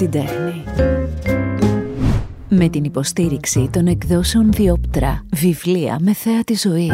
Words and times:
την 0.00 0.10
τέχνη. 0.10 0.64
Με 2.48 2.68
την 2.68 2.84
υποστήριξη 2.84 3.68
των 3.72 3.86
εκδόσεων 3.86 4.52
Διόπτρα, 4.52 5.24
βιβλία 5.32 5.98
με 6.00 6.12
θέα 6.12 6.44
τη 6.44 6.54
ζωή. 6.54 6.90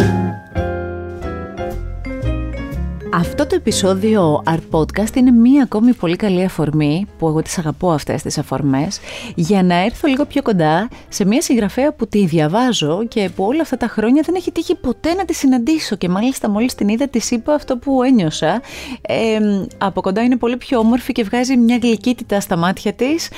Αυτό 3.18 3.46
το 3.46 3.54
επεισόδιο 3.54 4.42
Art 4.46 4.78
Podcast 4.78 5.16
είναι 5.16 5.30
μία 5.30 5.62
ακόμη 5.62 5.92
πολύ 5.94 6.16
καλή 6.16 6.44
αφορμή, 6.44 7.06
που 7.18 7.26
εγώ 7.28 7.42
τις 7.42 7.58
αγαπώ 7.58 7.90
αυτές 7.90 8.22
τις 8.22 8.38
αφορμές, 8.38 9.00
για 9.34 9.62
να 9.62 9.74
έρθω 9.74 10.08
λίγο 10.08 10.24
πιο 10.24 10.42
κοντά 10.42 10.88
σε 11.08 11.24
μία 11.24 11.42
συγγραφέα 11.42 11.92
που 11.92 12.06
τη 12.06 12.26
διαβάζω 12.26 13.06
και 13.08 13.30
που 13.36 13.44
όλα 13.44 13.60
αυτά 13.60 13.76
τα 13.76 13.88
χρόνια 13.88 14.22
δεν 14.26 14.34
έχει 14.34 14.52
τύχει 14.52 14.74
ποτέ 14.74 15.14
να 15.14 15.24
τη 15.24 15.34
συναντήσω 15.34 15.96
και 15.96 16.08
μάλιστα 16.08 16.50
μόλις 16.50 16.74
την 16.74 16.88
είδα 16.88 17.08
της 17.08 17.30
είπα 17.30 17.54
αυτό 17.54 17.76
που 17.76 18.02
ένιωσα. 18.02 18.62
Ε, 19.00 19.38
από 19.78 20.00
κοντά 20.00 20.22
είναι 20.22 20.36
πολύ 20.36 20.56
πιο 20.56 20.78
όμορφη 20.78 21.12
και 21.12 21.22
βγάζει 21.22 21.56
μια 21.56 21.78
γλυκύτητα 21.82 22.40
στα 22.40 22.56
μάτια 22.56 22.92
της 22.92 23.28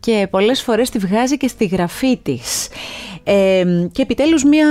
και 0.00 0.26
πολλές 0.30 0.62
φορές 0.62 0.90
τη 0.90 0.98
βγάζει 0.98 1.36
και 1.36 1.48
στη 1.48 1.64
γραφή 1.66 2.16
της. 2.16 2.68
Ε, 3.28 3.64
και 3.92 4.02
επιτέλους 4.02 4.44
μια 4.44 4.68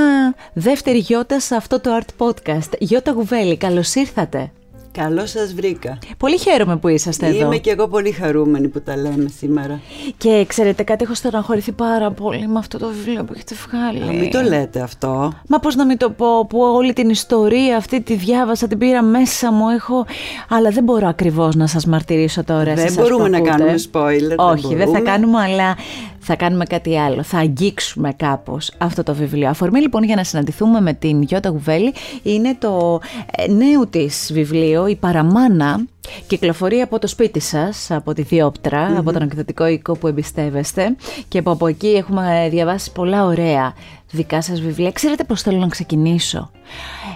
δεύτερη 0.54 0.98
γιώτα 0.98 1.40
σε 1.40 1.56
αυτό 1.56 1.80
το 1.80 1.90
Art 2.00 2.26
Podcast. 2.26 2.70
Γιώτα 2.80 3.12
Γουβέλη, 3.12 3.58
καλώς 3.58 3.96
ήρθατε. 3.96 4.52
Καλώς 4.92 5.30
σας 5.30 5.54
βρήκα. 5.54 5.98
Πολύ 6.18 6.38
χαίρομαι 6.38 6.78
που 6.78 6.88
είσαστε 6.88 7.26
εδώ. 7.26 7.46
Είμαι 7.46 7.58
και 7.58 7.72
εγώ 7.72 7.88
πολύ 7.88 8.12
χαρούμενη 8.12 8.68
που 8.68 8.82
τα 8.82 8.98
λέμε 8.98 9.30
σήμερα. 9.38 9.80
Και 10.18 10.46
ξέρετε 10.48 10.84
κάτι, 10.84 11.04
έχω 11.04 11.14
στεναχωρηθεί 11.14 11.72
πάρα 11.72 12.12
πολύ 12.12 12.48
με 12.48 12.60
αυτό 12.60 12.78
το 12.78 12.88
βιβλίο 12.88 13.24
που 13.24 13.34
έχετε 13.36 13.56
βγάλει. 13.68 14.02
Α, 14.02 14.22
μην 14.22 14.32
το 14.32 14.42
λέτε 14.42 14.82
αυτό. 14.82 15.34
Μα 15.48 15.60
πώς 15.60 15.76
να 15.76 15.86
μην 15.86 15.98
το 15.98 16.10
πω, 16.10 16.46
που 16.46 16.60
όλη 16.60 16.94
την 16.94 17.10
ιστορία 17.10 17.78
αυτή 17.78 18.02
τη 18.02 18.16
διάβασα, 18.16 18.68
την 18.68 18.78
πήρα 18.78 19.02
μέσα 19.02 19.52
μου, 19.52 19.70
έχω... 19.70 20.06
Αλλά 20.50 20.70
δεν 20.70 20.84
μπορώ 20.84 21.08
ακριβώς 21.08 21.56
να 21.56 21.68
σας 21.68 21.86
μαρτυρήσω 21.86 22.44
τώρα. 22.44 22.74
Δεν 22.74 22.94
μπορούμε 22.94 23.30
να 23.30 23.40
κάνουμε 23.40 23.76
spoiler. 23.92 24.36
Όχι, 24.36 24.68
δεν, 24.68 24.78
δεν 24.78 24.92
θα 24.92 25.00
κάνουμε, 25.00 25.42
αλλά 25.42 25.78
θα 26.26 26.36
κάνουμε 26.36 26.66
κάτι 26.66 26.98
άλλο. 26.98 27.24
Θα 27.24 27.38
αγγίξουμε 27.38 28.14
κάπως 28.14 28.72
αυτό 28.78 29.04
το 29.04 29.14
βιβλίο. 29.14 29.50
Αφορμή 29.50 29.80
λοιπόν 29.80 30.04
για 30.04 30.16
να 30.16 30.24
συναντηθούμε 30.24 30.82
με 30.82 30.94
την 30.94 31.22
Γιώτα 31.22 31.50
Γουβέλη 31.50 31.94
είναι 32.24 32.56
το 32.60 33.00
ε, 33.36 33.52
νέο 33.52 33.88
της 33.88 34.30
βιβλίο, 34.34 34.88
η 34.88 34.96
Παραμάνα, 34.96 35.86
Κυκλοφορεί 36.28 36.82
από 36.82 37.00
το 37.00 37.08
σπίτι 37.08 37.40
σας, 37.40 37.92
από 37.92 38.14
τη 38.14 38.22
διοπτρα 38.22 38.98
από 38.98 39.12
τον 39.12 39.22
εκδοτικό 39.22 39.68
οικό 39.68 39.98
που 39.98 40.08
εμπιστεύεστε 40.08 40.96
και 41.28 41.42
που 41.42 41.52
από 41.52 41.68
εκεί 41.68 41.88
έχουμε 41.88 42.48
διαβάσει 42.52 42.92
πολλά 42.92 43.26
ωραία 43.26 43.74
δικά 44.12 44.42
σας 44.42 44.62
βιβλία. 44.62 44.92
Ξέρετε 44.92 45.24
πώς 45.24 45.42
θέλω 45.42 45.58
να 45.58 45.68
ξεκινήσω; 45.68 46.52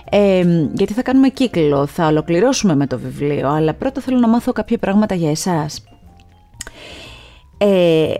Ε, 0.09 0.45
γιατί 0.73 0.93
θα 0.93 1.01
κάνουμε 1.01 1.29
κύκλο, 1.29 1.85
θα 1.85 2.07
ολοκληρώσουμε 2.07 2.75
με 2.75 2.87
το 2.87 2.99
βιβλίο, 2.99 3.49
αλλά 3.49 3.73
πρώτα 3.73 4.01
θέλω 4.01 4.19
να 4.19 4.27
μάθω 4.27 4.51
κάποια 4.51 4.77
πράγματα 4.77 5.15
για 5.15 5.29
εσάς. 5.29 5.83
Ε, 7.57 8.13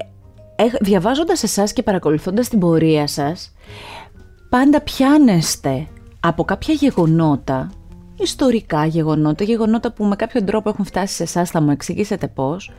διαβάζοντας 0.82 1.44
εσάς 1.44 1.74
και 1.74 1.84
παρακολουθώντας 1.84 2.50
την 2.50 2.60
πορεία 2.60 3.08
σας, 3.08 3.54
πάντα 4.50 4.82
πιάνεστε 4.82 5.88
από 6.20 6.44
κάποια 6.44 6.74
γεγονότα, 6.74 7.72
ιστορικά 8.18 8.86
γεγονότα, 8.86 9.44
γεγονότα 9.44 9.92
που 9.92 10.06
με 10.06 10.16
κάποιον 10.16 10.46
τρόπο 10.46 10.70
έχουν 10.70 10.86
φτάσει 10.86 11.16
σε 11.16 11.24
εσάς, 11.24 11.50
θα 11.50 11.62
μου 11.62 11.72
εξηγήσετε 11.72 12.28
πώς, 12.28 12.72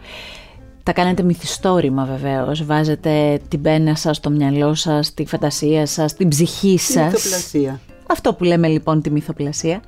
τα 0.82 0.92
κάνετε 0.92 1.22
μυθιστόρημα 1.22 2.04
βεβαίως, 2.04 2.64
βάζετε 2.64 3.40
την 3.48 3.62
πένα 3.62 3.94
σας 3.94 4.16
στο 4.16 4.30
μυαλό 4.30 4.74
σας, 4.74 5.14
τη 5.14 5.26
φαντασία 5.26 5.86
σας, 5.86 6.14
την 6.14 6.28
ψυχή 6.28 6.78
σας. 6.78 6.94
Τη 6.94 7.00
μυθοπλασία. 7.02 7.80
Αυτό 8.06 8.34
που 8.34 8.44
λέμε 8.44 8.68
λοιπόν 8.68 9.02
τη 9.02 9.10
μυθοπλασία. 9.10 9.80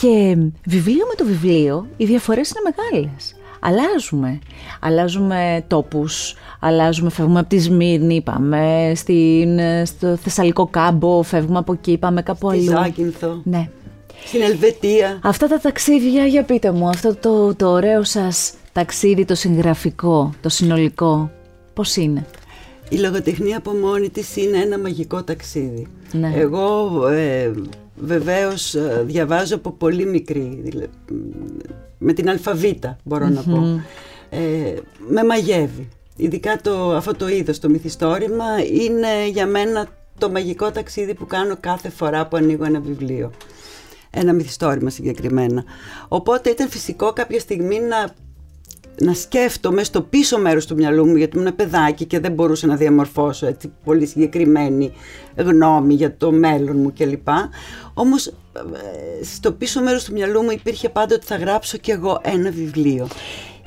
Και 0.00 0.36
βιβλίο 0.64 1.06
με 1.06 1.14
το 1.16 1.24
βιβλίο, 1.24 1.86
οι 1.96 2.04
διαφορές 2.04 2.50
είναι 2.50 2.74
μεγάλες 2.74 3.34
αλλάζουμε. 3.66 4.38
Αλλάζουμε 4.80 5.64
τόπους, 5.66 6.34
αλλάζουμε, 6.60 7.10
φεύγουμε 7.10 7.38
από 7.38 7.48
τη 7.48 7.58
Σμύρνη, 7.58 8.22
πάμε 8.22 8.92
στην, 8.94 9.58
στο 9.84 10.16
Θεσσαλικό 10.16 10.66
κάμπο, 10.66 11.22
φεύγουμε 11.22 11.58
από 11.58 11.72
εκεί, 11.72 11.98
πάμε 11.98 12.22
κάπου 12.22 12.48
αλλού. 12.48 12.62
Στη 12.62 12.70
Ζάκυνθο. 12.70 13.40
Ναι. 13.44 13.68
Στην 14.24 14.42
Ελβετία. 14.42 15.18
Αυτά 15.22 15.48
τα 15.48 15.58
ταξίδια, 15.58 16.26
για 16.26 16.42
πείτε 16.42 16.70
μου, 16.70 16.88
αυτό 16.88 17.14
το, 17.14 17.54
το 17.54 17.68
ωραίο 17.68 18.04
σας 18.04 18.52
ταξίδι, 18.72 19.24
το 19.24 19.34
συγγραφικό, 19.34 20.34
το 20.40 20.48
συνολικό, 20.48 21.30
πώς 21.74 21.96
είναι; 21.96 22.26
Η 22.88 22.96
λογοτεχνία 22.96 23.56
από 23.56 23.70
μόνη 23.70 24.10
της 24.10 24.36
είναι 24.36 24.58
ένα 24.58 24.78
μαγικό 24.78 25.22
ταξίδι. 25.22 25.86
Ναι. 26.12 26.32
Εγώ 26.34 27.00
ε, 27.08 27.50
βεβαίως 27.96 28.74
ε, 28.74 29.02
διαβάζω 29.06 29.54
από 29.54 29.70
πολύ 29.70 30.06
μικρή, 30.06 30.62
με 31.98 32.12
την 32.12 32.28
αλφαβήτα 32.28 32.96
να 33.04 33.42
πω. 33.42 33.80
Ε, 34.30 34.74
με 35.08 35.24
μαγεύει. 35.24 35.88
Ειδικά 36.16 36.60
το, 36.62 36.94
αυτό 36.94 37.14
το 37.14 37.28
είδος, 37.28 37.58
το 37.58 37.68
μυθιστόρημα, 37.68 38.44
είναι 38.72 39.28
για 39.28 39.46
μένα 39.46 39.86
το 40.18 40.30
μαγικό 40.30 40.70
ταξίδι 40.70 41.14
που 41.14 41.26
κάνω 41.26 41.56
κάθε 41.60 41.88
φορά 41.90 42.26
που 42.26 42.36
ανοίγω 42.36 42.64
ένα 42.64 42.80
βιβλίο. 42.80 43.30
Ένα 44.10 44.32
μυθιστόρημα 44.32 44.90
συγκεκριμένα. 44.90 45.64
Οπότε 46.08 46.50
ήταν 46.50 46.68
φυσικό 46.68 47.12
κάποια 47.12 47.40
στιγμή 47.40 47.80
να 47.80 48.14
να 49.00 49.14
σκέφτομαι 49.14 49.84
στο 49.84 50.02
πίσω 50.02 50.38
μέρος 50.38 50.66
του 50.66 50.74
μυαλού 50.74 51.06
μου 51.06 51.16
γιατί 51.16 51.38
ήμουν 51.38 51.56
παιδάκι 51.56 52.04
και 52.04 52.20
δεν 52.20 52.32
μπορούσα 52.32 52.66
να 52.66 52.76
διαμορφώσω 52.76 53.46
έτσι 53.46 53.72
πολύ 53.84 54.06
συγκεκριμένη 54.06 54.92
γνώμη 55.36 55.94
για 55.94 56.16
το 56.16 56.32
μέλλον 56.32 56.76
μου 56.76 56.92
κλπ. 56.98 57.28
Όμως 57.94 58.26
ε, 58.26 58.32
στο 59.24 59.52
πίσω 59.52 59.82
μέρος 59.82 60.04
του 60.04 60.12
μυαλού 60.12 60.42
μου 60.42 60.50
υπήρχε 60.50 60.88
πάντα 60.88 61.14
ότι 61.14 61.26
θα 61.26 61.36
γράψω 61.36 61.78
κι 61.78 61.90
εγώ 61.90 62.20
ένα 62.22 62.50
βιβλίο. 62.50 63.08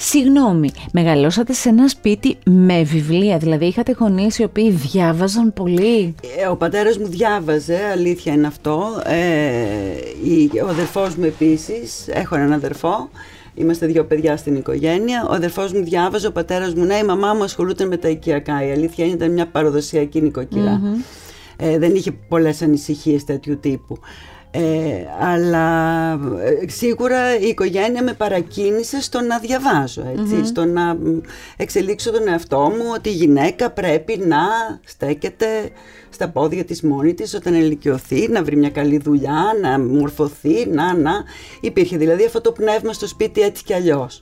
Συγγνώμη, 0.02 0.72
μεγαλώσατε 0.92 1.54
σε 1.54 1.70
ένα 1.70 1.88
σπίτι 1.88 2.38
με 2.46 2.84
βιβλία, 2.84 3.38
δηλαδή 3.38 3.66
είχατε 3.66 3.96
γονείς 4.00 4.38
οι 4.38 4.44
οποίοι 4.44 4.72
διάβαζαν 4.72 5.54
πολύ; 5.54 6.16
Ε, 6.40 6.48
ο 6.48 6.56
πατέρας 6.56 6.98
μου 6.98 7.08
διάβαζε, 7.08 7.80
αλήθεια 7.92 8.34
είναι 8.34 8.48
αυτό. 8.48 9.02
Ε, 9.06 10.62
ο 10.66 10.68
αδερφός 10.68 11.16
μου 11.16 11.24
επίσης, 11.24 12.08
έχω 12.08 12.36
έναν 12.36 12.54
αδερφό. 12.54 13.10
Είμαστε 13.60 13.86
δύο 13.86 14.06
παιδιά 14.06 14.38
στην 14.38 14.56
οικογένεια. 14.56 15.26
Ο 15.30 15.34
αδερφός 15.34 15.74
μου 15.74 15.84
διάβαζε, 15.84 16.28
ο 16.28 16.32
πατέρας 16.32 16.74
μου, 16.74 16.86
ναι, 16.86 16.96
η 16.96 17.04
μαμά 17.04 17.34
μου 17.34 17.44
ασχολούταν 17.44 17.88
με 17.88 17.98
τα 17.98 18.10
οικιακά. 18.10 18.66
Η 18.66 18.72
αλήθεια 18.72 19.06
είναι 19.06 19.14
ήταν 19.14 19.32
μια 19.32 19.48
παραδοσιακή 19.48 20.32
Ε, 21.58 21.78
δεν 21.78 21.96
είχε 21.96 22.12
πολλές 22.12 22.62
ανησυχίες 22.62 23.24
τέτοιου 23.24 23.60
τύπου. 23.60 24.00
Ε, 24.52 25.06
αλλά 25.20 26.12
ε, 26.14 26.70
σίγουρα 26.70 27.40
η 27.40 27.48
οικογένεια 27.48 28.04
με 28.04 28.14
παρακίνησε 28.14 29.02
στο 29.02 29.22
να 29.22 29.40
διαβάζω, 29.40 30.04
στο 30.46 30.66
να 30.66 30.98
εξελίξω 31.58 32.12
τον 32.12 32.28
εαυτό 32.28 32.60
μου 32.60 32.92
ότι 32.96 33.10
η 33.10 33.14
γυναίκα 33.14 33.72
πρέπει 33.72 34.18
να 34.18 34.38
στέκεται 34.84 35.70
στα 36.10 36.30
πόδια 36.30 36.66
της 36.66 36.82
μόνη 36.82 37.14
της 37.14 37.34
όταν 37.34 37.54
ελικιωθεί, 37.54 38.28
να 38.30 38.44
βρει 38.44 38.56
μια 38.56 38.70
καλή 38.70 38.98
δουλειά, 38.98 39.44
να 39.62 39.80
μορφωθεί, 39.80 40.68
να, 40.68 40.98
να. 40.98 41.12
Υπήρχε 41.62 41.98
δηλαδή 41.98 42.26
αυτό 42.26 42.42
το 42.42 42.52
πνεύμα 42.52 42.94
στο 42.94 43.08
σπίτι 43.08 43.42
έτσι 43.42 43.64
κι 43.64 43.74
αλλιώς. 43.74 44.22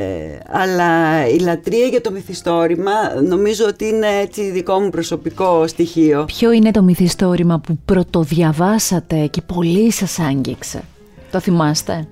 Ε, 0.00 0.38
αλλά 0.50 1.26
η 1.28 1.38
λατρεία 1.38 1.86
για 1.86 2.00
το 2.00 2.10
μυθιστόρημα 2.10 3.20
νομίζω 3.22 3.64
ότι 3.66 3.84
είναι 3.84 4.06
έτσι 4.20 4.50
δικό 4.50 4.80
μου 4.80 4.90
προσωπικό 4.90 5.66
στοιχείο. 5.66 6.24
Ποιο 6.24 6.52
είναι 6.52 6.70
το 6.70 6.82
μυθιστόρημα 6.82 7.58
που 7.58 7.78
πρωτοδιαβάσατε 7.84 9.26
και 9.26 9.40
πολύ 9.40 9.90
σας 9.90 10.18
άγγιξε; 10.18 10.82
Το 11.30 11.40
θυμάστε; 11.40 12.06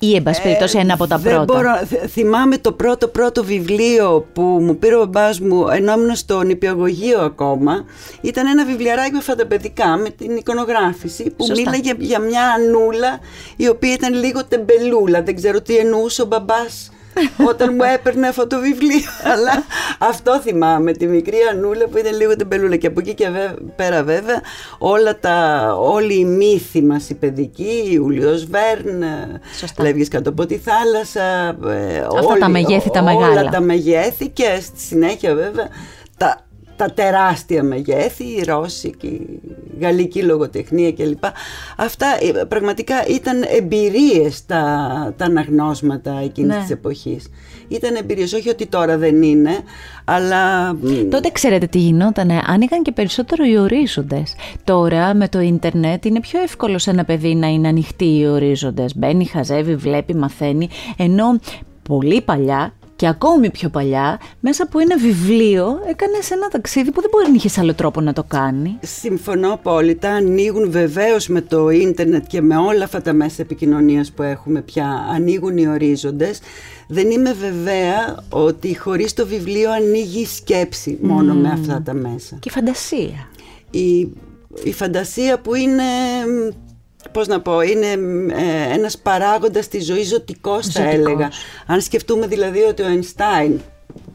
Ή 0.00 0.14
εν 0.14 0.22
πάση 0.22 0.42
περιπτώσει 0.42 0.78
ένα 0.78 0.94
από 0.94 1.06
τα 1.06 1.18
δεν 1.18 1.34
πρώτα. 1.34 1.54
Μπορώ, 1.54 1.70
θυμάμαι 2.08 2.58
το 2.58 2.72
πρώτο 2.72 3.08
πρώτο 3.08 3.44
βιβλίο 3.44 4.26
που 4.32 4.42
μου 4.42 4.76
πήρε 4.78 4.94
ο 4.94 4.98
μπαμπάς 5.04 5.40
μου 5.40 5.68
ενώ 5.68 5.92
ήμουν 5.92 6.16
στο 6.16 6.42
νηπιαγωγείο 6.42 7.20
ακόμα. 7.20 7.84
Ήταν 8.20 8.46
ένα 8.46 8.64
βιβλιαράκι 8.64 9.12
με 9.12 9.20
φανταπαιδικά 9.20 9.96
με 9.96 10.10
την 10.10 10.36
εικονογράφηση 10.36 11.30
που 11.36 11.44
Σωστά. 11.44 11.70
μίλαγε 11.70 11.94
για 11.98 12.18
μια 12.18 12.42
ανούλα 12.48 13.18
η 13.56 13.68
οποία 13.68 13.92
ήταν 13.92 14.14
λίγο 14.14 14.44
τεμπελούλα. 14.44 15.22
Δεν 15.22 15.34
ξέρω 15.34 15.62
τι 15.62 15.76
εννοούσε 15.76 16.22
ο 16.22 16.26
μπαμπάς 16.26 16.90
όταν 17.48 17.74
μου 17.74 17.82
έπαιρνε 17.94 18.28
αυτό 18.28 18.46
το 18.46 18.60
βιβλίο. 18.60 19.08
Αλλά 19.32 19.64
αυτό 19.98 20.40
θυμάμαι, 20.40 20.92
τη 20.92 21.06
μικρή 21.06 21.36
Ανούλα 21.52 21.86
που 21.86 21.98
ήταν 21.98 22.16
λίγο 22.16 22.36
τεμπελούλα. 22.36 22.76
Και 22.76 22.86
από 22.86 23.00
εκεί 23.00 23.14
και 23.14 23.28
πέρα 23.76 24.02
βέβαια 24.02 24.40
όλα 24.78 25.18
τα, 25.18 25.68
όλοι 25.78 26.18
οι 26.18 26.24
μύθοι 26.24 26.82
μας 26.82 27.10
οι 27.10 27.14
παιδικοί, 27.14 27.88
Ιούλιος 27.90 28.46
Βέρν, 28.46 29.04
Λεύγης 29.78 30.08
κάτω 30.08 30.30
από 30.30 30.46
τη 30.46 30.58
θάλασσα. 30.58 31.56
Ε, 31.68 32.06
Αυτά 32.18 32.34
τα 32.38 32.48
μεγέθη 32.48 32.90
τα 32.90 33.02
μεγάλα. 33.02 33.40
Όλα 33.40 33.50
τα 33.50 33.60
μεγέθη 33.60 34.28
και 34.28 34.58
στη 34.62 34.80
συνέχεια 34.80 35.34
βέβαια 35.34 35.68
τα, 36.78 36.84
τα 36.86 36.92
τεράστια 36.94 37.62
μεγέθη, 37.62 38.24
η 38.24 38.42
ρώσικη, 38.46 39.06
η 39.06 39.40
γαλλική 39.80 40.22
λογοτεχνία 40.22 40.92
κλπ. 40.92 41.24
Αυτά 41.76 42.06
ε, 42.06 42.44
πραγματικά 42.44 43.06
ήταν 43.06 43.44
εμπειρίες 43.56 44.46
τα, 44.46 45.14
τα 45.16 45.24
αναγνώσματα 45.24 46.20
εκείνης 46.24 46.54
ναι. 46.54 46.60
της 46.60 46.70
εποχής. 46.70 47.28
Ήταν 47.68 47.94
εμπειρίες, 47.94 48.32
όχι 48.32 48.48
ότι 48.48 48.66
τώρα 48.66 48.98
δεν 48.98 49.22
είναι, 49.22 49.50
αλλά... 50.04 50.74
Τότε 51.10 51.30
ξέρετε 51.32 51.66
τι 51.66 51.78
γινότανε, 51.78 52.40
άνοιγαν 52.46 52.82
και 52.82 52.92
περισσότερο 52.92 53.44
οι 53.44 53.58
ορίζοντες. 53.58 54.34
Τώρα 54.64 55.14
με 55.14 55.28
το 55.28 55.40
ίντερνετ 55.40 56.04
είναι 56.04 56.20
πιο 56.20 56.40
εύκολο 56.40 56.78
σε 56.78 56.90
ένα 56.90 57.04
παιδί 57.04 57.34
να 57.34 57.46
είναι 57.46 57.68
ανοιχτοί 57.68 58.18
οι 58.18 58.26
ορίζοντες. 58.26 58.96
Μπαίνει, 58.96 59.24
χαζεύει, 59.24 59.76
βλέπει, 59.76 60.14
μαθαίνει, 60.14 60.68
ενώ 60.96 61.38
πολύ 61.88 62.20
παλιά 62.20 62.72
και 62.98 63.06
ακόμη 63.06 63.50
πιο 63.50 63.68
παλιά, 63.68 64.20
μέσα 64.40 64.62
από 64.62 64.78
ένα 64.78 64.96
βιβλίο 64.98 65.78
έκανες 65.88 66.30
ένα 66.30 66.48
ταξίδι 66.48 66.90
που 66.90 67.00
δεν 67.00 67.10
μπορεί 67.10 67.28
να 67.28 67.34
είχες 67.34 67.58
άλλο 67.58 67.74
τρόπο 67.74 68.00
να 68.00 68.12
το 68.12 68.24
κάνει. 68.28 68.78
Συμφωνώ 68.82 69.52
απόλυτα. 69.52 70.10
Ανοίγουν 70.10 70.70
βεβαίως 70.70 71.28
με 71.28 71.40
το 71.40 71.68
ίντερνετ 71.68 72.26
και 72.26 72.40
με 72.40 72.56
όλα 72.56 72.84
αυτά 72.84 73.02
τα 73.02 73.12
μέσα 73.12 73.42
επικοινωνίας 73.42 74.12
που 74.12 74.22
έχουμε 74.22 74.60
πια, 74.60 75.06
ανοίγουν 75.14 75.56
οι 75.56 75.68
ορίζοντες. 75.68 76.40
Δεν 76.88 77.10
είμαι 77.10 77.32
βεβαία 77.32 78.24
ότι 78.28 78.78
χωρίς 78.78 79.12
το 79.12 79.26
βιβλίο 79.26 79.72
ανοίγει 79.72 80.20
η 80.20 80.26
σκέψη 80.26 80.98
μόνο 81.02 81.34
με 81.34 81.48
αυτά 81.48 81.82
τα 81.84 81.94
μέσα. 81.94 82.36
Και 82.40 82.48
η 82.48 82.52
φαντασία. 82.52 83.28
Η, 83.70 83.98
η 84.64 84.72
φαντασία 84.72 85.40
που 85.40 85.54
είναι 85.54 85.82
πώς 87.12 87.26
να 87.26 87.40
πω, 87.40 87.60
είναι 87.60 87.86
ε, 87.86 88.74
ένας 88.74 88.98
παράγοντας 88.98 89.68
της 89.68 89.84
ζωής 89.84 90.08
ζωτικός, 90.08 90.66
θα 90.66 90.82
έλεγα. 90.82 91.30
Αν 91.66 91.80
σκεφτούμε 91.80 92.26
δηλαδή 92.26 92.60
ότι 92.60 92.82
ο 92.82 92.86
Einstein, 92.88 93.56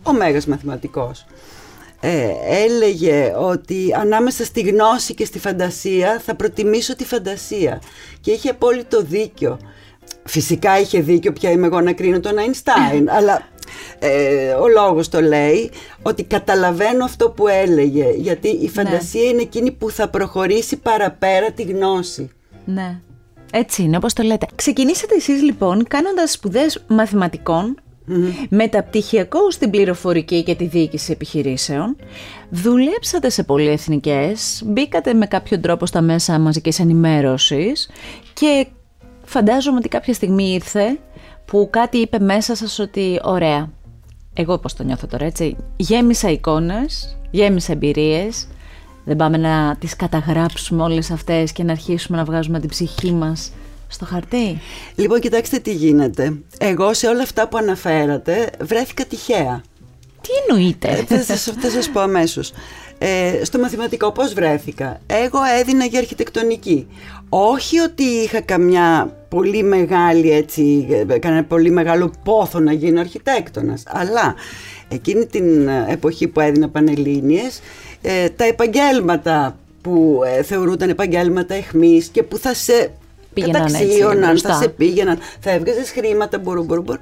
ο 0.03 0.13
μέγας 0.13 0.45
μαθηματικός, 0.45 1.25
ε, 1.99 2.29
έλεγε 2.63 3.33
ότι 3.37 3.95
ανάμεσα 3.99 4.43
στη 4.45 4.61
γνώση 4.61 5.13
και 5.13 5.25
στη 5.25 5.39
φαντασία 5.39 6.21
θα 6.25 6.35
προτιμήσω 6.35 6.95
τη 6.95 7.05
φαντασία 7.05 7.81
και 8.21 8.31
είχε 8.31 8.49
απόλυτο 8.49 9.01
δίκιο. 9.01 9.59
Φυσικά 10.23 10.79
είχε 10.79 10.99
δίκιο 11.01 11.33
πια 11.33 11.51
είμαι 11.51 11.65
εγώ 11.65 11.81
να 11.81 11.93
κρίνω 11.93 12.19
τον 12.19 12.33
Einstein, 12.35 13.03
αλλά 13.17 13.41
ε, 13.99 14.51
ο 14.51 14.67
λόγος 14.67 15.09
το 15.09 15.21
λέει 15.21 15.71
ότι 16.01 16.23
καταλαβαίνω 16.23 17.05
αυτό 17.05 17.29
που 17.29 17.47
έλεγε 17.47 18.11
γιατί 18.15 18.47
η 18.47 18.61
ναι. 18.61 18.69
φαντασία 18.69 19.23
είναι 19.23 19.41
εκείνη 19.41 19.71
που 19.71 19.89
θα 19.89 20.09
προχωρήσει 20.09 20.77
παραπέρα 20.77 21.51
τη 21.51 21.63
γνώση. 21.63 22.29
Ναι. 22.65 22.99
Έτσι 23.51 23.83
είναι, 23.83 23.97
όπως 23.97 24.13
το 24.13 24.23
λέτε. 24.23 24.45
Ξεκινήσατε 24.55 25.15
εσείς 25.15 25.41
λοιπόν 25.41 25.83
κάνοντας 25.87 26.31
σπουδές 26.31 26.83
μαθηματικών 26.87 27.75
Μεταπτυχιακό 28.49 29.51
στην 29.51 29.69
πληροφορική 29.69 30.43
και 30.43 30.55
τη 30.55 30.65
διοίκηση 30.65 31.11
επιχειρήσεων. 31.11 31.95
Δουλέψατε 32.49 33.29
σε 33.29 33.43
πολυεθνικές, 33.43 34.61
μπήκατε 34.65 35.13
με 35.13 35.25
κάποιο 35.25 35.59
τρόπο 35.59 35.85
στα 35.85 36.01
μέσα 36.01 36.39
μαζικής 36.39 36.79
ενημέρωσης 36.79 37.89
και 38.33 38.67
φαντάζομαι 39.25 39.77
ότι 39.77 39.87
κάποια 39.87 40.13
στιγμή 40.13 40.53
ήρθε 40.53 40.99
που 41.45 41.67
κάτι 41.71 41.97
είπε 41.97 42.19
μέσα 42.19 42.55
σας 42.55 42.79
ότι 42.79 43.19
ωραία, 43.23 43.69
εγώ 44.33 44.57
πώς 44.57 44.73
το 44.73 44.83
νιώθω 44.83 45.07
τώρα 45.07 45.25
έτσι, 45.25 45.55
γέμισα 45.75 46.29
εικόνες, 46.29 47.17
γέμισα 47.31 47.71
εμπειρίες, 47.71 48.47
δεν 49.05 49.15
πάμε 49.15 49.37
να 49.37 49.75
τις 49.79 49.95
καταγράψουμε 49.95 50.83
όλες 50.83 51.11
αυτές 51.11 51.51
και 51.51 51.63
να 51.63 51.71
αρχίσουμε 51.71 52.17
να 52.17 52.23
βγάζουμε 52.23 52.59
την 52.59 52.69
ψυχή 52.69 53.11
μας 53.11 53.51
στο 53.87 54.05
χαρτί; 54.05 54.61
Λοιπόν, 54.95 55.19
κοιτάξτε 55.19 55.57
τι 55.57 55.73
γίνεται. 55.73 56.37
Εγώ 56.59 56.93
σε 56.93 57.07
όλα 57.07 57.21
αυτά 57.21 57.47
που 57.47 57.57
αναφέρατε 57.57 58.49
βρέθηκα 58.61 59.05
τυχαία. 59.05 59.61
Τι 60.21 60.29
εννοείτε; 60.49 60.87
Ε, 60.87 60.95
θα, 60.95 61.21
σας, 61.21 61.53
θα 61.59 61.69
σας 61.69 61.89
πω 61.89 61.99
αμέσως. 61.99 62.51
Ε, 62.97 63.43
στο 63.43 63.59
μαθηματικό 63.59 64.11
πώς 64.11 64.33
βρέθηκα. 64.33 64.99
Εγώ 65.07 65.39
έδινα 65.59 65.85
για 65.85 65.99
αρχιτεκτονική. 65.99 66.87
Όχι 67.29 67.79
ότι 67.79 68.03
είχα 68.03 68.41
καμιά 68.41 69.17
πολύ 69.29 69.63
μεγάλη 69.63 70.31
έτσι, 70.31 70.87
κανένα 71.19 71.43
πολύ 71.43 71.69
μεγάλο 71.69 72.13
πόθο 72.23 72.59
να 72.59 72.71
γίνω 72.73 72.99
αρχιτέκτονας, 72.99 73.83
αλλά 73.87 74.35
εκείνη 74.87 75.25
την 75.25 75.67
εποχή 75.67 76.27
που 76.27 76.39
έδινα 76.39 76.69
Πανελλήνιες 76.69 77.59
ε, 78.05 78.29
τα 78.29 78.43
επαγγέλματα 78.45 79.57
που 79.81 80.21
ε, 80.25 80.43
θεωρούνταν 80.43 80.89
επαγγέλματα 80.89 81.53
εχμής 81.53 82.07
και 82.07 82.23
που 82.23 82.37
θα 82.37 82.53
σε 82.53 82.91
καταξίωναν, 83.33 84.37
θα 84.37 84.53
σε 84.53 84.69
πήγαιναν, 84.69 85.17
θα 85.39 85.51
έβγαζες 85.51 85.91
χρήματα, 85.91 86.39
μπορού, 86.39 86.63
μπορού, 86.63 86.81
μπορού. 86.81 86.99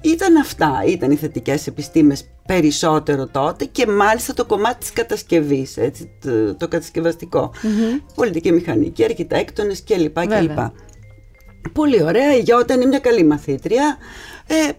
Ήταν 0.00 0.36
αυτά, 0.36 0.82
ήταν 0.86 1.10
οι 1.10 1.16
θετικές 1.16 1.66
επιστήμες 1.66 2.28
περισσότερο 2.46 3.26
τότε 3.26 3.64
και 3.64 3.86
μάλιστα 3.86 4.34
το 4.34 4.44
κομμάτι 4.44 4.78
της 4.78 4.92
κατασκευής, 4.92 5.76
έτσι, 5.76 6.10
το, 6.20 6.54
το 6.54 6.68
κατασκευαστικό. 6.68 7.50
Mm-hmm. 7.54 8.00
Πολιτική 8.14 8.52
μηχανική, 8.52 9.04
αρχιτέκτονες 9.04 9.82
κλπ. 9.84 10.26
κλπ. 10.26 10.58
Πολύ 11.72 12.02
ωραία, 12.02 12.36
η 12.36 12.40
Γιώτα 12.40 12.74
είναι 12.74 12.86
μια 12.86 12.98
καλή 12.98 13.24
μαθήτρια. 13.24 13.96
Ε, 14.46 14.70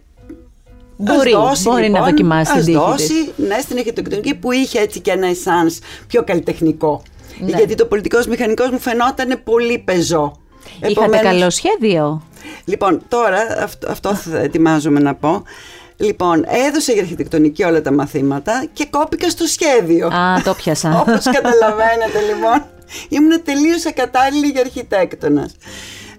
Μπορεί, 1.01 1.31
δώσει, 1.31 1.63
μπορεί 1.63 1.83
λοιπόν, 1.83 1.99
να 1.99 2.05
δοκιμάσει 2.05 2.63
την 2.63 2.73
δώσει, 2.73 3.31
ναι, 3.35 3.59
στην 3.61 3.77
αρχιτεκτονική 3.77 4.35
που 4.35 4.51
είχε 4.51 4.79
έτσι 4.79 4.99
και 4.99 5.11
ένα 5.11 5.27
εσάν 5.27 5.71
πιο 6.07 6.23
καλλιτεχνικό. 6.23 7.01
Ναι. 7.39 7.57
Γιατί 7.57 7.75
το 7.75 7.85
πολιτικός 7.85 8.27
μηχανικός 8.27 8.69
μου 8.69 8.79
φαινόταν 8.79 9.41
πολύ 9.43 9.77
πεζό. 9.77 10.35
Είχατε 10.87 11.17
καλό 11.17 11.49
σχέδιο; 11.49 12.23
Λοιπόν, 12.65 13.01
τώρα 13.07 13.37
αυτό, 13.63 13.91
αυτό 13.91 14.15
θα 14.15 14.37
ετοιμάζομαι 14.37 14.99
να 14.99 15.15
πω. 15.15 15.43
Λοιπόν, 15.97 16.45
έδωσε 16.67 16.91
για 16.91 17.01
αρχιτεκτονική 17.01 17.63
όλα 17.63 17.81
τα 17.81 17.91
μαθήματα 17.91 18.65
και 18.73 18.87
κόπηκα 18.89 19.29
στο 19.29 19.45
σχέδιο. 19.45 20.07
Α, 20.07 20.41
το 20.43 20.53
πιάσα. 20.53 20.89
Όπως 21.01 21.23
καταλαβαίνετε 21.23 22.19
λοιπόν, 22.33 22.65
ήμουν 23.09 23.43
τελείως 23.43 23.85
ακατάλληλη 23.85 24.47
για 24.47 24.61
αρχιτέκτονας. 24.61 25.55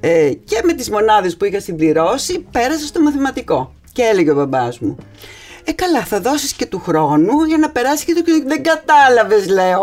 Ε, 0.00 0.30
και 0.44 0.60
με 0.64 0.72
τις 0.72 0.90
μονάδες 0.90 1.36
που 1.36 1.44
είχα 1.44 1.60
συμπληρώσει 1.60 2.46
πέρασα 2.50 2.86
στο 2.86 3.00
μαθηματικό. 3.00 3.74
Και 3.92 4.02
έλεγε 4.02 4.30
ο 4.30 4.34
μπαμπάς 4.34 4.78
μου, 4.78 4.96
ε 5.64 5.72
καλά 5.72 6.04
θα 6.04 6.20
δώσεις 6.20 6.52
και 6.52 6.66
του 6.66 6.78
χρόνου 6.78 7.44
για 7.44 7.58
να 7.58 7.70
περάσει 7.70 8.04
και 8.04 8.12
το 8.14 8.22
Δεν 8.46 8.62
κατάλαβες 8.62 9.48
λέω. 9.48 9.80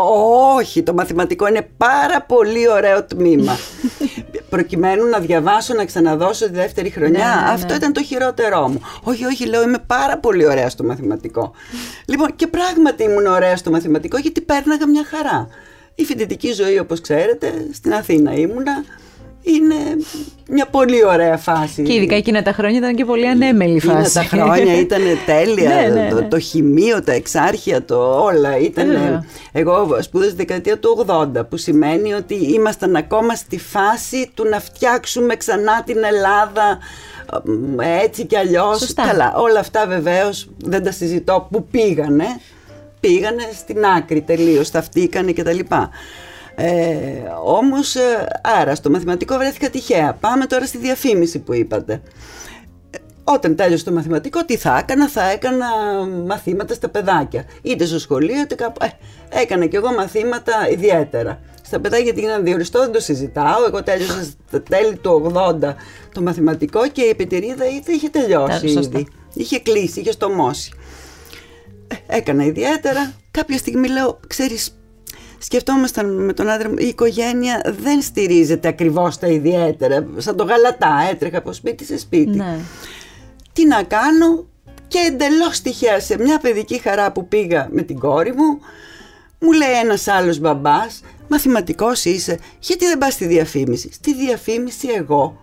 Όχι, 0.54 0.82
το 0.82 0.94
μαθηματικό 0.94 1.48
είναι 1.48 1.68
πάρα 1.76 2.22
πολύ 2.22 2.68
ωραίο 2.70 3.04
τμήμα. 3.04 3.58
Προκειμένου 4.50 5.06
να 5.06 5.18
διαβάσω, 5.18 5.74
να 5.74 5.84
ξαναδώσω 5.84 6.44
τη 6.44 6.52
δεύτερη 6.52 6.90
χρονιά. 6.90 7.18
Ναι, 7.18 7.46
ναι, 7.46 7.52
Αυτό 7.52 7.66
ναι. 7.66 7.74
ήταν 7.74 7.92
το 7.92 8.02
χειρότερό 8.02 8.68
μου. 8.68 8.80
Όχι, 9.02 9.24
όχι, 9.24 9.46
λέω 9.46 9.62
είμαι 9.62 9.78
πάρα 9.86 10.18
πολύ 10.18 10.46
ωραία 10.46 10.68
στο 10.70 10.84
μαθηματικό. 10.84 11.52
λοιπόν, 12.06 12.36
και 12.36 12.46
πράγματι 12.46 13.02
ήμουν 13.02 13.26
ωραία 13.26 13.56
στο 13.56 13.70
μαθηματικό 13.70 14.18
γιατί 14.18 14.40
πέρναγα 14.40 14.86
μια 14.86 15.04
χαρά. 15.10 15.48
Η 15.94 16.04
φοιτητική 16.04 16.52
ζωή, 16.52 16.78
όπως 16.78 17.00
ξέρετε, 17.00 17.52
στην 17.72 17.94
Αθήνα 17.94 18.34
ήμουνα 18.34 18.84
είναι 19.48 20.04
μια 20.50 20.66
πολύ 20.66 21.04
ωραία 21.04 21.36
φάση. 21.36 21.82
Και 21.82 21.94
ειδικά 21.94 22.14
εκείνα 22.14 22.42
τα 22.42 22.52
χρόνια 22.52 22.78
ήταν 22.78 22.94
και 22.94 23.04
πολύ 23.04 23.28
ανέμελη 23.28 23.80
φάση. 23.80 24.18
Εκείνα 24.18 24.28
τα 24.28 24.36
χρόνια 24.36 24.78
ήταν 24.86 25.02
τέλεια. 25.26 25.68
ναι, 25.68 26.00
ναι, 26.00 26.08
Το, 26.10 26.20
ναι. 26.20 26.28
το, 26.28 26.38
χημείο, 26.38 27.02
τα 27.02 27.12
εξάρχεια, 27.12 27.84
το 27.84 28.22
όλα. 28.22 28.58
Ήταν, 28.58 28.86
εγώ 29.52 29.98
σπούδασα 30.00 30.34
δεκαετία 30.36 30.78
του 30.78 31.04
80, 31.08 31.26
που 31.48 31.56
σημαίνει 31.56 32.12
ότι 32.12 32.34
ήμασταν 32.34 32.96
ακόμα 32.96 33.34
στη 33.34 33.58
φάση 33.58 34.30
του 34.34 34.44
να 34.48 34.60
φτιάξουμε 34.60 35.36
ξανά 35.36 35.82
την 35.82 36.04
Ελλάδα 36.04 36.78
έτσι 38.02 38.26
κι 38.26 38.36
αλλιώς. 38.36 38.94
Καλά, 38.94 39.34
όλα 39.36 39.60
αυτά 39.60 39.86
βεβαίως 39.86 40.48
δεν 40.64 40.84
τα 40.84 40.90
συζητώ 40.92 41.48
που 41.50 41.66
πήγανε. 41.70 42.26
Πήγανε 43.00 43.42
στην 43.58 43.84
άκρη 43.84 44.20
τελείως, 44.20 44.70
θαυτήκανε 44.70 45.32
κτλ. 45.32 45.58
Ε, 46.60 47.22
όμως, 47.44 47.94
ε, 47.94 48.26
άρα 48.42 48.74
στο 48.74 48.90
μαθηματικό 48.90 49.36
βρέθηκα 49.36 49.70
τυχαία. 49.70 50.12
Πάμε 50.20 50.46
τώρα 50.46 50.66
στη 50.66 50.78
διαφήμιση 50.78 51.38
που 51.38 51.54
είπατε. 51.54 51.92
Ε, 52.90 52.98
όταν 53.24 53.56
τέλειωσε 53.56 53.84
το 53.84 53.92
μαθηματικό, 53.92 54.44
τι 54.44 54.56
θα 54.56 54.78
έκανα, 54.78 55.08
θα 55.08 55.30
έκανα 55.30 55.66
μαθήματα 56.26 56.74
στα 56.74 56.88
παιδάκια. 56.88 57.44
Είτε 57.62 57.84
στο 57.84 57.98
σχολείο, 57.98 58.40
είτε 58.40 58.54
κάπου. 58.54 58.84
Ε, 58.84 59.40
έκανα 59.40 59.66
κι 59.66 59.76
εγώ 59.76 59.92
μαθήματα 59.92 60.68
ιδιαίτερα. 60.70 61.40
Στα 61.62 61.80
παιδάκια 61.80 62.04
γιατί 62.04 62.20
γίνανε 62.20 62.42
διοριστό, 62.42 62.80
δεν 62.80 62.92
το 62.92 63.00
συζητάω. 63.00 63.66
Εγώ 63.66 63.82
τέλειωσα 63.82 64.22
στα 64.48 64.62
τέλη 64.62 64.96
του 64.96 65.32
80 65.34 65.74
το 66.14 66.22
μαθηματικό 66.22 66.88
και 66.88 67.02
η 67.02 67.08
επιτηρίδα 67.08 67.64
είχε 67.86 68.08
τελειώσει 68.08 68.66
ήδη. 68.66 69.06
Είχε 69.34 69.58
κλείσει, 69.58 70.00
είχε 70.00 70.12
στομώσει. 70.12 70.72
Ε, 71.88 72.16
έκανα 72.16 72.44
ιδιαίτερα. 72.44 73.12
Κάποια 73.30 73.58
στιγμή 73.58 73.88
λέω, 73.88 74.20
ξέρεις 74.26 74.77
σκεφτόμασταν 75.38 76.24
με 76.24 76.32
τον 76.32 76.48
άντρα 76.48 76.68
μου, 76.68 76.74
η 76.78 76.86
οικογένεια 76.86 77.74
δεν 77.82 78.02
στηρίζεται 78.02 78.68
ακριβώς 78.68 79.18
τα 79.18 79.26
ιδιαίτερα. 79.26 80.06
Σαν 80.16 80.36
το 80.36 80.44
γαλατά, 80.44 81.08
έτρεχα 81.10 81.38
από 81.38 81.52
σπίτι 81.52 81.84
σε 81.84 81.98
σπίτι. 81.98 82.36
Ναι. 82.36 82.58
Τι 83.52 83.66
να 83.66 83.82
κάνω 83.82 84.46
και 84.88 84.98
εντελώς 84.98 85.60
τυχαία 85.60 86.00
σε 86.00 86.18
μια 86.18 86.38
παιδική 86.38 86.78
χαρά 86.78 87.12
που 87.12 87.28
πήγα 87.28 87.68
με 87.70 87.82
την 87.82 87.98
κόρη 87.98 88.32
μου, 88.32 88.58
μου 89.38 89.52
λέει 89.52 89.72
ένας 89.82 90.08
άλλος 90.08 90.38
μπαμπάς, 90.38 91.00
μαθηματικός 91.28 92.04
είσαι, 92.04 92.38
γιατί 92.58 92.86
δεν 92.86 92.98
πας 92.98 93.12
στη 93.12 93.26
διαφήμιση; 93.26 93.92
Στη 93.92 94.14
διαφήμιση 94.14 94.88
εγώ. 94.96 95.40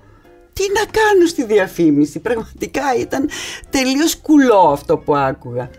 Τι 0.53 0.63
να 0.73 0.85
κάνω 0.85 1.25
στη 1.25 1.45
διαφήμιση. 1.45 2.19
Πραγματικά 2.19 2.95
ήταν 2.99 3.29
τελείως 3.69 4.15
κουλό 4.15 4.69
αυτό 4.71 4.97
που 4.97 5.15
άκουγα. 5.15 5.69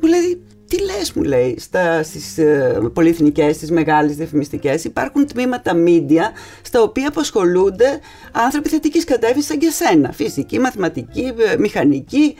Μου 0.00 0.08
λέει, 0.08 0.42
τι 0.68 0.80
λες 0.80 1.12
μου 1.12 1.22
λέει 1.22 1.56
στα, 1.58 2.02
στις 2.02 2.38
ε, 2.38 2.80
πολυεθνικές, 2.92 3.56
στις 3.56 3.70
μεγάλες 3.70 4.16
διαφημιστικές 4.16 4.84
υπάρχουν 4.84 5.26
τμήματα 5.26 5.72
media 5.86 6.22
στα 6.62 6.82
οποία 6.82 7.08
απασχολούνται 7.08 8.00
άνθρωποι 8.32 8.68
θετικής 8.68 9.04
κατεύθυνσης 9.04 9.46
σαν 9.46 9.58
και 9.58 9.70
σένα 9.70 10.12
φυσική, 10.12 10.58
μαθηματική, 10.58 11.32
ε, 11.52 11.56
μηχανική 11.58 12.34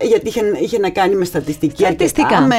γιατί 0.00 0.28
είχε, 0.28 0.52
είχε 0.60 0.78
να 0.78 0.90
κάνει 0.90 1.14
με 1.14 1.24
στατιστική 1.24 1.86
αρκετά, 1.86 2.46
με 2.46 2.56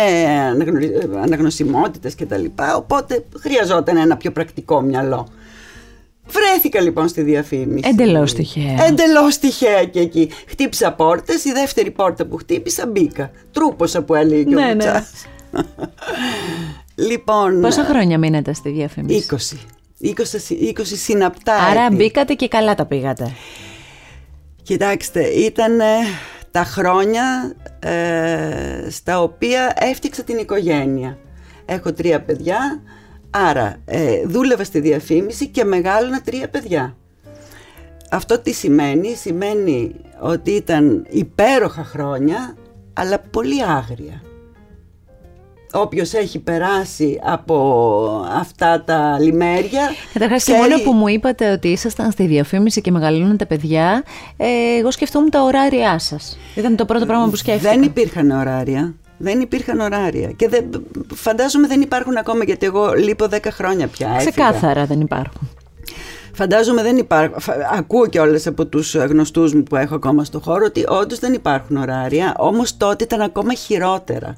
αναγνωσιμότητες 1.21 2.15
και 2.15 2.25
τα 2.25 2.37
λοιπά 2.37 2.75
οπότε 2.75 3.25
χρειαζόταν 3.39 3.97
ένα 3.97 4.17
πιο 4.17 4.31
πρακτικό 4.31 4.81
μυαλό 4.81 5.27
Βρέθηκα 6.27 6.81
λοιπόν 6.81 7.07
στη 7.07 7.21
διαφήμιση. 7.21 7.89
Εντελώς 7.89 8.33
τυχαία. 8.33 8.83
Εντελώς 8.85 9.37
τυχαία 9.37 9.85
και 9.85 9.99
εκεί. 9.99 10.29
Χτύπησα 10.47 10.93
πόρτες. 10.93 11.45
Η 11.45 11.51
δεύτερη 11.51 11.91
πόρτα 11.91 12.25
που 12.25 12.37
χτύπησα 12.37 12.87
μπήκα. 12.87 13.31
Τρούποσα 13.51 14.03
που 14.03 14.15
έλεγε 14.15 14.43
και 14.43 14.55
ο 14.55 14.59
Ναι, 14.59 14.65
ναι. 14.65 14.73
Μουτσάς. 14.73 15.11
λοιπόν. 17.09 17.61
Πόσα 17.61 17.83
χρόνια 17.83 18.17
μείνατε 18.17 18.53
στη 18.53 18.69
διαφήμιση; 18.69 19.25
20. 19.29 19.35
20, 20.05 20.11
συ- 20.23 20.79
20 20.79 20.81
συναπτά. 20.83 21.55
Άρα 21.55 21.85
έτη. 21.85 21.95
μπήκατε 21.95 22.33
και 22.33 22.47
καλά 22.47 22.75
τα 22.75 22.85
πήγατε. 22.85 23.31
Κοιτάξτε, 24.63 25.23
ήταν 25.23 25.79
ε, 25.79 25.85
τα 26.51 26.63
χρόνια 26.63 27.53
ε, 27.79 28.89
στα 28.89 29.21
οποία 29.21 29.73
έφτιαξα 29.79 30.23
την 30.23 30.37
οικογένεια. 30.37 31.17
Έχω 31.65 31.93
τρία 31.93 32.21
παιδιά, 32.21 32.81
άρα 33.33 33.75
ε, 33.85 34.21
δούλευα 34.25 34.63
στη 34.63 34.79
διαφήμιση 34.79 35.47
και 35.47 35.63
μεγάλωνα 35.63 36.21
τρία 36.21 36.49
παιδιά. 36.49 36.95
Αυτό 38.11 38.39
τι 38.39 38.51
σημαίνει, 38.53 39.13
σημαίνει 39.15 39.95
ότι 40.19 40.51
ήταν 40.51 41.05
υπέροχα 41.09 41.83
χρόνια, 41.83 42.55
αλλά 42.93 43.19
πολύ 43.19 43.63
άγρια. 43.63 44.21
Όποιος 45.75 46.13
έχει 46.13 46.39
περάσει 46.39 47.19
από 47.23 48.25
αυτά 48.39 48.83
τα 48.83 49.17
λιμέρια... 49.19 49.89
Καταρχάς, 50.13 50.43
τη 50.43 50.51
ξέρει- 50.51 50.69
μόνο 50.69 50.83
που 50.83 50.91
μου 50.91 51.07
είπατε 51.07 51.51
ότι 51.51 51.67
ήσασταν 51.67 52.11
στη 52.11 52.25
διαφήμιση 52.25 52.81
και 52.81 52.91
μεγαλώνουν 52.91 53.37
τα 53.37 53.45
παιδιά, 53.45 54.03
ε, 54.37 54.47
εγώ 54.79 54.91
σκεφτόμουν 54.91 55.29
τα 55.29 55.41
ωράριά 55.43 55.99
σας. 55.99 56.37
Ήταν 56.55 56.75
το 56.75 56.85
πρώτο 56.85 57.05
πράγμα 57.05 57.29
που 57.29 57.35
σκέφτηκα. 57.35 57.69
Δεν 57.69 57.81
υπήρχαν 57.81 58.31
ωράρια. 58.31 58.93
Δεν 59.17 59.41
υπήρχαν 59.41 59.79
ωράρια. 59.79 60.31
Και 60.31 60.49
δεν, 60.49 60.69
φαντάζομαι 61.13 61.67
δεν 61.67 61.81
υπάρχουν 61.81 62.17
ακόμα 62.17 62.43
γιατί 62.43 62.65
εγώ 62.65 62.93
λείπω 62.93 63.25
10 63.31 63.37
χρόνια 63.51 63.87
πια. 63.87 64.07
έφυγα. 64.07 64.31
Ξεκάθαρα 64.31 64.85
δεν 64.85 64.99
υπάρχουν. 64.99 65.49
Φαντάζομαι 66.35 66.81
δεν 66.81 66.97
υπάρχουν. 66.97 67.53
Ακούω 67.77 68.07
κιόλας 68.07 68.47
από 68.47 68.65
τους 68.65 68.95
γνωστούς 68.95 69.53
μου 69.53 69.63
που 69.63 69.75
έχω 69.75 69.95
ακόμα 69.95 70.23
στο 70.23 70.39
χώρο 70.39 70.65
ότι 70.65 70.83
όντως 70.87 71.19
δεν 71.19 71.33
υπάρχουν 71.33 71.77
ωράρια. 71.77 72.35
Όμως 72.37 72.77
τότε 72.77 73.03
ήταν 73.03 73.21
ακόμα 73.21 73.53
χειρότερα. 73.53 74.37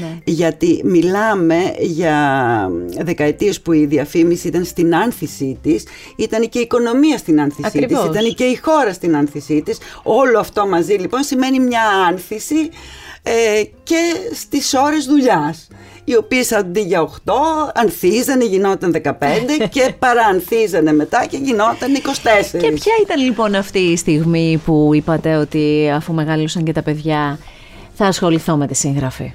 Ναι. 0.00 0.18
Γιατί 0.24 0.80
μιλάμε 0.84 1.56
για 1.78 2.68
δεκαετίες 3.00 3.60
που 3.60 3.72
η 3.72 3.86
διαφήμιση 3.86 4.48
ήταν 4.48 4.64
στην 4.64 4.94
άνθησή 4.94 5.58
της, 5.62 5.84
ήταν 6.16 6.48
και 6.48 6.58
η 6.58 6.62
οικονομία 6.62 7.18
στην 7.18 7.40
άνθησή 7.40 7.62
Ακριβώς. 7.66 8.08
της, 8.08 8.18
ήταν 8.18 8.34
και 8.34 8.44
η 8.44 8.56
χώρα 8.62 8.92
στην 8.92 9.16
άνθησή 9.16 9.62
της. 9.62 9.78
Όλο 10.02 10.38
αυτό 10.38 10.68
μαζί 10.68 10.92
λοιπόν 10.92 11.22
σημαίνει 11.22 11.60
μια 11.60 11.82
άνθηση 12.08 12.70
ε, 13.22 13.62
και 13.82 13.96
στις 14.34 14.74
ώρες 14.74 15.04
δουλειάς 15.04 15.68
οι 16.04 16.16
οποίες 16.16 16.52
αντί 16.52 16.80
για 16.80 17.08
8 17.24 17.32
ανθίζανε, 17.74 18.44
γινόταν 18.44 18.94
15 19.04 19.12
και 19.70 19.94
παραανθίζανε 19.98 20.92
μετά 20.92 21.26
και 21.26 21.36
γινόταν 21.36 21.96
24. 22.54 22.58
Και 22.60 22.70
ποια 22.72 22.92
ήταν 23.02 23.24
λοιπόν 23.24 23.54
αυτή 23.54 23.78
η 23.78 23.96
στιγμή 23.96 24.60
που 24.64 24.90
είπατε 24.94 25.36
ότι 25.36 25.90
αφού 25.94 26.12
μεγάλωσαν 26.12 26.64
και 26.64 26.72
τα 26.72 26.82
παιδιά 26.82 27.38
θα 27.94 28.06
ασχοληθώ 28.06 28.56
με 28.56 28.66
τη 28.66 28.74
συγγραφή; 28.74 29.32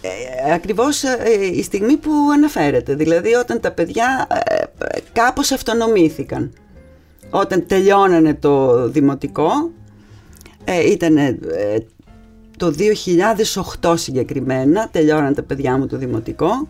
Ε, 0.00 0.52
ακριβώς 0.52 1.02
ε, 1.02 1.16
η 1.52 1.62
στιγμή 1.62 1.96
που 1.96 2.10
αναφέρεται, 2.34 2.94
δηλαδή 2.94 3.34
όταν 3.34 3.60
τα 3.60 3.70
παιδιά 3.70 4.26
ε, 4.48 4.54
ε, 4.62 4.66
κάπως 5.12 5.52
αυτονομήθηκαν. 5.52 6.52
Όταν 7.30 7.66
τελειώνανε 7.66 8.34
το 8.34 8.86
δημοτικό, 8.88 9.50
ε, 10.64 10.90
ήταν 10.90 11.16
ε, 11.16 11.38
το 12.56 12.72
2008 13.82 13.94
συγκεκριμένα, 13.96 14.88
τελειώνανε 14.92 15.34
τα 15.34 15.42
παιδιά 15.42 15.78
μου 15.78 15.86
το 15.86 15.96
δημοτικό 15.96 16.68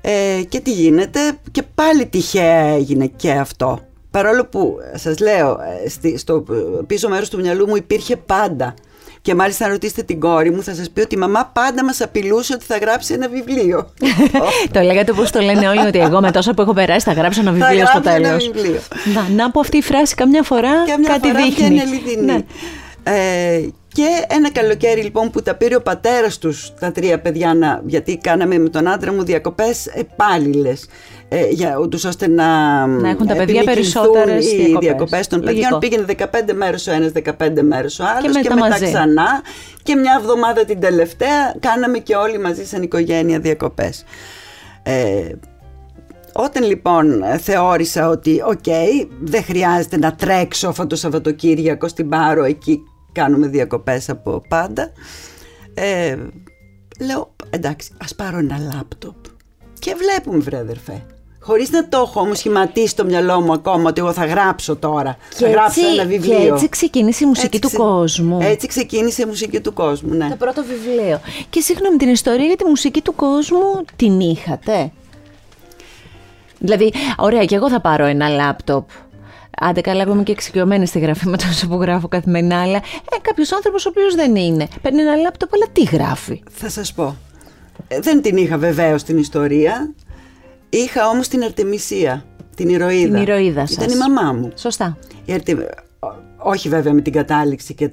ε, 0.00 0.42
και 0.48 0.60
τι 0.60 0.72
γίνεται 0.72 1.20
και 1.52 1.62
πάλι 1.74 2.06
τυχαία 2.06 2.56
έγινε 2.74 3.06
και 3.16 3.30
αυτό. 3.30 3.78
Παρόλο 4.10 4.44
που 4.46 4.76
σας 4.94 5.18
λέω, 5.18 5.50
ε, 5.84 5.88
στη- 5.88 6.18
στο 6.18 6.44
πίσω 6.86 7.08
μέρος 7.08 7.28
του 7.28 7.40
μυαλού 7.40 7.68
μου 7.68 7.76
υπήρχε 7.76 8.16
πάντα. 8.16 8.74
Και 9.22 9.34
μάλιστα 9.34 9.64
αν 9.64 9.70
ρωτήσετε 9.70 10.02
την 10.02 10.20
κόρη 10.20 10.50
μου 10.50 10.62
θα 10.62 10.74
σας 10.74 10.90
πει 10.90 11.00
ότι 11.00 11.14
η 11.14 11.18
μαμά 11.18 11.50
πάντα 11.54 11.84
μας 11.84 12.00
απειλούσε 12.00 12.52
ότι 12.54 12.64
θα 12.64 12.76
γράψει 12.78 13.14
ένα 13.14 13.28
βιβλίο. 13.28 13.90
το 14.72 14.80
λέγατε 14.80 15.10
όπως 15.10 15.30
το 15.30 15.40
λένε 15.40 15.68
όλοι 15.68 15.86
ότι 15.86 15.98
εγώ 15.98 16.20
με 16.20 16.30
τόσα 16.30 16.54
που 16.54 16.62
έχω 16.62 16.72
περάσει 16.72 17.04
θα 17.04 17.12
γράψω 17.12 17.40
ένα 17.40 17.52
Θα 17.52 17.56
βιβλίο 17.66 17.86
στο 17.86 18.00
γράψει 18.00 18.10
ένα 18.22 18.28
τέλος. 18.28 18.50
βιβλίο. 18.52 18.80
Να, 19.14 19.28
να 19.44 19.50
πω 19.50 19.60
αυτή 19.60 19.76
η 19.76 19.82
φράση 19.82 20.14
καμιά 20.14 20.42
φορά 20.42 20.84
και 20.86 20.96
μια 20.98 21.08
κάτι 21.08 21.28
φορά 21.28 21.38
δείχνει. 21.44 21.52
βγαίνει 21.54 21.80
αληθινή. 21.80 22.24
Ναι. 22.24 22.38
Ε, 23.02 23.68
και 23.92 24.06
ένα 24.28 24.50
καλοκαίρι 24.52 25.02
λοιπόν 25.02 25.30
που 25.30 25.42
τα 25.42 25.54
πήρε 25.54 25.76
ο 25.76 25.82
πατέρας 25.82 26.38
τους 26.38 26.72
τα 26.80 26.92
τρία 26.92 27.20
παιδιά 27.20 27.54
να, 27.54 27.82
γιατί 27.86 28.16
κάναμε 28.16 28.58
με 28.58 28.68
τον 28.68 28.88
άντρα 28.88 29.12
μου 29.12 29.24
διακοπές 29.24 29.86
επάλληλες 29.86 30.86
ε, 31.28 31.46
για 31.48 31.78
ούτως 31.80 32.04
ώστε 32.04 32.28
να, 32.28 32.86
Να 32.86 33.08
έχουν 33.08 33.26
τα 33.26 33.34
παιδιά 33.34 33.60
επιμηκυνθούν 33.60 34.02
περισσότερες 34.12 34.52
οι 34.52 34.56
διακοπές. 34.56 34.78
διακοπές 34.80 35.26
των 35.26 35.42
Λογικό. 35.42 35.60
παιδιών 35.78 35.80
πήγαινε 35.80 36.04
15 36.50 36.52
μέρες 36.54 36.86
ο 36.86 36.92
ένας 36.92 37.12
15 37.14 37.62
μέρες 37.62 37.98
ο 37.98 38.04
άλλος 38.18 38.34
μετά 38.36 38.54
μετά 38.54 38.68
μαζί. 38.68 38.84
ξανά 38.84 39.42
και 39.82 39.94
μια 39.94 40.18
εβδομάδα 40.20 40.64
την 40.64 40.80
τελευταία 40.80 41.54
κάναμε 41.60 41.98
και 41.98 42.14
όλοι 42.14 42.38
μαζί 42.38 42.66
σαν 42.66 42.82
οικογένεια 42.82 43.38
διακοπές 43.38 44.04
ε, 44.82 45.28
όταν 46.32 46.64
λοιπόν 46.64 47.22
θεώρησα 47.40 48.08
ότι 48.08 48.42
οκέι, 48.46 48.64
δεν 49.20 49.44
χρειάζεται 49.44 49.98
να 49.98 50.14
τρέξω 50.14 50.68
αυτό 50.68 50.86
το 50.86 50.96
Σαββατοκύριακο 50.96 51.88
στην 51.88 52.08
Πάρο, 52.08 52.44
εκεί 52.44 52.82
κάνουμε 53.12 53.46
διακοπές 53.46 54.08
από 54.08 54.42
πάντα, 54.48 54.92
ε, 55.74 56.16
λέω 57.00 57.34
εντάξει 57.50 57.90
ας 58.04 58.14
πάρω 58.14 58.38
ένα 58.38 58.58
λάπτοπ 58.74 59.14
και 59.78 59.94
βλέπουμε 59.98 60.38
βρε 60.38 60.56
αδερφέ. 60.58 61.02
Χωρίς 61.42 61.70
να 61.70 61.88
το 61.88 61.98
έχω 61.98 62.20
όμως 62.20 62.38
σχηματίσει 62.38 62.86
στο 62.86 63.04
μυαλό 63.04 63.40
μου 63.40 63.52
ακόμα 63.52 63.88
ότι 63.88 64.00
εγώ 64.00 64.12
θα 64.12 64.24
γράψω 64.26 64.76
τώρα, 64.76 65.16
Και 65.28 65.44
θα 65.44 65.48
γράψω 65.50 65.80
έτσι- 65.80 65.92
ένα 65.94 66.04
βιβλίο. 66.08 66.38
και 66.38 66.46
έτσι 66.46 66.68
ξεκίνησε 66.68 67.24
η 67.24 67.26
μουσική 67.26 67.46
Έτσι 67.46 67.60
του 67.60 67.66
ξε- 67.66 67.80
κόσμου. 67.80 68.38
Έτσι 68.42 68.66
ξεκίνησε 68.66 69.22
η 69.22 69.24
μουσική 69.24 69.60
του 69.60 69.72
κόσμου, 69.72 70.14
ναι. 70.14 70.28
Το 70.28 70.36
πρώτο 70.36 70.62
βιβλίο. 70.64 71.20
Και 71.50 71.60
συγγνώμη, 71.60 71.96
την 71.96 72.08
ιστορία 72.08 72.44
για 72.46 72.56
τη 72.56 72.64
μουσική 72.64 73.00
του 73.00 73.14
κόσμου 73.14 73.84
την 73.96 74.20
είχατε; 74.20 74.92
Δηλαδή, 76.58 76.92
ωραία, 77.16 77.44
και 77.44 77.54
εγώ 77.54 77.70
θα 77.70 77.80
πάρω 77.80 78.04
ένα 78.04 78.28
λάπτοπ. 78.28 78.88
Άντε 79.62 79.80
καλά, 79.80 80.02
εγώ 80.02 80.12
είμαι 80.12 80.22
και 80.22 80.32
εξοικειωμένη 80.32 80.86
στη 80.86 80.98
γραφή 80.98 81.28
με 81.28 81.36
τόσο 81.36 81.68
που 81.68 81.74
γράφω 81.80 82.08
καθημερινά, 82.08 82.62
αλλά 82.62 82.76
ε, 82.76 83.16
κάποιος 83.22 83.52
άνθρωπος 83.52 83.86
ο 83.86 83.88
οποίος 83.88 84.14
δεν 84.14 84.36
είναι. 84.36 84.68
Παίρνει 84.82 85.00
ένα 85.00 85.14
λάπτοπ, 85.14 85.54
αλλά 85.54 85.66
τι 85.72 85.82
γράφει; 85.82 86.42
Θα 86.50 86.68
σας 86.68 86.92
πω. 86.92 87.16
Ε, 87.88 88.00
δεν 88.00 88.22
την 88.22 88.36
είχα 88.36 88.58
βεβαίως 88.58 89.02
την 89.02 89.18
ιστορία. 89.18 89.94
Είχα 90.68 91.08
όμως 91.08 91.28
την 91.28 91.42
Αρτεμισία, 91.42 92.24
την 92.56 92.68
ηρωίδα. 92.68 93.12
Την 93.18 93.22
ηρωίδα 93.22 93.66
σας. 93.66 93.76
Ήταν 93.76 93.90
η 93.90 93.96
μαμά 93.96 94.32
μου. 94.32 94.52
Σωστά. 94.56 94.98
Η 95.24 95.32
Αρτε... 95.32 95.52
Ό- 95.98 96.50
Όχι 96.50 96.68
βέβαια 96.68 96.92
με 96.92 97.00
την 97.00 97.12
κατάληξη 97.12 97.74
και, 97.74 97.90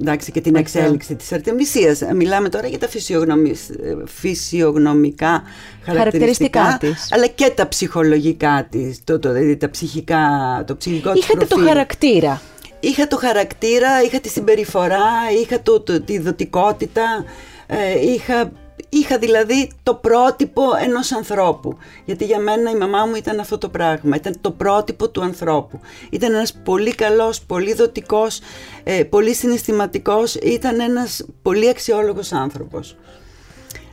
εντάξει, 0.00 0.30
και 0.32 0.40
την 0.40 0.52
Όχι, 0.54 0.62
εξέλιξη 0.62 1.14
της 1.16 1.32
Αρτεμισίας. 1.32 2.00
Μιλάμε 2.14 2.48
τώρα 2.48 2.66
για 2.66 2.78
τα 2.78 2.88
φυσιογνωμι- 2.88 3.56
ε, 3.82 3.94
φυσιογνωμικά 4.06 5.42
χαρακτηριστικά, 5.84 6.60
Χαρακτηριστικά 6.62 7.00
της. 7.02 7.12
αλλά 7.12 7.26
και 7.26 7.50
τα 7.54 7.68
ψυχολογικά 7.68 8.66
της, 8.70 9.00
το, 9.04 9.18
το, 9.18 9.32
δηλαδή 9.32 9.56
τα 9.56 9.70
ψυχικά, 9.70 10.18
το 10.66 10.76
ψυχικό 10.76 11.12
της 11.12 11.22
Είχατε 11.22 11.38
το 11.38 11.46
προφίλ. 11.46 11.66
χαρακτήρα. 11.66 12.40
Είχα 12.80 13.06
το 13.08 13.16
χαρακτήρα, 13.16 14.02
είχα 14.02 14.20
τη 14.20 14.28
συμπεριφορά, 14.28 15.04
είχα 15.42 15.62
το, 15.62 15.80
το- 15.80 16.00
τη 16.00 16.18
δοτικότητα, 16.18 17.24
ε, 17.66 18.10
είχα, 18.12 18.52
είχα 18.88 19.18
δηλαδή 19.18 19.70
το 19.82 19.94
πρότυπο 19.94 20.62
ενός 20.84 21.12
ανθρώπου. 21.12 21.76
Γιατί 22.04 22.24
για 22.24 22.38
μένα 22.38 22.70
η 22.70 22.74
μαμά 22.74 23.04
μου 23.04 23.14
ήταν 23.14 23.40
αυτό 23.40 23.58
το 23.58 23.68
πράγμα, 23.68 24.16
ήταν 24.16 24.34
το 24.40 24.50
πρότυπο 24.50 25.08
του 25.08 25.22
ανθρώπου. 25.22 25.80
Ήταν 26.10 26.34
ένας 26.34 26.52
πολύ 26.64 26.94
καλός, 26.94 27.40
πολύ 27.40 27.74
δοτικός, 27.74 28.40
ε, 28.84 29.04
πολύ 29.04 29.34
συναισθηματικός, 29.34 30.34
ήταν 30.34 30.80
ένας 30.80 31.26
πολύ 31.42 31.68
αξιόλογος 31.68 32.32
άνθρωπος. 32.32 32.96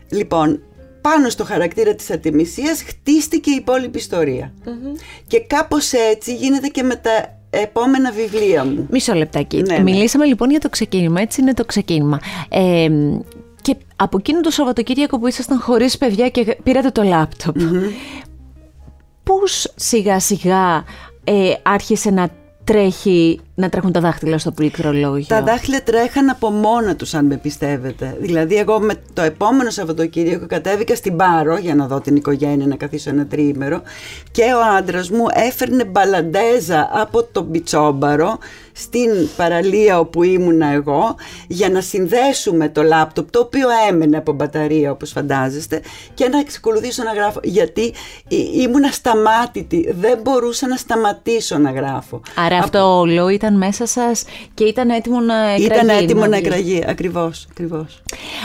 Λοιπόν, 0.09 0.61
πάνω 1.01 1.29
στο 1.29 1.43
χαρακτήρα 1.43 1.95
της 1.95 2.11
ατιμησίας 2.11 2.83
χτίστηκε 2.83 3.51
η 3.51 3.55
υπόλοιπη 3.55 3.97
ιστορία. 3.97 4.53
Και 5.27 5.39
κάπως 5.39 5.91
έτσι 5.93 6.35
γίνεται 6.35 6.67
και 6.67 6.83
με 6.83 6.95
τα 6.95 7.39
επόμενα 7.49 8.11
βιβλία 8.11 8.65
μου. 8.65 8.87
Μισό 8.91 9.13
λεπτάκι. 9.13 9.61
Ναι, 9.61 9.75
ναι. 9.75 9.83
Μιλήσαμε 9.83 10.25
λοιπόν 10.25 10.49
για 10.49 10.59
το 10.59 10.69
ξεκίνημα. 10.69 11.21
Έτσι 11.21 11.41
είναι 11.41 11.53
το 11.53 11.65
ξεκίνημα. 11.65 12.19
Ε, 12.49 12.89
και 13.65 13.75
από 13.95 14.17
εκείνο 14.17 14.41
το 14.41 14.49
Σαββατοκύριακο 14.49 15.19
που 15.19 15.27
ήσασταν 15.27 15.59
χωρίς 15.59 15.97
παιδιά 15.97 16.29
και 16.29 16.57
πήρατε 16.63 16.89
το 16.89 17.03
λάπτοπ, 17.03 17.55
πώς 19.23 19.73
σιγά 19.75 20.19
σιγά 20.19 20.83
ε, 21.23 21.53
άρχισε 21.63 22.09
να 22.09 22.29
τρέχει 22.63 23.39
να 23.55 23.69
τρέχουν 23.69 23.91
τα 23.91 23.99
δάχτυλα 23.99 24.37
στο 24.37 24.51
πληκτρολόγιο. 24.51 25.25
Τα 25.27 25.41
δάχτυλα 25.41 25.83
τρέχαν 25.83 26.29
από 26.29 26.49
μόνα 26.49 26.95
τους 26.95 27.13
αν 27.13 27.25
με 27.25 27.37
πιστεύετε. 27.37 28.17
Δηλαδή 28.19 28.55
εγώ 28.55 28.79
με 28.79 28.93
το 29.13 29.21
επόμενο 29.21 29.69
Σαββατοκύριακο 29.69 30.45
κατέβηκα 30.47 30.95
στην 30.95 31.15
Πάρο 31.15 31.57
για 31.57 31.75
να 31.75 31.87
δω 31.87 31.99
την 32.01 32.15
οικογένεια 32.15 32.67
να 32.67 32.75
καθίσω 32.75 33.09
ένα 33.09 33.25
τρίμερο 33.25 33.81
και 34.31 34.43
ο 34.43 34.75
άντρας 34.77 35.09
μου 35.09 35.25
έφερνε 35.33 35.85
μπαλαντέζα 35.85 36.89
από 36.93 37.23
τον 37.23 37.51
Πιτσόμπαρο 37.51 38.37
στην 38.77 39.09
παραλία 39.37 39.99
όπου 39.99 40.23
ήμουνα 40.23 40.67
εγώ 40.67 41.15
για 41.47 41.69
να 41.69 41.81
συνδέσουμε 41.81 42.69
το 42.69 42.83
λάπτοπ 42.83 43.31
το 43.31 43.39
οποίο 43.39 43.67
έμενε 43.89 44.17
από 44.17 44.31
μπαταρία 44.31 44.91
όπως 44.91 45.11
φαντάζεστε 45.11 45.81
και 46.13 46.27
να 46.27 46.39
εξακολουθήσω 46.39 47.03
να 47.03 47.13
γράφω 47.13 47.39
γιατί 47.43 47.93
ήμουνα 48.61 48.91
σταμάτητη 48.91 49.93
δεν 49.99 50.19
μπορούσα 50.21 50.67
να 50.67 50.75
σταματήσω 50.75 51.57
να 51.57 51.71
γράφω 51.71 52.21
Άρα 52.35 52.57
αυτό 52.57 52.99
όλο 52.99 53.29
ήταν 53.29 53.44
μέσα 53.53 53.85
σας 53.85 54.23
και 54.53 54.63
ήταν 54.63 54.89
έτοιμο 54.89 55.19
να 55.19 55.49
εκραγεί 55.49 55.65
Ήταν 55.65 55.89
έτοιμο 55.89 56.25
να 56.25 56.37
εκραγεί, 56.37 56.83
ακριβώς, 56.87 57.47
ακριβώς 57.49 58.01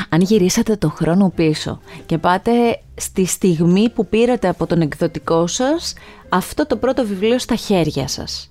Αν 0.09 0.21
γυρίσατε 0.21 0.77
το 0.77 0.89
χρόνο 0.89 1.33
πίσω 1.35 1.81
και 2.07 2.19
πάτε 2.19 2.53
στη 2.95 3.25
στιγμή 3.25 3.91
που 3.91 4.07
πήρατε 4.07 4.49
από 4.49 4.67
τον 4.67 4.81
εκδοτικό 4.81 5.47
σας 5.47 5.95
αυτό 6.29 6.67
το 6.67 6.77
πρώτο 6.77 7.07
βιβλίο 7.07 7.39
στα 7.39 7.55
χέρια 7.55 8.09
σας 8.09 8.51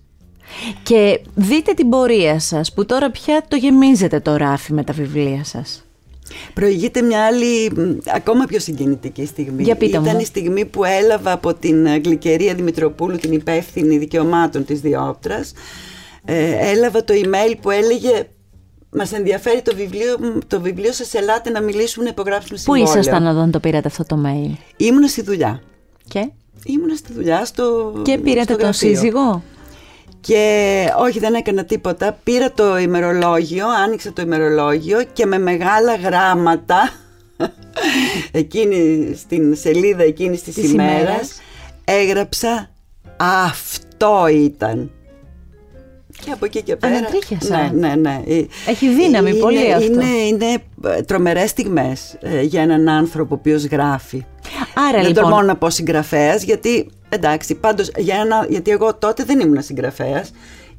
και 0.84 1.20
δείτε 1.36 1.74
την 1.74 1.90
πορεία 1.90 2.40
σας 2.40 2.74
που 2.74 2.86
τώρα 2.86 3.12
πια 3.12 3.46
το 3.48 3.56
γεμίζετε 3.56 4.20
το 4.20 4.36
ράφι 4.36 4.74
με 4.74 4.84
τα 4.84 4.94
βιβλία 4.94 5.44
σας. 5.44 5.84
Προηγείται 6.54 7.02
μια 7.02 7.26
άλλη, 7.26 7.72
ακόμα 8.16 8.46
πιο 8.46 8.60
συγκινητική 8.60 9.26
στιγμή. 9.26 9.64
Για 9.64 9.76
πείτε 9.76 9.98
Ήταν 9.98 10.16
μου. 10.16 10.20
η 10.20 10.26
στιγμή 10.26 10.66
που 10.66 10.84
έλαβα 10.84 11.32
από 11.32 11.54
την 11.54 11.88
Γλυκερία 12.04 12.54
Δημητροπούλου, 12.54 13.18
την 13.18 13.32
υπεύθυνη 13.32 13.98
δικαιωμάτων 13.98 14.66
της 14.66 14.80
Διόπτρας, 14.80 15.54
ε, 16.30 16.70
έλαβα 16.70 17.04
το 17.04 17.14
email 17.24 17.56
που 17.62 17.70
έλεγε 17.72 18.28
Μας 18.92 19.14
ενδιαφέρει 19.14 19.62
το 19.62 19.76
βιβλίο, 19.76 20.18
το 20.48 20.62
βιβλίο 20.62 20.92
σας. 20.92 21.14
Ελάτε 21.14 21.50
να 21.50 21.62
μιλήσουμε, 21.62 22.04
να 22.04 22.10
υπογράψουμε 22.10 22.56
Πού 22.66 22.74
συμβόλαιο. 22.74 23.00
ήσασταν 23.00 23.28
όταν 23.28 23.52
το 23.52 23.60
πήρατε 23.60 23.88
αυτό 23.88 24.04
το 24.06 24.18
mail, 24.26 24.54
Ήμουνα 24.78 25.08
στη 25.08 25.22
δουλειά. 25.22 25.62
Και, 26.08 26.30
Ήμουνα 26.66 26.96
στη 26.96 27.14
δουλειά 27.14 27.46
στο. 27.46 27.94
και 28.04 28.18
πήρατε 28.18 28.42
στο 28.44 28.54
τον 28.54 28.62
γραφείο. 28.64 28.90
σύζυγο; 28.90 29.44
Και 30.22 30.86
όχι 31.00 31.20
δεν 31.20 31.34
έκανα 31.34 31.64
τίποτα, 31.66 32.20
πήρα 32.24 32.52
το 32.52 32.78
ημερολόγιο, 32.78 33.66
άνοιξα 33.84 34.14
το 34.14 34.22
ημερολόγιο 34.22 35.04
και 35.14 35.26
με 35.26 35.38
μεγάλα 35.40 35.96
γράμματα 35.96 36.94
εκείνη 38.32 39.14
στην 39.18 39.56
σελίδα 39.56 40.04
εκείνης 40.04 40.44
της, 40.44 40.54
Της 40.56 40.72
ημέρας, 40.72 41.02
ημέρας. 41.02 41.42
έγραψα 41.86 42.70
αυτό 43.18 44.28
ήταν. 44.28 44.92
Και 46.26 46.32
από 46.32 46.46
εκεί 46.46 46.62
και 46.62 46.76
πέρα. 46.76 46.98
Ανατρίχιασα. 46.98 47.72
Ναι, 47.74 47.88
ναι, 47.88 47.96
ναι. 47.96 48.22
Έχει 48.68 48.90
δύναμη 48.90 49.30
είναι, 49.30 49.40
πολύ 49.40 49.74
αυτό. 49.74 49.94
Είναι, 49.94 50.06
είναι 50.06 50.46
ε, 50.86 51.02
τρομερές 51.02 51.50
στιγμές 51.50 52.18
ε, 52.22 52.42
για 52.42 52.62
έναν 52.62 52.90
άνθρωπο 52.90 53.36
ο 53.36 53.38
οποίος 53.40 53.66
γράφει. 53.66 54.26
Άρα 54.74 54.98
δεν 54.98 55.08
λοιπόν, 55.08 55.24
τολμώ 55.24 55.42
να 55.42 55.56
πω 55.56 55.70
συγγραφέας, 55.70 56.44
γιατί 56.44 56.90
εντάξει, 57.10 57.56
πάντως, 57.56 57.92
για 57.98 58.16
ένα, 58.16 58.46
γιατί 58.50 58.72
εγώ 58.72 58.96
τότε 58.96 59.24
δεν 59.24 59.40
ήμουν 59.40 59.62
συγγραφέας. 59.62 60.32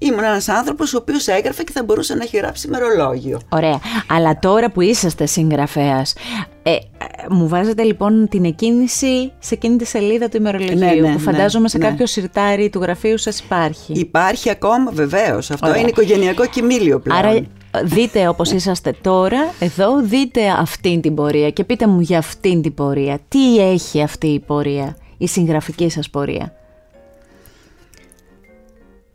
Ήμουν 0.02 0.24
ένας 0.24 0.48
άνθρωπος 0.48 0.94
ο 0.94 0.96
οποίος 0.96 1.28
έγραφε 1.28 1.62
και 1.62 1.72
θα 1.72 1.84
μπορούσε 1.84 2.14
να 2.14 2.22
έχει 2.22 2.36
γράψει 2.36 2.66
ημερολόγιο. 2.66 3.40
Ωραία. 3.48 3.80
Αλλά 4.08 4.38
τώρα 4.38 4.70
που 4.70 4.80
είσαστε 4.80 5.26
συγγραφέας, 5.26 6.14
ε, 6.62 6.70
ε, 6.72 6.78
μου 7.30 7.48
βάζετε 7.48 7.82
λοιπόν 7.82 8.28
την 8.28 8.44
εκκίνηση 8.44 9.32
σε 9.38 9.54
εκείνη 9.54 9.76
τη 9.76 9.84
σελίδα 9.84 10.28
του 10.28 10.36
ημερολογίου 10.36 10.78
Ναι, 10.78 10.90
ναι, 10.90 11.12
που 11.12 11.18
φαντάζομαι 11.18 11.62
ναι, 11.62 11.68
σε 11.68 11.78
ναι. 11.78 11.88
κάποιο 11.88 12.06
σιρτάρι 12.06 12.70
του 12.70 12.80
γραφείου 12.80 13.18
σας 13.18 13.40
υπάρχει. 13.40 13.92
Υπάρχει 13.92 14.50
ακόμα 14.50 14.90
βεβαίως. 14.90 15.50
Αυτό 15.50 15.68
Ωραία. 15.68 15.80
είναι 15.80 15.88
οικογενειακό 15.88 16.46
κοιμήλιο 16.46 17.00
πλέον. 17.00 17.18
Άρα 17.18 17.42
δείτε 17.82 18.28
όπως 18.28 18.50
είσαστε 18.50 18.94
τώρα, 19.00 19.52
εδώ 19.58 20.00
δείτε 20.00 20.48
αυτήν 20.58 21.00
την 21.00 21.14
πορεία 21.14 21.50
και 21.50 21.64
πείτε 21.64 21.86
μου 21.86 22.00
για 22.00 22.18
αυτήν 22.18 22.62
την 22.62 22.74
πορεία. 22.74 23.18
Τι 23.28 23.58
έχει 23.58 24.02
αυτή 24.02 24.26
η 24.26 24.40
πορεία, 24.40 24.96
η 25.18 25.26
συγγραφική 25.26 25.90
σας 25.90 26.10
πορεία; 26.10 26.52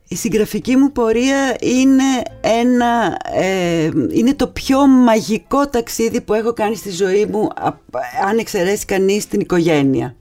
Η 0.08 0.16
συγγραφική 0.16 0.76
μου 0.76 0.92
πορεία 0.92 1.56
είναι, 1.62 2.04
ένα, 2.42 3.18
ε, 3.34 3.90
είναι 4.12 4.34
το 4.34 4.48
πιο 4.48 4.88
μαγικό 4.88 5.68
ταξίδι 5.68 6.22
που 6.22 6.34
έχω 6.34 6.54
κάνει 6.54 6.76
στη 6.76 6.92
ζωή 6.92 7.26
μου 7.26 7.48
α- 7.56 7.80
αν 8.30 8.38
εξαιρέσει 8.38 8.86
κανείς 8.86 9.28
την 9.28 9.40
οικογένεια. 9.40 10.16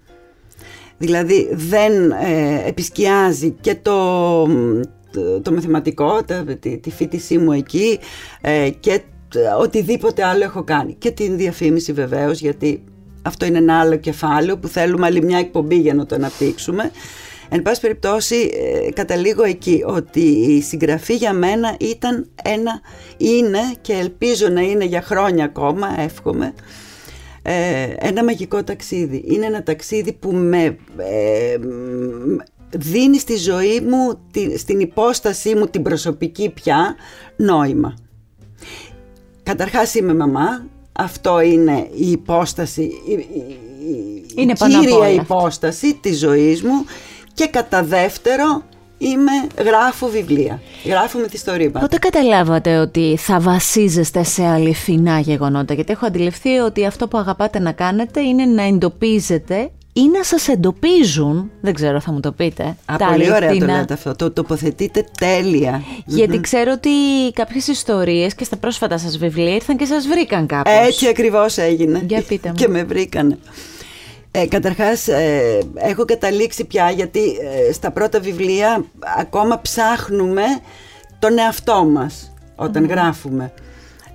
Δηλαδή 0.99 1.49
δεν 1.53 2.11
ε, 2.11 2.62
επισκιάζει 2.67 3.50
και 3.61 3.75
το, 3.75 4.45
το, 5.12 5.41
το 5.43 5.53
μαθηματικό, 5.53 6.23
τα- 6.25 6.45
τη, 6.61 6.79
τη 6.79 6.91
φοιτησή 6.91 7.38
μου 7.38 7.53
εκεί 7.53 7.99
ε, 8.41 8.71
και 8.81 9.00
τ- 9.29 9.37
οτιδήποτε 9.61 10.25
άλλο 10.25 10.44
έχω 10.44 10.62
κάνει. 10.64 10.94
Και 10.99 11.11
την 11.11 11.37
διαφήμιση 11.37 11.92
βεβαίως 11.92 12.40
γιατί 12.40 12.85
αυτό 13.23 13.47
είναι 13.47 13.59
ένα 13.59 13.81
άλλο 13.81 13.97
κεφάλαιο 13.97 14.59
που 14.59 14.68
θέλουμε 14.68 15.07
άλλη 15.07 15.25
μια 15.25 15.38
εκπομπή 15.38 15.77
για 15.77 15.94
να 15.94 16.07
το 16.07 16.14
αναπτύξουμε. 16.14 16.90
Εν 17.48 17.62
πάση 17.62 17.80
περιπτώσει 17.80 18.50
ε, 18.87 18.90
καταλήγω 18.90 19.44
εκεί 19.44 19.83
ότι 19.87 20.20
η 20.20 20.61
συγγραφή 20.62 21.14
για 21.14 21.33
μένα 21.33 21.76
ήταν 21.80 22.30
ένα, 22.44 22.80
είναι 23.16 23.59
και 23.80 23.92
ελπίζω 23.92 24.48
να 24.48 24.61
είναι 24.61 24.85
για 24.85 25.02
χρόνια 25.02 25.44
ακόμα, 25.44 26.00
εύχομαι, 26.00 26.54
ε, 27.42 27.87
ένα 27.98 28.24
μαγικό 28.24 28.64
ταξίδι. 28.64 29.24
Είναι 29.26 29.46
ένα 29.46 29.62
ταξίδι 29.62 30.12
που 30.12 30.33
με 30.33 30.64
ε, 30.96 31.59
μ, 31.59 32.37
δίνει 32.70 33.18
στη 33.18 33.37
ζωή 33.37 33.80
μου, 33.80 34.20
τη- 34.30 34.59
στην 34.59 34.80
υπόστασή 34.80 35.54
μου 35.54 35.66
την 35.66 35.83
προσωπική 35.83 36.48
πια 36.50 36.94
νόημα. 37.37 37.94
Καταρχάς 39.42 39.94
είμαι 39.94 40.14
μαμά, 40.14 40.66
αυτό 40.92 41.40
είναι 41.40 41.88
η 41.94 42.11
υπόσταση, 42.11 42.83
η, 42.83 43.12
η- 43.12 43.14
η- 43.14 43.59
η 43.88 44.24
Είναι 44.37 44.54
πάνω 44.59 44.74
απ' 44.76 44.80
κύρια 44.83 44.96
όλα. 44.96 45.09
υπόσταση 45.12 45.94
της 45.94 46.18
ζωής 46.18 46.62
μου 46.62 46.85
και 47.35 47.47
κατά 47.47 47.83
δεύτερο 47.85 48.62
είμαι, 48.99 49.33
γράφω 49.64 50.07
βιβλία, 50.07 50.61
γράφω 50.85 51.18
με 51.18 51.27
τη 51.27 51.38
στορήμα. 51.38 51.81
Πότε 51.81 51.99
καταλάβατε 51.99 52.77
ότι 52.77 53.16
θα 53.18 53.40
βασίζεστε 53.40 54.23
σε 54.25 54.44
αληθινά 54.47 55.18
γεγονότα, 55.18 55.75
γιατί 55.75 55.92
έχω 55.92 56.07
αντιληφθεί 56.07 56.59
ότι 56.59 56.87
αυτό 56.87 57.09
που 57.09 57.18
αγαπάτε 57.18 57.59
να 57.59 57.73
κάνετε 57.73 58.20
είναι 58.20 58.44
να 58.44 58.62
εντοπίζετε 58.62 59.70
ή 59.97 60.09
να 60.09 60.25
σας 60.25 60.49
εντοπίζουν, 60.49 61.51
δεν 61.61 61.75
ξέρω 61.75 62.01
θα 62.01 62.12
μου 62.12 62.20
το 62.20 62.33
πείτε, 62.33 62.64
Α, 62.64 62.97
τα 62.99 63.07
πολύ 63.07 63.25
ωραία 63.25 63.40
το 63.40 63.47
αληθινά. 63.47 63.79
λέτε 63.79 63.94
αυτό, 63.94 64.14
το 64.14 64.31
τοποθετείτε 64.31 65.05
τέλεια. 65.18 65.83
Γιατί 66.07 66.40
ξέρω 66.40 66.73
ότι 66.73 66.90
κάποιες 67.33 67.66
ιστορίες 67.66 68.35
και 68.35 68.44
στα 68.44 68.57
πρόσφατα 68.57 68.99
σας 68.99 69.18
βιβλία 69.18 69.55
ήρθαν 69.55 69.77
και 69.77 69.85
σας 69.85 70.07
βρήκαν 70.07 70.47
κάπως. 70.47 70.73
Έτσι 70.87 71.09
ακριβώς 71.09 71.59
έγινε. 71.59 72.03
Για 72.07 72.23
πείτε 72.29 72.49
μου. 72.49 72.55
Και 72.55 72.68
με 72.68 72.85
βρήκανε. 72.85 73.38
Ε, 74.37 74.47
καταρχάς 74.47 75.09
ε, 75.09 75.59
έχω 75.75 76.05
καταλήξει 76.05 76.64
πια 76.64 76.90
γιατί 76.90 77.20
ε, 77.68 77.73
στα 77.73 77.90
πρώτα 77.90 78.20
βιβλία 78.20 78.85
ακόμα 79.18 79.61
ψάχνουμε 79.61 80.42
τον 81.18 81.38
εαυτό 81.38 81.85
μας 81.85 82.35
όταν 82.57 82.87
γράφουμε. 82.87 83.53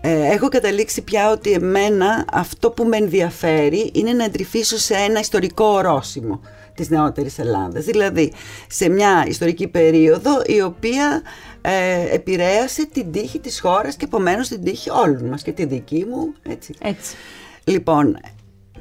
Ε, 0.01 0.25
έχω 0.25 0.47
καταλήξει 0.47 1.01
πια 1.01 1.31
ότι 1.31 1.51
εμένα 1.51 2.25
αυτό 2.33 2.71
που 2.71 2.83
με 2.83 2.97
ενδιαφέρει 2.97 3.91
είναι 3.93 4.13
να 4.13 4.23
εντρυφήσω 4.23 4.77
σε 4.77 4.93
ένα 4.93 5.19
ιστορικό 5.19 5.65
ορόσημο 5.65 6.41
της 6.75 6.89
νεότερης 6.89 7.39
Ελλάδας. 7.39 7.85
Δηλαδή 7.85 8.33
σε 8.67 8.89
μια 8.89 9.25
ιστορική 9.27 9.67
περίοδο 9.67 10.41
η 10.45 10.61
οποία 10.61 11.21
ε, 11.61 12.15
επηρέασε 12.15 12.85
την 12.85 13.11
τύχη 13.11 13.39
της 13.39 13.59
χώρας 13.59 13.95
και 13.95 14.05
επομένως 14.05 14.47
την 14.47 14.63
τύχη 14.63 14.89
όλων 14.89 15.25
μας 15.25 15.41
και 15.41 15.51
τη 15.51 15.65
δική 15.65 16.05
μου. 16.09 16.33
Έτσι. 16.49 16.73
Έτσι. 16.81 17.15
Λοιπόν, 17.63 18.19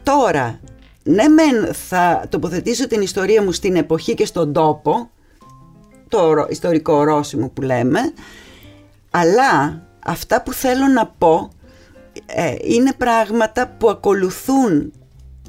τώρα, 0.03 0.61
ναι 1.09 1.29
μεν 1.29 1.75
θα 1.75 2.27
τοποθετήσω 2.29 2.87
την 2.87 3.01
ιστορία 3.01 3.43
μου 3.43 3.53
στην 3.53 3.77
εποχή 3.77 4.15
και 4.15 4.27
στον 4.27 4.53
τόπο, 4.53 5.11
το 6.09 6.19
ορό- 6.27 6.51
ιστορικό 6.51 6.93
ορόσημο 6.93 7.49
που 7.49 7.63
λέμε, 7.63 8.01
αλλά 9.11 9.83
αυτά 10.05 10.43
που 10.43 10.53
θέλω 10.53 10.87
να 10.87 11.07
πω 11.07 11.51
ε, 12.27 12.55
είναι 12.63 12.93
πράγματα 12.93 13.75
που 13.79 13.91
ακολουθούν 13.91 14.93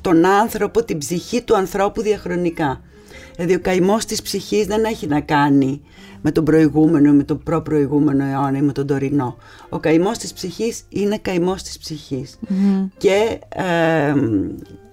τον 0.02 0.26
άνθρωπο, 0.26 0.84
την 0.84 0.98
ψυχή 0.98 1.42
του 1.42 1.56
ανθρώπου 1.56 2.02
διαχρονικά. 2.02 2.82
Δηλαδή 3.36 3.56
ο 3.56 3.60
καημός 3.60 4.06
της 4.06 4.22
ψυχής 4.22 4.66
δεν 4.66 4.84
έχει 4.84 5.08
να 5.08 5.22
κάνει 5.22 5.82
με 6.22 6.32
τον 6.32 6.44
προηγούμενο, 6.44 7.12
με 7.12 7.24
τον 7.24 7.44
προπροηγούμενο 7.44 8.26
αιώνα 8.26 8.58
ή 8.58 8.62
με 8.62 8.72
τον 8.72 8.88
τωρινό. 8.88 9.38
Ο 9.70 9.80
καημός 9.80 10.18
της 10.18 10.34
ψυχής 10.34 10.84
είναι 10.90 11.18
καημός 11.18 11.64
της 11.64 11.78
ψυχης 11.78 12.40
Και 12.98 13.40
ε, 13.50 14.14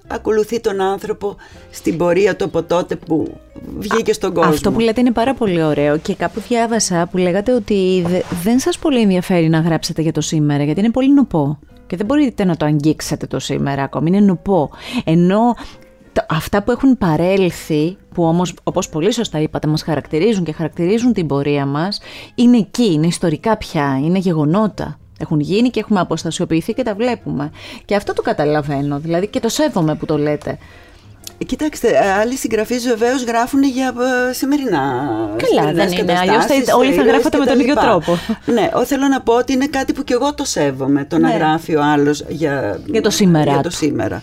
ακολουθεί 0.06 0.60
τον 0.60 0.80
άνθρωπο 0.80 1.36
στην 1.70 1.96
πορεία 1.96 2.36
του 2.36 2.44
από 2.44 2.62
τότε 2.62 2.96
που 2.96 3.36
βγήκε 3.78 4.12
στον 4.12 4.34
κόσμο. 4.34 4.50
Αυτό 4.50 4.72
που 4.72 4.80
λέτε 4.80 5.00
είναι 5.00 5.12
πάρα 5.12 5.34
πολύ 5.34 5.62
ωραίο 5.62 5.98
και 5.98 6.14
κάπου 6.14 6.40
διάβασα 6.48 7.08
που 7.10 7.16
λέγατε 7.16 7.52
ότι 7.52 8.04
δε- 8.06 8.20
δεν 8.42 8.58
σας 8.58 8.78
πολύ 8.78 9.00
ενδιαφέρει 9.00 9.48
να 9.48 9.58
γράψετε 9.60 10.02
για 10.02 10.12
το 10.12 10.20
σήμερα 10.20 10.64
γιατί 10.64 10.80
είναι 10.80 10.90
πολύ 10.90 11.12
νοπό 11.14 11.58
και 11.86 11.96
δεν 11.96 12.06
μπορείτε 12.06 12.44
να 12.44 12.56
το 12.56 12.64
αγγίξετε 12.64 13.26
το 13.26 13.38
σήμερα 13.38 13.82
ακόμη, 13.82 14.08
είναι 14.08 14.20
νοπό. 14.20 14.70
Ενώ 15.04 15.54
αυτά 16.28 16.62
που 16.62 16.70
έχουν 16.70 16.98
παρέλθει, 16.98 17.96
που 18.14 18.24
όμως 18.24 18.54
όπως 18.62 18.88
πολύ 18.88 19.12
σωστά 19.12 19.40
είπατε 19.40 19.66
μας 19.66 19.82
χαρακτηρίζουν 19.82 20.44
και 20.44 20.52
χαρακτηρίζουν 20.52 21.12
την 21.12 21.26
πορεία 21.26 21.66
μας, 21.66 22.00
είναι 22.34 22.56
εκεί, 22.56 22.92
είναι 22.92 23.06
ιστορικά 23.06 23.56
πια, 23.56 24.00
είναι 24.04 24.18
γεγονότα. 24.18 24.98
Έχουν 25.18 25.40
γίνει 25.40 25.70
και 25.70 25.80
έχουμε 25.80 26.00
αποστασιοποιηθεί 26.00 26.72
και 26.72 26.82
τα 26.82 26.94
βλέπουμε. 26.94 27.50
Και 27.84 27.94
αυτό 27.94 28.12
το 28.12 28.22
καταλαβαίνω, 28.22 28.98
δηλαδή 28.98 29.26
και 29.26 29.40
το 29.40 29.48
σέβομαι 29.48 29.94
που 29.94 30.06
το 30.06 30.18
λέτε. 30.18 30.58
Κοιτάξτε, 31.46 31.98
άλλοι 32.20 32.36
συγγραφείς 32.36 32.86
βεβαίως 32.86 33.24
γράφουν 33.24 33.62
για 33.62 33.94
ε, 34.28 34.32
σημερινά. 34.32 35.08
Καλά, 35.36 35.72
δεν 35.72 35.92
είναι. 35.92 36.18
Αλλιώς 36.18 36.44
όλοι 36.76 36.92
θα 36.92 37.02
γράφετε 37.02 37.38
με 37.38 37.44
τον 37.44 37.60
ίδιο 37.60 37.74
τρόπο. 37.74 38.18
Ναι, 38.44 38.70
θέλω 38.84 39.08
να 39.08 39.20
πω 39.20 39.34
ότι 39.34 39.52
είναι 39.52 39.66
κάτι 39.66 39.92
που 39.92 40.04
και 40.04 40.12
εγώ 40.12 40.34
το 40.34 40.44
σέβομαι. 40.44 41.04
Το 41.04 41.18
να 41.18 41.28
ναι. 41.28 41.34
γράφει 41.34 41.74
ο 41.74 41.82
άλλος 41.82 42.24
για, 42.28 42.80
για 42.86 43.02
το 43.02 43.10
σήμερα. 43.10 43.52
Για 43.52 43.60
το 43.60 43.70
σήμερα. 43.70 44.22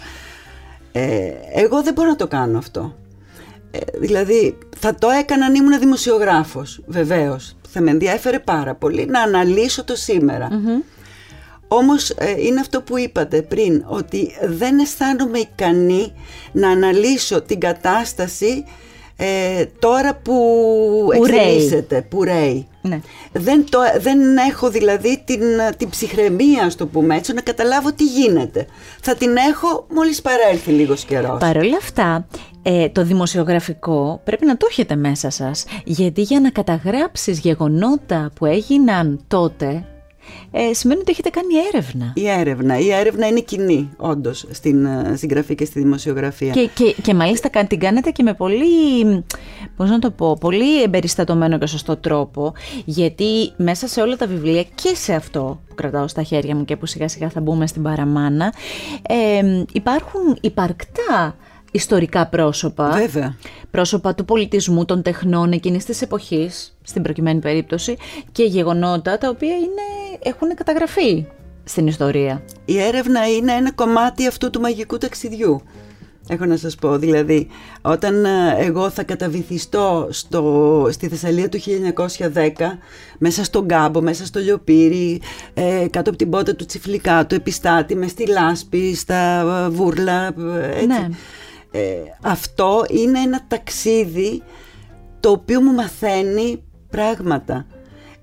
Ε, 0.91 1.31
εγώ 1.53 1.83
δεν 1.83 1.93
μπορώ 1.93 2.09
να 2.09 2.15
το 2.15 2.27
κάνω 2.27 2.57
αυτό. 2.57 2.95
Ε, 3.71 3.79
δηλαδή, 3.99 4.57
θα 4.79 4.95
το 4.95 5.09
έκανα 5.09 5.45
αν 5.45 5.55
ήμουν 5.55 5.79
δημοσιογράφος, 5.79 6.81
βεβαίως. 6.85 7.55
Θα 7.75 7.81
με 7.81 7.91
ενδιαφέρε 7.91 8.39
πάρα 8.39 8.75
πολύ 8.75 9.05
να 9.05 9.21
αναλύσω 9.21 9.83
το 9.83 9.95
σημερα 9.95 10.47
όμως 11.75 12.09
ε, 12.09 12.35
είναι 12.37 12.59
αυτό 12.59 12.81
που 12.81 12.97
είπατε 12.97 13.41
πριν, 13.41 13.83
ότι 13.87 14.31
δεν 14.43 14.79
αισθάνομαι 14.79 15.39
ικανή 15.39 16.13
να 16.51 16.69
αναλύσω 16.69 17.41
την 17.41 17.59
κατάσταση 17.59 18.65
ε, 19.15 19.65
τώρα 19.79 20.15
που, 20.15 20.33
που 21.05 21.23
εξελίσσεται, 21.23 22.01
που 22.09 22.23
ρέει. 22.23 22.67
Ναι. 22.87 22.99
Δεν, 23.31 23.65
το, 23.69 23.79
δεν 23.99 24.37
έχω 24.37 24.69
δηλαδή 24.69 25.21
την, 25.25 25.41
την 25.77 25.89
ψυχραιμία, 25.89 26.69
στο 26.69 26.85
πούμε 26.85 27.15
έτσι, 27.15 27.33
να 27.33 27.41
καταλάβω 27.41 27.93
τι 27.93 28.03
γίνεται. 28.03 28.65
Θα 29.01 29.15
την 29.15 29.35
έχω 29.35 29.85
μόλις 29.89 30.21
παρέλθει 30.21 30.71
λίγος 30.71 31.03
καιρός. 31.03 31.39
Παρ' 31.39 31.57
όλα 31.57 31.77
αυτά, 31.77 32.27
ε, 32.63 32.89
το 32.89 33.03
δημοσιογραφικό 33.03 34.21
πρέπει 34.23 34.45
να 34.45 34.57
το 34.57 34.67
έχετε 34.69 34.95
μέσα 34.95 35.29
σας. 35.29 35.65
Γιατί 35.83 36.21
για 36.21 36.39
να 36.39 36.49
καταγράψεις 36.49 37.39
γεγονότα 37.39 38.31
που 38.35 38.45
έγιναν 38.45 39.23
τότε, 39.27 39.85
ε, 40.51 40.73
σημαίνει 40.73 40.99
ότι 40.99 41.11
έχετε 41.11 41.29
κάνει 41.29 41.53
έρευνα. 41.73 42.11
Η 42.15 42.27
έρευνα. 42.27 42.79
Η 42.79 42.91
έρευνα 42.91 43.27
είναι 43.27 43.39
κοινή, 43.39 43.89
όντως, 43.97 44.45
στην 44.51 44.85
ε, 44.85 45.15
συγγραφή 45.15 45.55
και 45.55 45.65
στη 45.65 45.79
δημοσιογραφία. 45.79 46.51
Και, 46.51 46.69
και, 46.73 46.95
και 47.01 47.13
μάλιστα 47.13 47.49
την 47.67 47.79
κάνετε 47.79 48.11
και 48.11 48.23
με 48.23 48.33
πολύ, 48.33 49.23
πώς 49.75 49.89
να 49.89 49.99
το 49.99 50.11
πω, 50.11 50.37
πολύ 50.39 50.81
εμπεριστατωμένο 50.83 51.57
και 51.57 51.65
σωστό 51.65 51.97
τρόπο, 51.97 52.53
γιατί 52.85 53.51
μέσα 53.57 53.87
σε 53.87 54.01
όλα 54.01 54.15
τα 54.15 54.27
βιβλία 54.27 54.63
και 54.63 54.95
σε 54.95 55.13
αυτό 55.13 55.61
που 55.67 55.75
κρατάω 55.75 56.07
στα 56.07 56.23
χέρια 56.23 56.55
μου 56.55 56.65
και 56.65 56.77
που 56.77 56.85
σιγά 56.85 57.07
σιγά 57.07 57.29
θα 57.29 57.41
μπούμε 57.41 57.67
στην 57.67 57.83
παραμάνα, 57.83 58.53
ε, 59.07 59.63
υπάρχουν 59.71 60.37
υπαρκτά 60.41 61.35
ιστορικά 61.73 62.27
πρόσωπα. 62.27 62.89
Βέβαια. 62.89 63.35
Πρόσωπα 63.71 64.15
του 64.15 64.25
πολιτισμού, 64.25 64.85
των 64.85 65.01
τεχνών 65.01 65.51
εκείνης 65.51 65.85
της 65.85 66.01
εποχής, 66.01 66.77
στην 66.81 67.01
προκειμένη 67.01 67.39
περίπτωση, 67.39 67.97
και 68.31 68.43
γεγονότα 68.43 69.17
τα 69.17 69.29
οποία 69.29 69.55
είναι, 69.55 70.19
έχουν 70.23 70.55
καταγραφεί 70.55 71.25
στην 71.63 71.87
ιστορία. 71.87 72.43
Η 72.65 72.79
έρευνα 72.79 73.27
είναι 73.27 73.51
ένα 73.51 73.71
κομμάτι 73.71 74.27
αυτού 74.27 74.49
του 74.49 74.59
μαγικού 74.59 74.97
ταξιδιού. 74.97 75.61
Έχω 76.27 76.45
να 76.45 76.57
σας 76.57 76.75
πω, 76.75 76.97
δηλαδή, 76.97 77.47
όταν 77.81 78.25
ε, 78.25 78.55
εγώ 78.57 78.89
θα 78.89 79.03
καταβυθιστώ 79.03 80.07
στο, 80.09 80.87
στη 80.91 81.07
Θεσσαλία 81.07 81.49
του 81.49 81.59
1910, 81.59 82.49
μέσα 83.17 83.43
στον 83.43 83.67
Κάμπο, 83.67 84.01
μέσα 84.01 84.25
στο 84.25 84.39
Λιοπύρι, 84.39 85.21
ε, 85.53 85.85
κάτω 85.89 86.09
από 86.09 86.17
την 86.17 86.29
πότα 86.29 86.55
του 86.55 86.65
Τσιφλικά, 86.65 87.25
του 87.25 87.35
Επιστάτη, 87.35 87.95
μες 87.95 88.11
στη 88.11 88.27
Λάσπη, 88.27 88.95
στα 88.95 89.41
ε, 89.65 89.69
Βούρλα, 89.69 90.33
έτσι. 90.73 90.85
Ναι. 90.85 91.07
Ε, 91.75 91.95
αυτό 92.21 92.85
είναι 92.89 93.19
ένα 93.19 93.45
ταξίδι 93.47 94.41
το 95.19 95.29
οποίο 95.29 95.61
μου 95.61 95.73
μαθαίνει 95.73 96.63
πράγματα. 96.89 97.65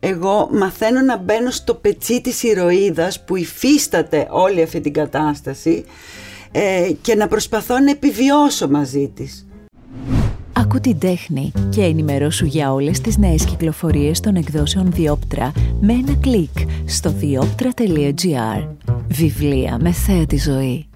Εγώ 0.01 0.49
μαθαίνω 0.53 1.01
να 1.01 1.17
μπαίνω 1.17 1.51
στο 1.51 1.75
πετσί 1.75 2.21
της 2.21 2.43
ηρωίδας 2.43 3.25
που 3.25 3.37
υφίσταται 3.37 4.27
όλη 4.31 4.63
αυτή 4.63 4.81
την 4.81 4.93
κατάσταση 4.93 5.85
ε, 6.53 6.91
και 7.03 7.15
να 7.15 7.29
προσπαθώ 7.29 7.79
να 7.79 7.91
επιβιώσω 7.91 8.69
μαζί 8.69 9.13
της. 9.15 9.47
Ακού 10.53 10.81
την 10.81 10.99
τέχνη 10.99 11.53
και 11.71 11.83
ενημερώσου 11.83 12.47
για 12.47 12.73
όλες 12.73 13.01
τις 13.01 13.19
νέες 13.19 13.45
κυκλοφορίες 13.45 14.21
των 14.21 14.35
εκδόσεων 14.35 14.93
Διόπτρα 14.93 15.53
με 15.81 15.93
ένα 15.93 16.15
κλικ 16.21 16.59
στο 16.87 17.11
διόπτρα.gr 17.11 18.69
Βιβλία 19.09 19.79
με 19.81 19.93
θέα 19.93 20.27
τη 20.27 20.37
ζωή. 20.37 20.87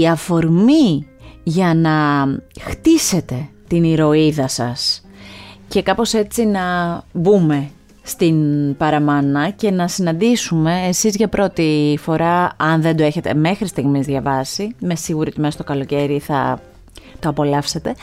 Η 0.00 0.06
αφορμή 0.08 1.06
για 1.42 1.74
να 1.74 2.26
χτίσετε 2.60 3.48
την 3.68 3.84
ηρωίδα 3.84 4.48
σας 4.48 5.04
και 5.68 5.82
κάπως 5.82 6.14
έτσι 6.14 6.46
να 6.46 6.62
μπούμε 7.12 7.70
στην 8.02 8.36
Παραμάνα 8.76 9.50
και 9.50 9.70
να 9.70 9.88
συναντήσουμε 9.88 10.86
εσείς 10.88 11.14
για 11.16 11.28
πρώτη 11.28 11.98
φορά, 12.02 12.52
αν 12.56 12.82
δεν 12.82 12.96
το 12.96 13.02
έχετε 13.02 13.34
μέχρι 13.34 13.66
στιγμής 13.66 14.06
διαβάσει, 14.06 14.74
με 14.80 14.94
σίγουρη 14.94 15.28
ότι 15.28 15.40
μέσα 15.40 15.52
στο 15.52 15.64
καλοκαίρι 15.64 16.18
θα 16.18 16.60
το 17.18 17.28
απολαύσετε. 17.28 17.94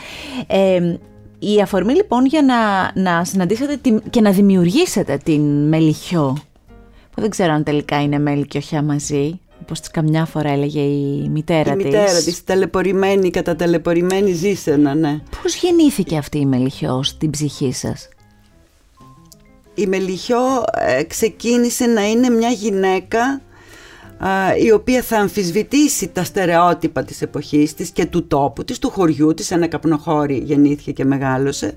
Ε, 0.46 0.96
η 1.38 1.60
αφορμή 1.60 1.94
λοιπόν 1.94 2.26
για 2.26 2.42
να, 2.42 2.90
να 3.02 3.24
συναντήσετε 3.24 4.00
και 4.10 4.20
να 4.20 4.30
δημιουργήσετε 4.30 5.16
την 5.16 5.68
Μελιχιό, 5.68 6.36
που 7.10 7.20
δεν 7.20 7.30
ξέρω 7.30 7.52
αν 7.52 7.64
τελικά 7.64 8.02
είναι 8.02 8.18
μέλι 8.18 8.46
και 8.46 8.58
οχιά 8.58 8.82
μαζί, 8.82 9.40
όπως 9.70 9.90
καμιά 9.90 10.24
φορά 10.24 10.50
έλεγε 10.50 10.80
η 10.80 11.28
μητέρα 11.28 11.76
της. 11.76 11.84
Η 11.84 11.86
μητέρα 11.86 12.22
της, 12.22 12.44
ταλαιπωρημένη, 12.44 13.30
καταταλαιπωρημένη 13.30 14.32
ζήσενα, 14.32 14.94
ναι. 14.94 15.20
Πώς 15.42 15.54
γεννήθηκε 15.54 16.16
αυτή 16.16 16.38
η 16.38 16.46
Μελιχιό 16.46 17.02
στην 17.02 17.30
ψυχή 17.30 17.72
σας; 17.72 18.08
Η 19.74 19.86
Μελιχιό 19.86 20.64
ε, 20.72 21.02
ξεκίνησε 21.02 21.86
να 21.86 22.08
είναι 22.08 22.30
μια 22.30 22.48
γυναίκα 22.48 23.40
η 24.62 24.72
οποία 24.72 25.02
θα 25.02 25.16
αμφισβητήσει 25.18 26.08
τα 26.08 26.24
στερεότυπα 26.24 27.04
της 27.04 27.22
εποχής 27.22 27.74
της 27.74 27.90
και 27.90 28.06
του 28.06 28.26
τόπου 28.26 28.64
της, 28.64 28.78
του 28.78 28.90
χωριού 28.90 29.34
της, 29.34 29.50
ένα 29.50 29.66
καπνοχώρι 29.66 30.42
γεννήθηκε 30.44 30.92
και 30.92 31.04
μεγάλωσε 31.04 31.76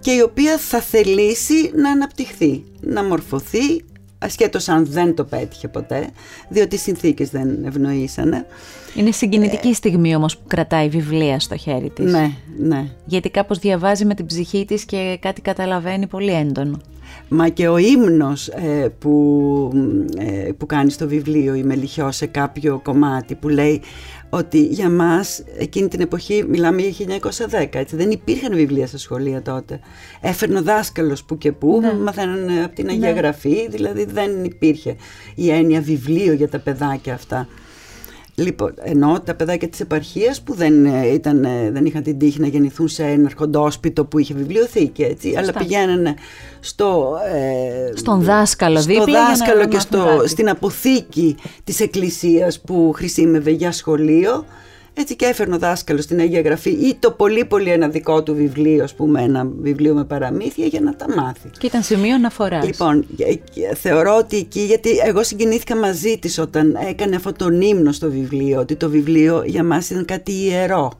και 0.00 0.10
η 0.10 0.20
οποία 0.20 0.58
θα 0.58 0.80
θελήσει 0.80 1.70
να 1.74 1.90
αναπτυχθεί, 1.90 2.64
να 2.80 3.04
μορφωθεί, 3.04 3.84
ασχέτως 4.22 4.68
αν 4.68 4.86
δεν 4.86 5.14
το 5.14 5.24
πέτυχε 5.24 5.68
ποτέ, 5.68 6.06
διότι 6.48 6.74
οι 6.74 6.78
συνθήκες 6.78 7.30
δεν 7.30 7.64
ευνοήσανε. 7.64 8.46
Είναι 8.94 9.10
συγκινητική 9.10 9.68
ε, 9.68 9.72
στιγμή 9.72 10.14
όμως 10.14 10.36
που 10.36 10.44
κρατάει 10.46 10.88
βιβλία 10.88 11.40
στο 11.40 11.56
χέρι 11.56 11.90
της. 11.90 12.12
Ναι, 12.12 12.30
ναι. 12.58 12.86
Γιατί 13.04 13.30
κάπως 13.30 13.58
διαβάζει 13.58 14.04
με 14.04 14.14
την 14.14 14.26
ψυχή 14.26 14.64
της 14.64 14.84
και 14.84 15.18
κάτι 15.20 15.40
καταλαβαίνει 15.40 16.06
πολύ 16.06 16.32
έντονο. 16.32 16.80
Μα 17.28 17.48
και 17.48 17.68
ο 17.68 17.76
ύμνος 17.76 18.48
ε, 18.48 18.92
που, 18.98 19.72
ε, 20.18 20.52
που 20.58 20.66
κάνει 20.66 20.90
στο 20.90 21.08
βιβλίο 21.08 21.54
η 21.54 21.62
Μελιχιό 21.62 22.12
σε 22.12 22.26
κάποιο 22.26 22.80
κομμάτι 22.82 23.34
που 23.34 23.48
λέει 23.48 23.82
ότι 24.34 24.64
για 24.64 24.90
μας 24.90 25.42
εκείνη 25.58 25.88
την 25.88 26.00
εποχή 26.00 26.44
μιλάμε 26.48 26.82
για 26.82 27.18
1910 27.50 27.68
έτσι, 27.70 27.96
δεν 27.96 28.10
υπήρχαν 28.10 28.54
βιβλία 28.54 28.86
στα 28.86 28.98
σχολεία 28.98 29.42
τότε 29.42 29.80
έφερνε 30.20 30.58
ο 30.58 30.62
δάσκαλος 30.62 31.24
που 31.24 31.38
και 31.38 31.52
που 31.52 31.80
ναι. 31.80 31.94
μαθαίνανε 31.94 32.64
από 32.64 32.74
την 32.74 32.88
Αγία 32.88 33.12
ναι. 33.12 33.18
Γραφή 33.18 33.68
δηλαδή 33.70 34.04
δεν 34.04 34.44
υπήρχε 34.44 34.96
η 35.34 35.50
έννοια 35.50 35.80
βιβλίο 35.80 36.32
για 36.32 36.48
τα 36.48 36.58
παιδάκια 36.58 37.14
αυτά 37.14 37.48
Λοιπόν, 38.34 38.74
ενώ 38.80 39.20
τα 39.24 39.34
παιδάκια 39.34 39.68
της 39.68 39.80
επαρχίας 39.80 40.42
που 40.42 40.54
δεν, 40.54 40.84
ε, 40.84 41.06
ήταν, 41.06 41.44
ε, 41.44 41.70
δεν 41.70 41.84
είχαν 41.84 42.02
την 42.02 42.18
τύχη 42.18 42.40
να 42.40 42.46
γεννηθούν 42.46 42.88
σε 42.88 43.02
ένα 43.04 43.26
αρχοντόσπιτο 43.26 44.04
που 44.04 44.18
είχε 44.18 44.34
βιβλιοθήκη, 44.34 45.02
έτσι, 45.02 45.34
αλλά 45.36 45.52
πηγαίνανε 45.52 46.14
στο, 46.60 47.18
ε, 47.34 47.96
στον 47.96 48.22
δάσκαλο 48.22 48.80
στο 48.80 48.92
δίπλα 48.92 49.26
δάσκαλο 49.28 49.66
και 49.66 49.78
στο, 49.78 50.22
στην 50.26 50.48
αποθήκη 50.48 51.36
της 51.64 51.80
εκκλησίας 51.80 52.60
που 52.60 52.92
χρησιμεύε 52.94 53.50
για 53.50 53.72
σχολείο 53.72 54.44
έτσι 54.94 55.16
και 55.16 55.24
έφερνε 55.24 55.54
ο 55.54 55.58
δάσκαλος 55.58 56.04
στην 56.04 56.20
Αγία 56.20 56.40
Γραφή 56.40 56.70
ή 56.70 56.96
το 56.98 57.10
πολύ 57.10 57.44
πολύ 57.44 57.70
ένα 57.70 57.88
δικό 57.88 58.22
του 58.22 58.34
βιβλίο, 58.34 58.84
ας 58.84 58.94
πούμε, 58.94 59.22
ένα 59.22 59.48
βιβλίο 59.60 59.94
με 59.94 60.04
παραμύθια 60.04 60.66
για 60.66 60.80
να 60.80 60.96
τα 60.96 61.06
μάθει. 61.16 61.50
Και 61.58 61.66
ήταν 61.66 61.82
σημείο 61.82 62.14
αναφοράς. 62.14 62.64
Λοιπόν, 62.64 63.06
θεωρώ 63.74 64.16
ότι 64.16 64.36
εκεί, 64.36 64.60
γιατί 64.60 64.90
εγώ 65.06 65.22
συγκινήθηκα 65.22 65.76
μαζί 65.76 66.18
της 66.18 66.38
όταν 66.38 66.78
έκανε 66.88 67.16
αυτό 67.16 67.32
το 67.32 67.48
ύμνο 67.48 67.92
στο 67.92 68.10
βιβλίο, 68.10 68.60
ότι 68.60 68.76
το 68.76 68.90
βιβλίο 68.90 69.42
για 69.46 69.64
μας 69.64 69.90
ήταν 69.90 70.04
κάτι 70.04 70.32
ιερό. 70.32 70.92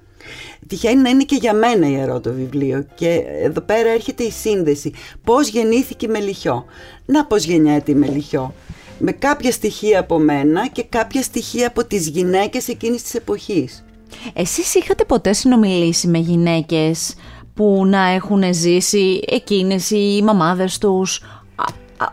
Τυχαίνει 0.67 1.03
να 1.03 1.09
είναι 1.11 1.25
και 1.25 1.37
για 1.41 1.55
μένα 1.55 1.89
ιερό 1.89 2.21
το 2.21 2.33
βιβλίο 2.33 2.87
και 2.95 3.23
εδώ 3.43 3.61
πέρα 3.61 3.89
έρχεται 3.91 4.23
η 4.23 4.31
σύνδεση. 4.31 4.93
Πώς 5.25 5.49
γεννήθηκε 5.49 6.07
η 6.07 6.09
Μελιχιό; 6.09 6.65
Να 7.05 7.27
πώς 7.27 7.45
γεννιέται 7.45 7.91
η 7.91 7.95
Μελιχιό; 7.95 8.55
Με 9.05 9.13
κάποια 9.13 9.53
στοιχεία 9.53 10.01
από 10.01 10.19
μένα 10.19 10.69
και 10.69 10.85
κάποια 10.89 11.23
στοιχεία 11.23 11.67
από 11.67 11.85
τις 11.85 12.09
γυναίκες 12.09 12.69
εκείνης 12.69 13.03
της 13.03 13.15
εποχής. 13.15 13.85
Εσείς 14.33 14.75
είχατε 14.75 15.05
ποτέ 15.05 15.33
συνομιλήσει 15.33 16.09
με 16.09 16.19
γυναίκες 16.19 17.15
που 17.55 17.87
να 17.87 18.09
έχουν 18.09 18.55
ζήσει 18.55 19.21
εκείνες 19.27 19.91
οι 19.91 20.23
μαμάδες 20.25 20.79
τους 20.79 21.21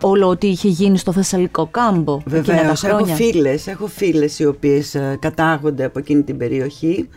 όλο 0.01 0.27
ό,τι 0.27 0.47
είχε 0.47 0.67
γίνει 0.67 0.97
στο 0.97 1.11
Θεσσαλικό 1.11 1.67
κάμπο. 1.71 2.21
Βεβαίως, 2.25 2.83
έχω 2.83 3.05
φίλες 3.05 3.67
έχω 3.67 3.87
φίλες 3.87 4.39
οι 4.39 4.45
οποίες 4.45 4.95
ε, 4.95 5.17
κατάγονται 5.19 5.85
από 5.85 5.99
εκείνη 5.99 6.23
την 6.23 6.37
περιοχή 6.37 7.09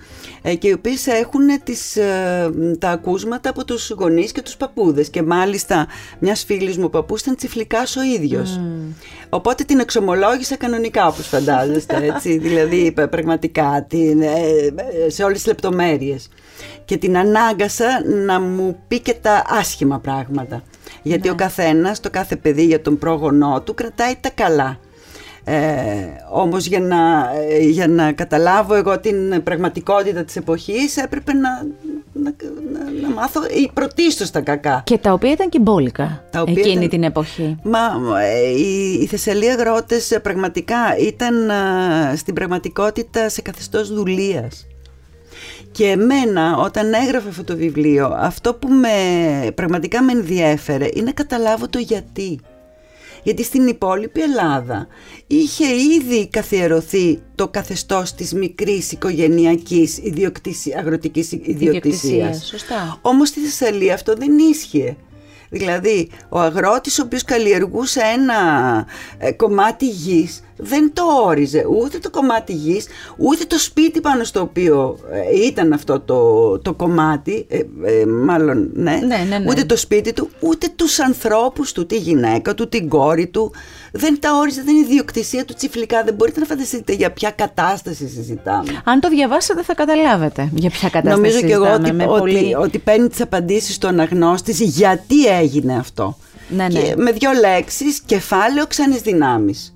ε, 0.43 0.55
και 0.55 0.69
οι 0.69 0.73
οποίες 0.73 1.07
έχουν 1.07 1.63
τις, 1.65 1.97
ε, 1.97 2.51
τα 2.79 2.91
ακούσματα 2.91 3.51
από 3.51 3.65
τους 3.65 3.91
γονείς 3.91 4.33
και 4.33 4.43
τους 4.43 4.57
παππούδες. 4.57 5.11
Και 5.11 5.23
μάλιστα, 5.23 5.87
μιας 6.19 6.45
φίλης 6.45 6.79
μου 6.79 6.91
παππούς 6.91 7.21
ήταν 7.21 7.37
τσιφλικάς 7.37 7.97
ο 7.97 8.03
ίδιος. 8.03 8.61
Οπότε 9.29 9.65
την 9.65 9.79
εξομολόγησα 9.79 10.57
κανονικά, 10.57 11.07
όπως 11.07 11.27
φαντάζεστε. 11.27 11.97
Έτσι, 12.15 12.39
δηλαδή, 12.47 12.95
πραγματικά, 13.11 13.87
την, 13.89 14.23
σε 15.07 15.25
όλες 15.25 15.37
τις 15.37 15.47
λεπτομέρειες. 15.47 16.29
Και 16.85 16.97
την 16.97 17.17
ανάγκασα 17.17 17.87
να 18.27 18.41
μου 18.41 18.77
πει 18.89 19.01
και 19.01 19.15
τα 19.21 19.43
άσχημα 19.49 19.99
πράγματα. 19.99 20.63
Γιατί 21.03 21.29
ο 21.29 21.31
ναι. 21.31 21.37
καθένας, 21.37 22.01
το 22.01 22.11
κάθε 22.11 22.37
παιδί 22.37 22.65
για 22.65 22.81
τον 22.81 22.99
πρόγονό 22.99 23.63
του 23.65 23.75
κρατάει 23.75 24.15
τα 24.21 24.31
καλά. 24.31 24.79
Ε, 25.45 25.57
όμως 26.31 26.67
για 26.67 26.81
να, 26.81 27.31
για 27.61 27.89
να 27.89 28.13
καταλάβω 28.13 28.75
εγώ 28.75 29.01
την 29.01 29.43
πραγματικότητα 29.43 30.25
της 30.25 30.37
εποχής 30.37 30.97
έπρεπε 30.97 31.33
να, 31.33 31.67
να, 32.13 32.35
να, 33.03 33.09
μάθω 33.15 33.41
η 33.45 33.71
πρωτίστως 33.75 34.31
τα 34.31 34.41
κακά. 34.41 34.83
Και 34.87 34.99
τα 34.99 35.13
οποία 35.13 35.31
ήταν 35.31 35.49
και 35.49 35.59
μπόλικα 35.59 36.25
εκείνη 36.47 36.89
την 36.89 37.03
εποχή. 37.03 37.57
Μα 37.63 37.81
οι, 38.57 38.93
οι 39.01 39.07
Θεσσαλία 39.07 39.53
αγρότες 39.53 40.19
πραγματικά 40.23 40.97
ήταν 41.01 41.35
στην 42.17 42.35
πραγματικότητα 42.35 43.29
σε 43.29 43.43
καθεστώς 43.43 43.93
δουλείας. 43.93 44.67
Και 45.73 45.87
εμένα 45.87 46.57
όταν 46.57 46.93
έγραφε 46.93 47.29
αυτό 47.29 47.45
το 47.45 47.57
βιβλίο, 47.57 48.17
αυτό 48.17 48.55
που 48.55 48.69
με, 48.69 48.91
πραγματικά 49.55 50.03
με 50.03 50.13
ενδιέφερε 50.13 50.89
είναι 50.93 51.05
να 51.05 51.13
καταλάβω 51.13 51.69
το 51.69 51.79
γιατί. 51.79 52.41
Γιατί 53.23 53.43
στην 53.45 53.67
υπόλοιπη 53.67 54.21
Ελλάδα 54.21 54.87
είχε 55.27 55.65
ήδη 55.67 56.29
καθιερωθεί 56.29 57.23
το 57.35 57.49
καθεστώς 57.49 58.15
της 58.15 58.33
μικρής 58.33 58.93
οικογενειακής 58.93 59.99
ιδιοκτησία, 59.99 60.79
αγροτικής 60.79 61.33
ιδιοκτησίας. 61.33 62.47
Σωστά. 62.47 62.99
Όμως 63.03 63.29
στη 63.29 63.41
Θεσσαλία 63.41 63.95
αυτό 63.95 64.15
δεν 64.15 64.39
ίσχυε. 64.39 64.97
Δηλαδή, 65.51 66.11
ο 66.29 66.41
αγρότης 66.41 66.99
ο 66.99 67.03
οποίος 67.03 67.25
καλλιεργούσε 67.25 68.01
ένα 68.15 68.37
ε, 69.19 69.33
κομμάτι 69.33 69.89
γης 69.89 70.43
δεν 70.57 70.93
το 70.93 71.03
όριζε 71.25 71.65
ούτε 71.81 71.99
το 71.99 72.11
κομμάτι 72.11 72.53
γης, 72.53 72.87
ούτε 73.17 73.45
το 73.45 73.59
σπίτι 73.59 74.01
πάνω 74.01 74.25
στο 74.25 74.41
οποίο 74.41 74.99
ε, 75.11 75.45
ήταν 75.47 75.73
αυτό 75.73 76.01
το, 76.01 76.59
το 76.59 76.75
κομμάτι, 76.75 77.47
ε, 77.49 78.07
μάλλον 78.07 78.71
ναι, 78.73 78.91
ναι, 79.07 79.17
ναι, 79.29 79.39
ναι, 79.39 79.45
ούτε 79.49 79.65
το 79.65 79.77
σπίτι 79.77 80.13
του, 80.13 80.29
ούτε 80.41 80.69
τους 80.77 81.01
ανθρώπους 81.01 81.73
του, 81.73 81.87
τη 81.87 81.97
γυναίκα 81.97 82.55
του, 82.55 82.69
την 82.69 82.89
κόρη 82.89 83.27
του, 83.27 83.53
δεν 83.93 84.21
τα 84.21 84.37
όριζε, 84.37 84.63
δεν 84.63 84.77
είναι 84.77 84.87
ιδιοκτησία 84.87 85.45
του 85.45 85.55
τσιφλικά, 85.55 86.03
δεν 86.05 86.15
μπορείτε 86.15 86.41
να 86.41 86.47
φανταστείτε 86.47 86.93
για 86.93 87.11
ποια 87.11 87.31
κατάσταση 87.31 88.09
συζητάμε. 88.09 88.83
Αν 88.85 89.01
το 89.01 89.09
διαβάσετε 89.09 89.63
θα 89.63 89.75
καταλάβετε 89.75 90.51
για 90.55 90.71
ποια 90.71 90.89
κατάσταση 90.89 91.17
Νομίζω 91.17 91.39
συζητάμε. 91.39 91.89
Νομίζω 91.89 91.97
και 91.97 92.03
εγώ 92.03 92.21
ότι, 92.21 92.35
ότι, 92.37 92.55
ότι 92.55 92.79
παίρνει 92.79 93.09
τις 93.09 93.21
απαντήσεις 93.21 93.75
στον 93.75 94.01
αγνώστης 94.01 94.61
γιατί 94.61 95.27
έγινε 95.27 95.77
αυτό. 95.77 96.17
Ναι, 96.49 96.63
ναι. 96.63 96.81
Και 96.81 96.95
με 96.97 97.13
δύο 97.13 97.31
λέξεις, 97.33 98.01
κεφάλαιο 98.07 98.67
ξανής 98.67 99.01
δυνάμεις. 99.01 99.75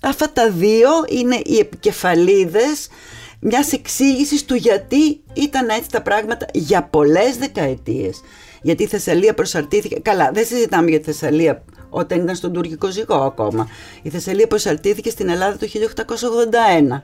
Αυτά 0.00 0.30
τα 0.32 0.50
δύο 0.50 0.90
είναι 1.08 1.40
οι 1.44 1.58
επικεφαλίδες 1.58 2.88
μιας 3.40 3.72
εξήγησης 3.72 4.44
του 4.44 4.54
γιατί 4.54 5.20
ήταν 5.32 5.68
έτσι 5.68 5.90
τα 5.90 6.02
πράγματα 6.02 6.46
για 6.52 6.82
πολλές 6.82 7.36
δεκαετίες. 7.36 8.20
Γιατί 8.62 8.82
η 8.82 8.86
Θεσσαλία 8.86 9.34
προσαρτήθηκε. 9.34 10.00
Καλά, 10.00 10.30
δεν 10.32 10.46
συζητάμε 10.46 10.90
για 10.90 10.98
τη 10.98 11.04
Θεσσαλία 11.04 11.62
όταν 11.90 12.20
ήταν 12.20 12.36
στον 12.36 12.52
τουρκικό 12.52 12.90
ζυγό 12.90 13.14
ακόμα. 13.14 13.68
Η 14.02 14.08
Θεσσαλία 14.08 14.46
προσαρτήθηκε 14.46 15.10
στην 15.10 15.28
Ελλάδα 15.28 15.56
το 15.56 15.66
1881. 15.66 17.02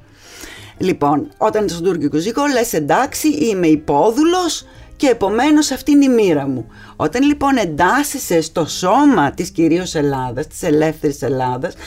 Λοιπόν, 0.79 1.29
όταν 1.37 1.65
ήταν 1.65 1.77
στον 1.77 1.93
τουρκικό 1.93 2.17
ζυγό, 2.17 2.43
λες 2.47 2.73
εντάξει, 2.73 3.29
είμαι 3.29 3.67
υπόδουλος 3.67 4.67
και 4.97 5.07
επομένως 5.07 5.71
αυτή 5.71 5.91
είναι 5.91 6.05
η 6.05 6.09
μοίρα 6.09 6.47
μου. 6.47 6.67
Όταν 6.97 7.23
λοιπόν 7.23 7.57
εντάσσεσαι 7.57 8.41
στο 8.41 8.67
σώμα 8.67 9.31
της 9.31 9.51
κυρίως 9.51 9.95
Ελλάδας, 9.95 10.47
της 10.47 10.63
ελεύθερης 10.63 11.23
Ελλάδας, 11.23 11.75
ε, 11.75 11.79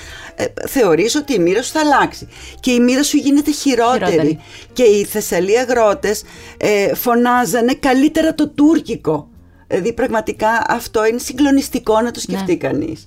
θεωρείς 0.68 1.16
ότι 1.16 1.34
η 1.34 1.40
μοίρα 1.40 1.62
σου 1.62 1.72
θα 1.72 1.80
αλλάξει 1.80 2.28
και 2.60 2.72
η 2.72 2.80
μοίρα 2.80 3.04
σου 3.04 3.18
γίνεται 3.18 3.52
χειρότερη. 3.52 4.40
Και 4.74 4.84
οι 4.84 5.04
Θεσσαλοί 5.04 5.60
αγρότες 5.60 6.24
ε, 6.58 6.96
φωνάζανε 6.96 7.74
καλύτερα 7.74 8.36
το 8.36 8.50
τουρκικό. 8.50 9.28
Δηλαδή 9.68 9.94
πραγματικά 9.94 10.50
αυτό 10.68 11.06
είναι 11.06 11.18
συγκλονιστικό 11.18 12.02
να 12.02 12.12
το 12.12 12.20
σκεφτεί 12.20 12.52
ναι. 12.52 12.58
κανείς. 12.58 13.06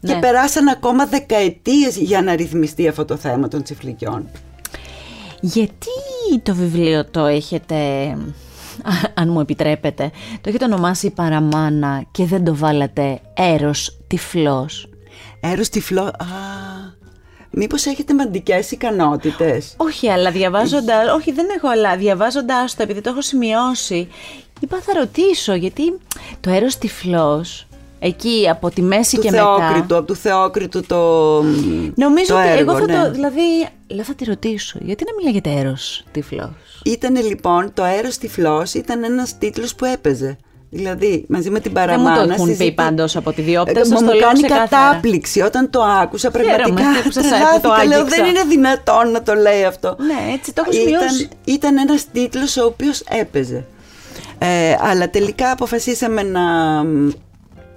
Και 0.00 0.14
ναι. 0.14 0.20
περάσαν 0.20 0.68
ακόμα 0.68 1.06
δεκαετίες 1.06 1.96
για 1.96 2.22
να 2.22 2.34
ρυθμιστεί 2.36 2.88
αυτό 2.88 3.04
το 3.04 3.16
θέμα 3.16 3.48
των 3.48 3.62
τσιφλικιών. 3.62 4.28
Γιατί 5.40 6.40
το 6.42 6.54
βιβλίο 6.54 7.04
το 7.04 7.26
έχετε 7.26 7.76
αν 9.14 9.28
μου 9.28 9.40
επιτρέπετε, 9.40 10.10
το 10.40 10.48
έχετε 10.48 10.64
ονομάσει 10.64 11.10
παραμάνα 11.10 12.04
και 12.10 12.24
δεν 12.24 12.44
το 12.44 12.56
βάλατε 12.56 13.20
έρος 13.34 13.98
τυφλός. 14.06 14.88
Έρος 15.40 15.68
τυφλός, 15.68 16.08
α, 16.08 16.26
μήπως 17.52 17.86
έχετε 17.86 18.14
μαντικές 18.14 18.70
ικανότητες; 18.70 19.74
Όχι, 19.76 20.10
αλλά 20.10 20.30
διαβάζοντα, 20.30 21.14
όχι 21.14 21.32
δεν 21.32 21.46
έχω, 21.56 21.68
αλλά 21.68 21.96
διαβάζοντας 21.96 22.74
το, 22.74 22.82
επειδή 22.82 23.00
το 23.00 23.10
έχω 23.10 23.22
σημειώσει, 23.22 24.08
είπα 24.60 24.80
θα 24.80 24.92
ρωτήσω, 24.98 25.54
γιατί 25.54 25.98
το 26.40 26.50
έρος 26.50 26.78
τυφλός 26.78 27.66
εκεί 27.98 28.48
από 28.50 28.70
τη 28.70 28.82
μέση 28.82 29.16
του 29.16 29.22
και 29.22 29.30
Θεόκριτου, 29.30 29.78
μετά. 29.78 29.96
Από 29.96 30.06
του 30.06 30.14
Θεόκριτου 30.14 30.82
το 30.86 31.42
Νομίζω 31.94 32.26
το 32.26 32.38
ότι 32.38 32.48
έργο, 32.48 32.70
εγώ 32.70 32.78
θα 32.78 32.86
ναι. 32.86 33.04
το, 33.04 33.10
δηλαδή, 33.10 33.68
λέω 33.86 34.04
θα 34.04 34.14
τη 34.14 34.24
ρωτήσω, 34.24 34.78
γιατί 34.82 35.04
να 35.04 35.14
μην 35.16 35.26
λέγεται 35.26 35.60
έρος 35.60 36.04
τυφλός; 36.12 36.82
Ήτανε 36.84 37.20
λοιπόν, 37.20 37.72
το 37.74 37.82
αέρος 37.82 38.18
τυφλός 38.18 38.74
ήταν 38.74 39.04
ένας 39.04 39.38
τίτλος 39.38 39.74
που 39.74 39.84
έπαιζε. 39.84 40.38
Δηλαδή, 40.74 41.24
μαζί 41.28 41.50
με 41.50 41.60
την 41.60 41.72
Δεν 41.74 41.86
παραμάνα. 41.86 42.20
μου 42.20 42.26
το 42.26 42.32
έχουν 42.32 42.46
πει 42.46 42.52
συζητή- 42.52 42.74
πάντως 42.74 43.16
από 43.16 43.32
τη 43.32 43.42
διόπτα. 43.42 43.70
Ε, 43.70 43.74
σας 43.74 43.88
μου 43.88 43.94
το 43.98 44.04
μου 44.04 44.10
λέω 44.12 44.20
κάνει 44.20 44.42
ξεκάθαρα. 44.42 44.66
κατάπληξη 44.88 45.40
όταν 45.40 45.70
το 45.70 45.82
άκουσα. 45.82 46.30
Πραγματικά 46.30 46.82
που 47.04 47.10
σας- 47.10 47.24
που 47.24 47.30
το 47.30 47.68
τρελάθηκα. 47.68 47.84
Λέω, 47.84 47.98
άγγιξα. 47.98 48.16
δεν 48.22 48.24
είναι 48.30 48.42
δυνατόν 48.48 49.10
να 49.10 49.22
το 49.22 49.34
λέει 49.34 49.64
αυτό. 49.64 49.96
Ναι, 49.98 50.32
έτσι 50.32 50.52
το 50.52 50.62
έχω 50.66 50.76
ήταν, 50.88 51.08
σημειώσει. 51.08 51.28
ήταν 51.44 51.78
ένας 51.78 52.06
τίτλος 52.12 52.56
ο 52.56 52.64
οποίος 52.64 53.00
έπαιζε. 53.08 53.64
Ε, 54.38 54.76
αλλά 54.80 55.10
τελικά 55.10 55.50
αποφασίσαμε 55.50 56.22
να, 56.22 56.42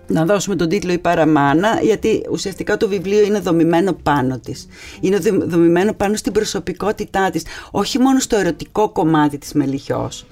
να 0.08 0.26
δώσουμε 0.26 0.56
τον 0.56 0.70
τίτλο 0.70 0.92
«Η 0.92 0.98
Παραμάνα» 0.98 1.80
γιατί 1.82 2.26
ουσιαστικά 2.32 2.78
το 2.78 2.88
βιβλίο 2.88 3.22
είναι 3.22 3.40
δομημένο 3.40 3.94
πάνω 4.04 4.40
της. 4.40 4.68
Είναι 5.02 5.18
δομ- 5.18 5.44
δομημένο 5.44 5.94
πάνω 5.94 6.16
στην 6.16 6.32
προσωπικότητά 6.32 7.30
της. 7.30 7.44
Όχι 7.72 8.00
μόνο 8.00 8.20
στο 8.20 8.36
ερωτικό 8.38 8.90
κομμάτι 8.90 9.38
της 9.38 9.54
Μελιχιός. 9.54 10.26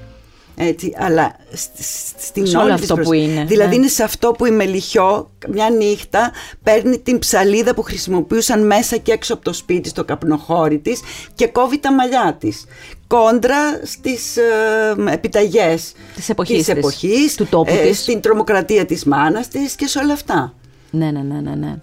Έτσι, 0.56 0.94
αλλά 0.98 1.36
σ- 1.54 1.82
σ- 1.84 2.14
στην 2.20 2.48
Σε 2.48 2.58
όλο 2.58 2.66
όλη 2.66 2.74
της 2.74 2.82
αυτό 2.84 2.96
που 2.96 3.02
προσ- 3.10 3.22
είναι, 3.24 3.44
Δηλαδή 3.46 3.70
ναι. 3.70 3.76
είναι 3.76 3.88
σε 3.88 4.04
αυτό 4.04 4.32
που 4.32 4.46
η 4.46 4.52
Μελιχιό 4.52 5.30
μια 5.50 5.70
νύχτα 5.70 6.32
παίρνει 6.64 7.00
την 7.00 7.20
ψαλίδα 7.20 7.74
που 7.74 7.82
χρησιμοποιούσαν 7.82 8.66
μέσα 8.66 8.98
και 8.98 9.12
έξω 9.12 9.34
από 9.34 9.44
το 9.44 9.54
σπίτι 9.54 9.90
στο 9.90 10.04
καπνοχώρι 10.04 10.80
της 10.80 11.02
και 11.36 11.48
κόβει 11.48 11.80
τα 11.80 11.94
μαλλιά 11.94 12.36
της 12.40 12.66
κόντρα 13.08 13.58
στις 13.84 14.38
ε, 14.38 15.12
επιταγές 15.12 15.94
Της 16.16 16.30
εποχής 16.30 16.58
της 16.58 16.66
της, 16.66 16.76
εποχής, 16.76 17.36
του 17.36 17.46
τόπου 17.50 17.74
της. 17.84 18.00
στην 18.00 18.22
τρομοκρατία 18.22 18.86
της 18.86 19.04
μάνας 19.06 19.48
της 19.48 19.76
και 19.76 19.88
σε 19.88 20.00
όλα 20.00 20.14
αυτά. 20.14 20.54
Ναι, 20.92 21.12
ναι, 21.12 21.20
ναι, 21.22 21.40
ναι. 21.40 21.56
ναι. 21.56 21.76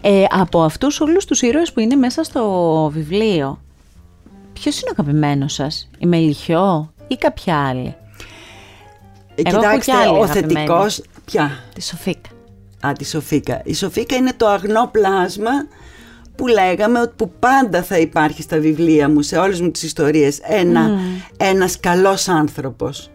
Ε, 0.00 0.24
από 0.30 0.62
αυτούς 0.62 1.00
όλους 1.00 1.24
τους 1.24 1.42
ήρωες 1.42 1.72
που 1.72 1.80
είναι 1.80 1.96
μέσα 1.96 2.22
στο 2.22 2.90
βιβλίο, 2.94 3.60
ποιος 4.52 4.80
είναι 4.80 4.90
ο 4.90 4.94
αγαπημένος 4.98 5.52
σας, 5.52 5.88
η 5.98 6.06
Μελιχιό 6.06 6.92
ή 7.08 7.16
κάποια 7.16 7.66
άλλη, 7.68 7.94
Ε, 9.34 9.42
Εγώ 9.44 9.56
έχω 9.56 9.58
Κοιτάξτε, 9.66 9.92
κι 9.92 9.96
άλλη 9.98 10.18
ο 10.18 10.22
αγαπημένη. 10.22 10.52
θετικός, 10.52 11.02
ποια, 11.24 11.50
τη 11.74 11.82
Σοφίκα. 11.82 12.28
Α, 12.86 12.92
τη 12.92 13.04
Σοφίκα. 13.04 13.60
Η 13.64 13.74
Σοφίκα 13.74 14.16
είναι 14.16 14.32
το 14.36 14.48
αγνό 14.48 14.88
πλάσμα 14.92 15.50
που 16.36 16.46
λέγαμε 16.46 17.00
ότι 17.00 17.12
που 17.16 17.30
πάντα 17.38 17.82
θα 17.82 17.98
υπάρχει 17.98 18.42
στα 18.42 18.58
βιβλία 18.58 19.08
μου, 19.08 19.22
σε 19.22 19.36
όλες 19.36 19.60
μου 19.60 19.70
τις 19.70 19.82
ιστορίες, 19.82 20.38
ένα, 20.42 20.90
ένας 21.36 21.80
καλός 21.80 22.28
άνθρωπος 22.28 23.10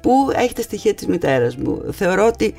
που 0.00 0.30
έχει 0.34 0.52
τα 0.52 0.62
στοιχεία 0.62 0.94
της 0.94 1.06
μητέρας 1.06 1.56
μου. 1.56 1.80
Θεωρώ 1.92 2.26
ότι 2.26 2.54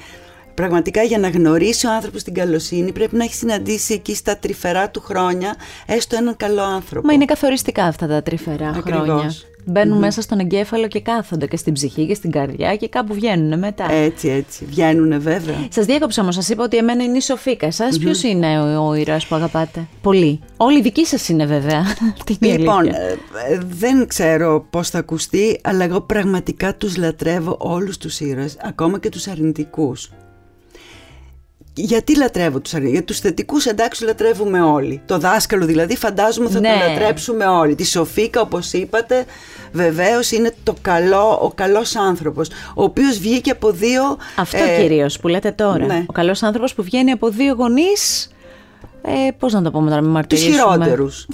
πραγματικά 0.53 1.01
για 1.03 1.17
να 1.19 1.29
γνωρίσει 1.29 1.87
ο 1.87 1.91
άνθρωπος 1.91 2.23
την 2.23 2.33
καλοσύνη 2.33 2.91
πρέπει 2.91 3.15
να 3.15 3.23
έχει 3.23 3.33
συναντήσει 3.33 3.93
εκεί 3.93 4.15
στα 4.15 4.37
τρυφερά 4.37 4.89
του 4.89 5.01
χρόνια 5.01 5.55
έστω 5.85 6.15
έναν 6.15 6.35
καλό 6.37 6.61
άνθρωπο. 6.61 7.07
Μα 7.07 7.13
είναι 7.13 7.25
καθοριστικά 7.25 7.83
αυτά 7.83 8.07
τα 8.07 8.21
τρυφερά 8.23 8.69
Ακριβώς. 8.69 9.01
χρόνια. 9.03 9.31
Μπαίνουν 9.71 9.97
μέσα 9.97 10.21
στον 10.21 10.39
εγκέφαλο 10.39 10.87
και 10.87 11.01
κάθονται 11.01 11.47
και 11.47 11.57
στην 11.57 11.73
ψυχή 11.73 12.05
και 12.07 12.13
στην 12.13 12.31
καρδιά 12.31 12.75
και 12.75 12.89
κάπου 12.89 13.13
βγαίνουν 13.13 13.59
μετά. 13.59 13.91
Έτσι, 13.91 14.27
έτσι. 14.29 14.65
Βγαίνουνε 14.65 15.17
βέβαια. 15.17 15.55
Σας 15.69 15.85
διέκοψα 15.85 16.21
όμως, 16.21 16.35
σας 16.35 16.49
είπα 16.49 16.63
ότι 16.63 16.77
εμένα 16.77 17.03
είναι 17.03 17.17
η 17.17 17.21
Σοφίκα. 17.21 17.65
Εσά 17.65 17.87
ποιος 17.99 18.23
είναι 18.23 18.59
ο, 18.61 18.87
ο 18.87 18.93
ήρωας 18.93 19.25
που 19.27 19.35
αγαπάτε; 19.35 19.87
Πολύ. 20.01 20.39
Όλοι 20.57 20.77
οι 20.77 20.81
δικοί 20.81 21.05
σας 21.05 21.29
είναι 21.29 21.45
βέβαια. 21.45 21.83
Τι 22.25 22.35
είναι 22.41 22.53
η 22.53 22.57
Λοιπόν, 22.57 22.77
αλήθεια. 22.77 22.99
ε, 23.01 23.53
ε, 23.53 23.59
δεν 23.69 24.07
ξέρω 24.07 24.65
πώς 24.69 24.89
θα 24.89 24.99
ακουστεί, 24.99 25.59
αλλά 25.63 25.83
εγώ 25.83 26.01
πραγματικά 26.01 26.75
τους 26.75 26.97
λατρεύω 26.97 27.55
όλους 27.59 27.97
τους 27.97 28.19
ήρωες, 28.19 28.57
ακόμα 28.61 28.99
και 28.99 29.09
τους 29.09 29.27
αρνητικούς. 29.27 30.11
Γιατί 31.83 32.17
λατρεύω 32.17 32.59
τους 32.59 32.73
αρνητικούς; 32.73 32.97
Για 32.97 33.07
τους 33.07 33.19
θετικούς 33.19 33.65
εντάξει 33.65 34.03
λατρεύουμε 34.03 34.61
όλοι. 34.61 35.01
Το 35.05 35.17
δάσκαλο 35.17 35.65
δηλαδή 35.65 35.95
φαντάζομαι 35.97 36.49
θα 36.49 36.59
Ναι. 36.59 36.69
το 36.69 36.87
λατρέψουμε 36.89 37.45
όλοι. 37.45 37.75
Τη 37.75 37.85
Σοφίκα 37.85 38.41
όπως 38.41 38.73
είπατε 38.73 39.25
βεβαίως 39.71 40.31
είναι 40.31 40.53
το 40.63 40.75
καλό, 40.81 41.39
ο 41.41 41.51
καλός 41.55 41.95
άνθρωπος. 41.95 42.47
Ο 42.75 42.83
οποίος 42.83 43.17
βγήκε 43.19 43.51
από 43.51 43.71
δύο... 43.71 44.17
Αυτό 44.35 44.57
ε, 44.57 44.81
κυρίως 44.81 45.19
που 45.19 45.27
λέτε 45.27 45.51
τώρα. 45.51 45.85
ναι. 45.85 46.03
Ο 46.07 46.11
καλός 46.11 46.43
άνθρωπος 46.43 46.73
που 46.73 46.83
βγαίνει 46.83 47.11
από 47.11 47.29
δύο 47.29 47.53
γονείς, 47.53 48.29
ε, 49.01 49.31
πώς 49.39 49.53
να 49.53 49.61
το 49.61 49.71
πούμε 49.71 49.89
τώρα, 49.89 49.95
με 50.01 50.05
τους 50.07 50.13
μαρτυρήσουμε. 50.13 50.55
χειρότερους. 50.55 51.25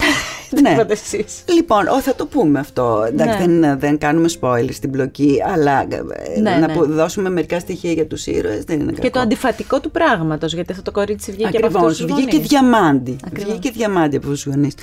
Τι 0.50 0.70
είπατε 0.72 0.92
εσείς. 0.92 1.44
Λοιπόν, 1.54 1.86
ό, 1.88 2.00
θα 2.00 2.14
το 2.14 2.26
πούμε 2.26 2.58
αυτό. 2.58 3.04
Εντάξει, 3.08 3.46
Ναι. 3.46 3.66
δεν, 3.66 3.78
δεν 3.78 3.98
κάνουμε 3.98 4.28
spoil 4.40 4.68
στην 4.72 4.90
μπλοκή, 4.90 5.38
αλλά 5.52 5.80
ε, 5.80 6.40
Ναι, 6.40 6.50
να 6.50 6.58
ναι. 6.66 6.74
πω- 6.74 6.84
δώσουμε 6.86 7.30
μερικά 7.30 7.60
στοιχεία 7.60 7.92
για 7.92 8.06
τους 8.06 8.26
ήρωες 8.26 8.64
δεν 8.64 8.80
είναι 8.80 8.92
Και 8.92 9.00
κακό. 9.00 9.10
το 9.12 9.20
αντιφατικό 9.20 9.80
του 9.80 9.90
πράγματος, 9.90 10.52
γιατί 10.54 10.70
αυτό 10.72 10.82
το 10.84 10.90
κορίτσι 10.90 11.30
βγήκε 11.32 11.56
από 11.56 11.56
Ακριβώς, 11.66 11.82
αυτούς 11.82 11.96
τους 12.06 12.14
βγήκε 12.14 12.36
γονείς. 12.36 12.48
διαμάντι. 12.48 13.16
Ακριβώς. 13.26 13.50
Βγήκε 13.52 13.70
διαμάντι 13.70 14.16
από 14.16 14.26
τους 14.28 14.46
γονείς. 14.46 14.74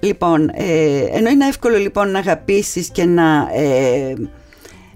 Λοιπόν, 0.00 0.48
ε, 0.54 1.00
ενώ 1.12 1.28
είναι 1.30 1.46
εύκολο 1.46 1.76
λοιπόν 1.76 2.10
να 2.10 2.18
αγαπήσεις 2.18 2.88
και 2.88 3.04
να, 3.04 3.48
ε, 3.54 4.14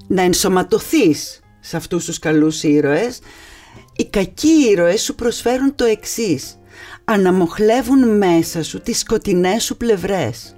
να 0.06 0.22
ενσωματωθείς 0.22 1.40
σε 1.60 1.76
αυτούς 1.76 2.04
τους 2.04 2.18
καλούς 2.18 2.62
ήρωες, 2.62 3.18
οι 3.96 4.04
κακοί 4.04 4.68
ήρωες 4.70 5.02
σου 5.02 5.14
προσφέρουν 5.14 5.74
το 5.74 5.84
εξής. 5.84 6.56
Αναμοχλεύουν 7.04 8.16
μέσα 8.16 8.62
σου 8.62 8.80
τις 8.80 8.98
σκοτεινές 8.98 9.64
σου 9.64 9.76
πλευρές. 9.76 10.56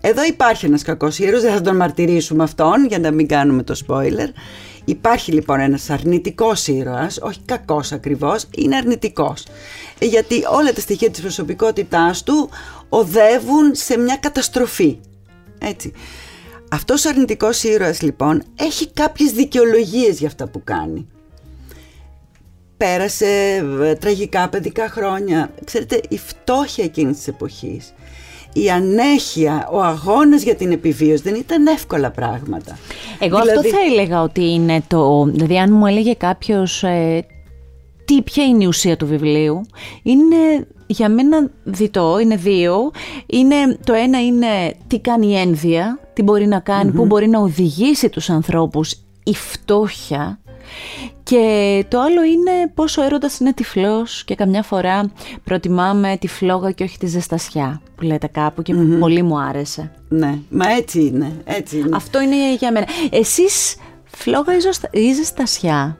Εδώ 0.00 0.24
υπάρχει 0.24 0.66
ένας 0.66 0.82
κακός 0.82 1.18
ήρωας, 1.18 1.42
δεν 1.42 1.52
θα 1.52 1.60
τον 1.60 1.76
μαρτυρήσουμε 1.76 2.42
αυτόν 2.42 2.86
για 2.86 2.98
να 2.98 3.10
μην 3.10 3.26
κάνουμε 3.26 3.62
το 3.62 3.80
spoiler. 3.86 4.28
Υπάρχει 4.84 5.32
λοιπόν 5.32 5.60
ένας 5.60 5.90
αρνητικός 5.90 6.66
ήρωας, 6.66 7.18
όχι 7.22 7.40
κακός 7.44 7.92
ακριβώς, 7.92 8.46
είναι 8.56 8.76
αρνητικός. 8.76 9.46
Ε, 9.98 10.06
Γιατί 10.06 10.34
όλα 10.52 10.72
τα 10.72 10.80
στοιχεία 10.80 11.10
της 11.10 11.20
προσωπικότητάς 11.20 12.22
του 12.22 12.50
οδεύουν 12.88 13.74
σε 13.74 13.98
μια 13.98 14.16
καταστροφή. 14.16 14.98
Έτσι. 15.58 15.92
Αυτός 16.70 17.04
ο 17.04 17.08
αρνητικός 17.08 17.62
ήρωας 17.62 18.02
λοιπόν 18.02 18.42
έχει 18.56 18.90
κάποιες 18.90 19.32
δικαιολογίες 19.32 20.18
για 20.18 20.28
αυτά 20.28 20.48
που 20.48 20.60
κάνει. 20.64 21.06
Πέρασε 22.76 23.26
ε, 23.82 23.94
τραγικά 23.94 24.48
παιδικά 24.48 24.88
χρόνια. 24.88 25.50
Ξέρετε, 25.64 26.00
η 26.08 26.18
φτώχεια 26.18 26.84
εκείνης 26.84 27.16
της 27.16 27.28
εποχής, 27.28 27.92
η 28.52 28.70
ανέχεια, 28.70 29.68
ο 29.72 29.82
αγώνας 29.82 30.42
για 30.42 30.54
την 30.54 30.72
επιβίωση 30.72 31.22
δεν 31.22 31.34
ήταν 31.34 31.66
εύκολα 31.66 32.10
πράγματα. 32.10 32.78
Εγώ 33.18 33.40
Δηλαδή- 33.40 33.58
αυτό 33.58 33.68
θα 33.68 33.84
έλεγα 33.90 34.22
ότι 34.22 34.52
είναι 34.52 34.82
το. 34.88 35.24
Δηλαδή, 35.24 35.58
αν 35.58 35.72
μου 35.72 35.86
έλεγε 35.86 36.14
κάποιος 36.14 36.84
τι, 38.04 38.22
ποια 38.22 38.44
είναι 38.44 38.64
η 38.64 38.66
ουσία 38.66 38.96
του 38.96 39.06
βιβλίου, 39.06 39.66
είναι 40.02 40.66
για 40.86 41.08
μένα 41.08 41.50
διτό, 41.64 42.18
είναι 42.18 42.36
δύο. 42.36 42.90
Είναι, 43.26 43.78
το 43.84 43.92
ένα 43.92 44.24
είναι 44.24 44.74
τι 44.86 44.98
κάνει 44.98 45.26
η 45.26 45.36
ένδια, 45.36 45.98
τι 46.12 46.22
μπορεί 46.22 46.46
να 46.46 46.60
κάνει, 46.60 46.90
πού 46.90 47.06
μπορεί 47.06 47.28
να 47.28 47.40
οδηγήσει 47.40 48.08
τους 48.08 48.30
ανθρώπους 48.30 48.92
η 49.24 49.34
φτώχεια. 49.34 50.38
Και 51.22 51.84
το 51.88 52.00
άλλο 52.00 52.22
είναι 52.22 52.50
πόσο 52.74 53.02
έρωτας 53.02 53.38
είναι 53.38 53.52
τυφλός 53.52 54.24
και 54.24 54.34
καμιά 54.34 54.62
φορά 54.62 55.10
προτιμάμε 55.44 56.16
τη 56.20 56.26
φλόγα 56.28 56.70
και 56.70 56.84
όχι 56.84 56.98
τη 56.98 57.06
ζεστασιά 57.06 57.80
που 57.96 58.02
λέτε 58.04 58.26
κάπου 58.26 58.62
και 58.62 58.74
πολύ 58.98 59.22
μου 59.22 59.38
άρεσε. 59.40 59.90
Ναι, 60.08 60.38
μα 60.48 60.70
έτσι 60.70 61.00
είναι, 61.00 61.32
έτσι 61.44 61.78
είναι. 61.78 61.96
Αυτό 61.96 62.20
είναι 62.20 62.54
για 62.54 62.72
μένα. 62.72 62.86
Εσείς 63.10 63.76
φλόγα 64.04 64.56
ή, 64.56 64.60
ζωστα- 64.60 64.90
ή 64.92 65.12
ζεστασιά; 65.12 65.98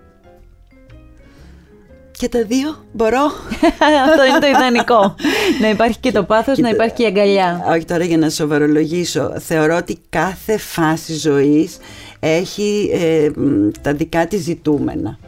Και 2.18 2.28
τα 2.28 2.42
δύο 2.44 2.84
μπορώ. 2.92 3.24
Αυτό 4.10 4.24
είναι 4.28 4.38
το 4.40 4.46
ιδανικό. 4.46 5.14
να 5.60 5.68
υπάρχει 5.68 5.98
και 5.98 6.12
το 6.12 6.22
πάθος, 6.24 6.46
να 6.58 6.68
Κοίτα, 6.68 6.70
υπάρχει 6.70 6.94
και 6.94 7.02
η 7.02 7.06
αγκαλιά. 7.06 7.64
Όχι 7.68 7.84
τώρα 7.84 8.04
για 8.04 8.18
να 8.18 8.30
σοβαρολογήσω. 8.30 9.32
Θεωρώ 9.38 9.76
ότι 9.76 9.98
κάθε 10.08 10.58
φάση 10.58 11.14
ζωής 11.14 11.76
έχει 12.20 12.90
ε, 12.92 13.30
μ, 13.36 13.68
τα 13.80 13.94
δικά 13.94 14.26
της 14.26 14.42
ζητούμενα. 14.42 15.18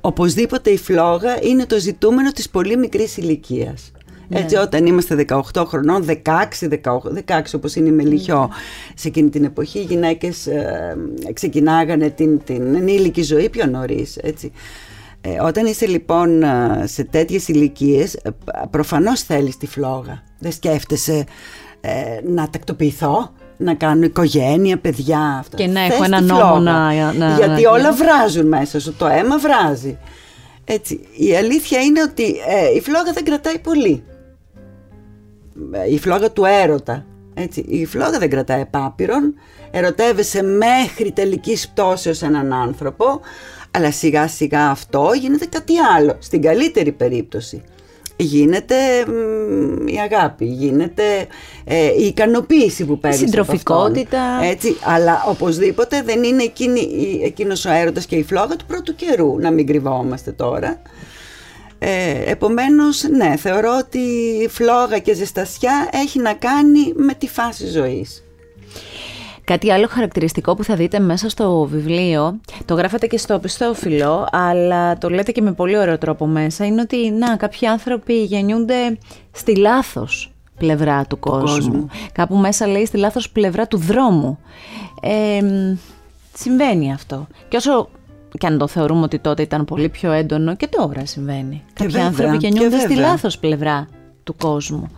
Οπωσδήποτε 0.00 0.70
η 0.70 0.76
φλόγα 0.78 1.42
είναι 1.42 1.66
το 1.66 1.78
ζητούμενο 1.78 2.32
της 2.32 2.50
πολύ 2.50 2.76
μικρής 2.76 3.16
ηλικίας. 3.16 3.92
Έτσι 4.28 4.56
όταν 4.56 4.86
είμαστε 4.86 5.24
18 5.28 5.64
χρονών, 5.66 6.04
16, 6.06 6.12
18, 6.60 6.78
16 7.26 7.40
όπως 7.54 7.74
είναι 7.74 7.88
η 7.88 7.92
Μελιχιό 7.92 8.50
σε 8.94 9.08
εκείνη 9.08 9.28
την 9.28 9.44
εποχή 9.44 9.78
οι 9.78 9.82
γυναίκες 9.82 10.46
ε, 10.46 10.96
ξεκινάγανε 11.32 12.10
την, 12.10 12.44
την 12.44 12.74
ενήλικη 12.74 13.22
ζωή 13.22 13.48
πιο 13.48 13.66
νωρίς 13.66 14.16
έτσι. 14.16 14.52
Ε, 15.26 15.42
όταν 15.42 15.66
είσαι 15.66 15.86
λοιπόν 15.86 16.42
ε, 16.42 16.84
σε 16.86 17.04
τέτοιες 17.04 17.48
ηλικίες, 17.48 18.20
προφανώς 18.70 19.22
θέλεις 19.22 19.56
τη 19.56 19.66
φλόγα. 19.66 20.22
Δεν 20.38 20.52
σκέφτεσαι 20.52 21.24
ε, 21.80 22.20
να 22.26 22.50
τακτοποιηθώ, 22.50 23.32
να 23.56 23.74
κάνω 23.74 24.04
οικογένεια, 24.04 24.78
παιδιά. 24.78 25.36
Αυτά. 25.38 25.56
Και 25.56 25.66
να 25.66 25.80
Θες 25.80 25.90
έχω 25.92 26.00
τη 26.00 26.06
ένα 26.06 26.16
φλόγα. 26.18 26.42
νόμο 26.44 26.58
να- 26.60 27.12
να- 27.12 27.34
Γιατί 27.36 27.62
να- 27.62 27.70
όλα 27.70 27.92
βράζουν 27.92 28.46
μέσα 28.46 28.80
σου, 28.80 28.94
το 28.98 29.06
αίμα 29.06 29.38
βράζει. 29.38 29.98
Έτσι, 30.64 31.00
η 31.16 31.36
αλήθεια 31.36 31.80
είναι 31.80 32.02
ότι 32.02 32.22
ε, 32.24 32.74
η 32.76 32.80
φλόγα 32.80 33.12
δεν 33.12 33.24
κρατάει 33.24 33.58
πολύ. 33.58 34.04
Ε, 35.72 35.90
Η 35.92 35.98
φλόγα 35.98 36.30
του 36.30 36.44
έρωτα. 36.44 37.04
Έτσι, 37.34 37.60
η 37.68 37.86
φλόγα 37.86 38.18
δεν 38.18 38.30
κρατάει 38.30 38.60
επάπειρον. 38.60 39.34
Ερωτεύεσαι 39.70 40.42
μέχρι 40.42 41.12
τελικής 41.12 41.68
πτώσεως 41.68 42.22
έναν 42.22 42.52
άνθρωπο, 42.52 43.20
αλλά 43.70 43.90
σιγά 43.92 44.28
σιγά 44.28 44.68
αυτό 44.70 45.10
γίνεται 45.20 45.46
κάτι 45.46 45.72
άλλο. 45.96 46.16
Στην 46.18 46.42
καλύτερη 46.42 46.92
περίπτωση 46.92 47.62
γίνεται 48.16 48.74
μ, 49.06 49.86
η 49.88 49.98
αγάπη, 50.00 50.44
γίνεται 50.44 51.02
ε, 51.64 51.86
η 51.98 52.06
ικανοποίηση 52.06 52.84
που 52.84 52.98
παίρνεις 52.98 53.18
από 53.20 53.30
συντροφικότητα. 53.30 54.22
αυτόν. 54.22 54.48
Έτσι, 54.50 54.76
αλλά 54.84 55.24
οπωσδήποτε 55.28 56.02
δεν 56.02 56.22
είναι 56.22 56.42
εκείνη, 56.42 56.80
η- 56.80 57.20
εκείνος 57.24 57.64
ο 57.64 57.70
έρωτας 57.70 58.06
και 58.06 58.16
η 58.16 58.22
φλόγα 58.22 58.56
του 58.56 58.64
πρώτου 58.66 58.94
καιρού, 58.94 59.38
να 59.38 59.50
μην 59.50 59.66
κρυβόμαστε 59.66 60.32
τώρα. 60.32 60.82
Ε, 61.78 62.30
επομένως, 62.30 63.02
ναι, 63.02 63.36
θεωρώ 63.36 63.76
ότι 63.78 63.98
η 64.42 64.48
φλόγα 64.48 64.98
και 64.98 65.14
ζεστασιά 65.14 65.88
έχει 65.92 66.18
να 66.20 66.32
κάνει 66.34 66.92
με 66.94 67.14
τη 67.14 67.28
φάση 67.28 67.66
ζωής. 67.66 68.23
Κάτι 69.44 69.70
άλλο 69.72 69.86
χαρακτηριστικό 69.90 70.54
που 70.54 70.64
θα 70.64 70.74
δείτε 70.74 70.98
μέσα 70.98 71.28
στο 71.28 71.68
βιβλίο, 71.70 72.40
το 72.64 72.74
γράφετε 72.74 73.06
και 73.06 73.18
στο 73.18 73.38
πιστόφυλλο, 73.38 74.28
αλλά 74.32 74.98
το 74.98 75.10
λέτε 75.10 75.32
και 75.32 75.40
με 75.40 75.52
πολύ 75.52 75.78
ωραίο 75.78 75.98
τρόπο 75.98 76.26
μέσα, 76.26 76.66
είναι 76.66 76.80
ότι 76.80 77.10
να, 77.10 77.36
κάποιοι 77.36 77.68
άνθρωποι 77.68 78.24
γεννιούνται 78.24 78.98
στη 79.32 79.56
λάθος 79.56 80.32
πλευρά 80.58 81.06
του 81.06 81.18
κόσμου. 81.18 81.44
κόσμου. 81.46 81.88
Κάπου 82.12 82.36
μέσα 82.36 82.66
λέει 82.66 82.86
στη 82.86 82.96
λάθος 82.96 83.30
πλευρά 83.30 83.66
του 83.66 83.76
δρόμου. 83.76 84.38
Ε, 85.00 85.42
μ, 85.42 85.76
συμβαίνει 86.34 86.92
αυτό. 86.92 87.26
Και 87.48 87.56
όσο 87.56 87.88
και 88.38 88.46
αν 88.46 88.58
το 88.58 88.66
θεωρούμε 88.66 89.02
ότι 89.02 89.18
τότε 89.18 89.42
ήταν 89.42 89.64
πολύ 89.64 89.88
πιο 89.88 90.12
έντονο 90.12 90.56
και 90.56 90.66
τώρα 90.66 91.06
συμβαίνει. 91.06 91.62
Κάποιοι 91.72 91.92
βέβαια, 91.92 92.06
άνθρωποι 92.06 92.36
και 92.36 92.46
γεννιούνται 92.46 92.78
στη 92.78 92.88
βέβαια. 92.94 93.08
λάθος 93.08 93.38
πλευρά 93.38 93.88
του 94.24 94.36
κόσμου. 94.36 94.90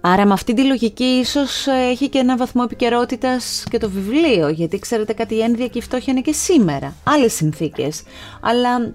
Άρα 0.00 0.26
με 0.26 0.32
αυτή 0.32 0.54
τη 0.54 0.62
λογική 0.62 1.04
ίσως 1.04 1.66
ε, 1.66 1.88
έχει 1.90 2.08
και 2.08 2.18
ένα 2.18 2.36
βαθμό 2.36 2.62
επικαιρότητας 2.64 3.64
και 3.70 3.78
το 3.78 3.90
βιβλίο, 3.90 4.48
γιατί 4.48 4.78
ξέρετε 4.78 5.12
κάτι 5.12 5.34
η 5.34 5.40
ένδια 5.42 5.66
και 5.66 5.78
η 5.78 5.82
φτώχεια 5.82 6.12
είναι 6.12 6.22
και 6.22 6.32
σήμερα. 6.32 6.94
Άλλες 7.04 7.32
συνθήκες. 7.32 8.02
Αλλά 8.40 8.94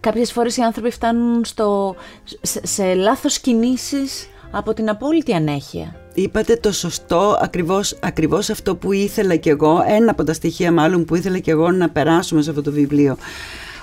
κάποιες 0.00 0.32
φορές 0.32 0.56
οι 0.56 0.62
άνθρωποι 0.62 0.90
φτάνουν 0.90 1.44
στο, 1.44 1.94
σε, 2.42 2.66
σε 2.66 2.94
λάθος 2.94 3.38
κινήσεις 3.38 4.28
από 4.50 4.74
την 4.74 4.88
απόλυτη 4.88 5.32
ανέχεια. 5.32 5.94
Είπατε 6.14 6.56
το 6.56 6.72
σωστό, 6.72 7.38
ακριβώς, 7.40 7.98
ακριβώς 8.02 8.50
αυτό 8.50 8.76
που 8.76 8.92
ήθελα 8.92 9.36
κι 9.36 9.48
εγώ, 9.48 9.84
ένα 9.86 10.10
από 10.10 10.24
τα 10.24 10.32
στοιχεία 10.32 10.72
μάλλον 10.72 11.04
που 11.04 11.14
ήθελα 11.14 11.38
κι 11.38 11.50
εγώ 11.50 11.70
να 11.70 11.90
περάσουμε 11.90 12.42
σε 12.42 12.50
αυτό 12.50 12.62
το 12.62 12.70
βιβλίο. 12.72 13.16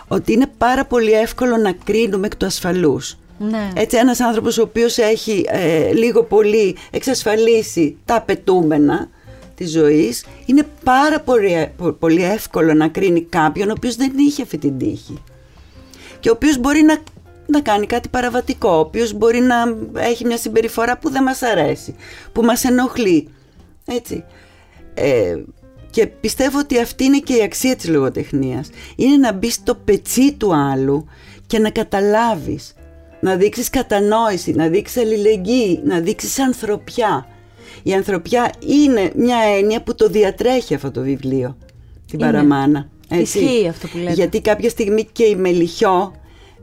Ότι 0.08 0.34
είναι 0.34 0.48
πάρα 0.58 0.86
πολύ 0.86 1.12
εύκολο 1.12 1.58
να 1.58 1.72
κρίνουμε 1.72 2.26
εκ 2.26 2.36
του 2.36 2.46
ασφαλούς. 2.46 3.18
Ναι. 3.38 3.70
Έτσι 3.76 3.98
ένας 3.98 4.20
άνθρωπος 4.20 4.58
ο 4.58 4.62
οποίος 4.62 4.98
έχει 4.98 5.46
ε, 5.48 5.92
λίγο 5.94 6.24
πολύ 6.24 6.76
εξασφαλίσει 6.92 7.98
τα 8.06 8.16
απαιτούμενα 8.16 9.10
της 9.56 9.72
ζωής 9.72 10.26
είναι 10.46 10.68
πάρα 10.84 11.20
πολύ, 11.20 11.72
πο- 11.78 11.92
πολύ 11.92 12.24
εύκολο 12.24 12.74
να 12.74 12.88
κρίνει 12.88 13.22
κάποιον 13.22 13.70
ο 13.70 13.74
οποίος 13.78 13.96
δεν 13.96 14.12
είχε 14.18 14.42
αυτή 14.42 14.58
την 14.58 14.78
τύχη 14.78 15.24
και 16.20 16.30
ο 16.30 16.34
οποίος 16.36 16.58
μπορεί 16.58 16.82
να, 16.82 16.98
να 17.46 17.62
κάνει 17.62 17.86
κάτι 17.86 18.10
παραβατικό, 18.10 18.70
ο 18.70 18.80
οποίος 18.80 19.14
μπορεί 19.14 19.40
να 19.40 19.56
έχει 20.02 20.26
μια 20.26 20.38
συμπεριφορά 20.38 20.98
που 20.98 21.10
δεν 21.10 21.24
μας 21.24 21.42
αρέσει, 21.42 21.96
που 22.32 22.42
μας 22.42 22.64
ενοχλεί. 22.64 23.28
Έτσι. 23.86 24.24
Ε, 24.94 25.36
και 25.90 26.08
πιστεύω 26.08 26.60
ότι 26.60 26.80
αυτή 26.80 27.04
είναι 27.04 27.20
και 27.20 27.34
η 27.36 27.42
αξία 27.42 27.76
της 27.76 27.88
λογοτεχνίας. 27.90 28.70
Είναι 28.96 29.18
να 29.18 29.34
μπεις 29.34 29.54
στο 29.54 29.76
πετσί 29.76 30.34
του 30.34 30.56
άλλου 30.56 31.08
και 31.48 31.60
να 31.60 31.70
καταλάβεις, 31.70 32.74
να 33.24 33.36
δείξεις 33.36 33.70
κατανόηση, 33.70 34.52
να 34.52 34.68
δείξεις 34.68 35.02
αλληλεγγύη, 35.02 35.82
να 35.84 36.00
δείξεις 36.00 36.40
ανθρωπιά. 36.40 37.28
Η 37.84 37.94
ανθρωπιά 37.94 38.52
είναι 38.68 39.12
μια 39.16 39.38
έννοια 39.58 39.84
που 39.84 39.96
το 39.96 40.08
διατρέχει 40.08 40.74
αυτό 40.74 40.92
το 40.92 41.02
βιβλίο, 41.02 41.58
την 42.08 42.20
Είναι. 42.20 42.32
Παραμάνα. 42.32 42.90
Ισχύει 43.10 43.68
αυτό 43.70 43.88
που 43.88 43.98
λέτε. 43.98 44.14
Γιατί 44.14 44.42
κάποια 44.42 44.70
στιγμή 44.70 45.08
και 45.12 45.24
η 45.24 45.36
Μελιχιό 45.36 46.14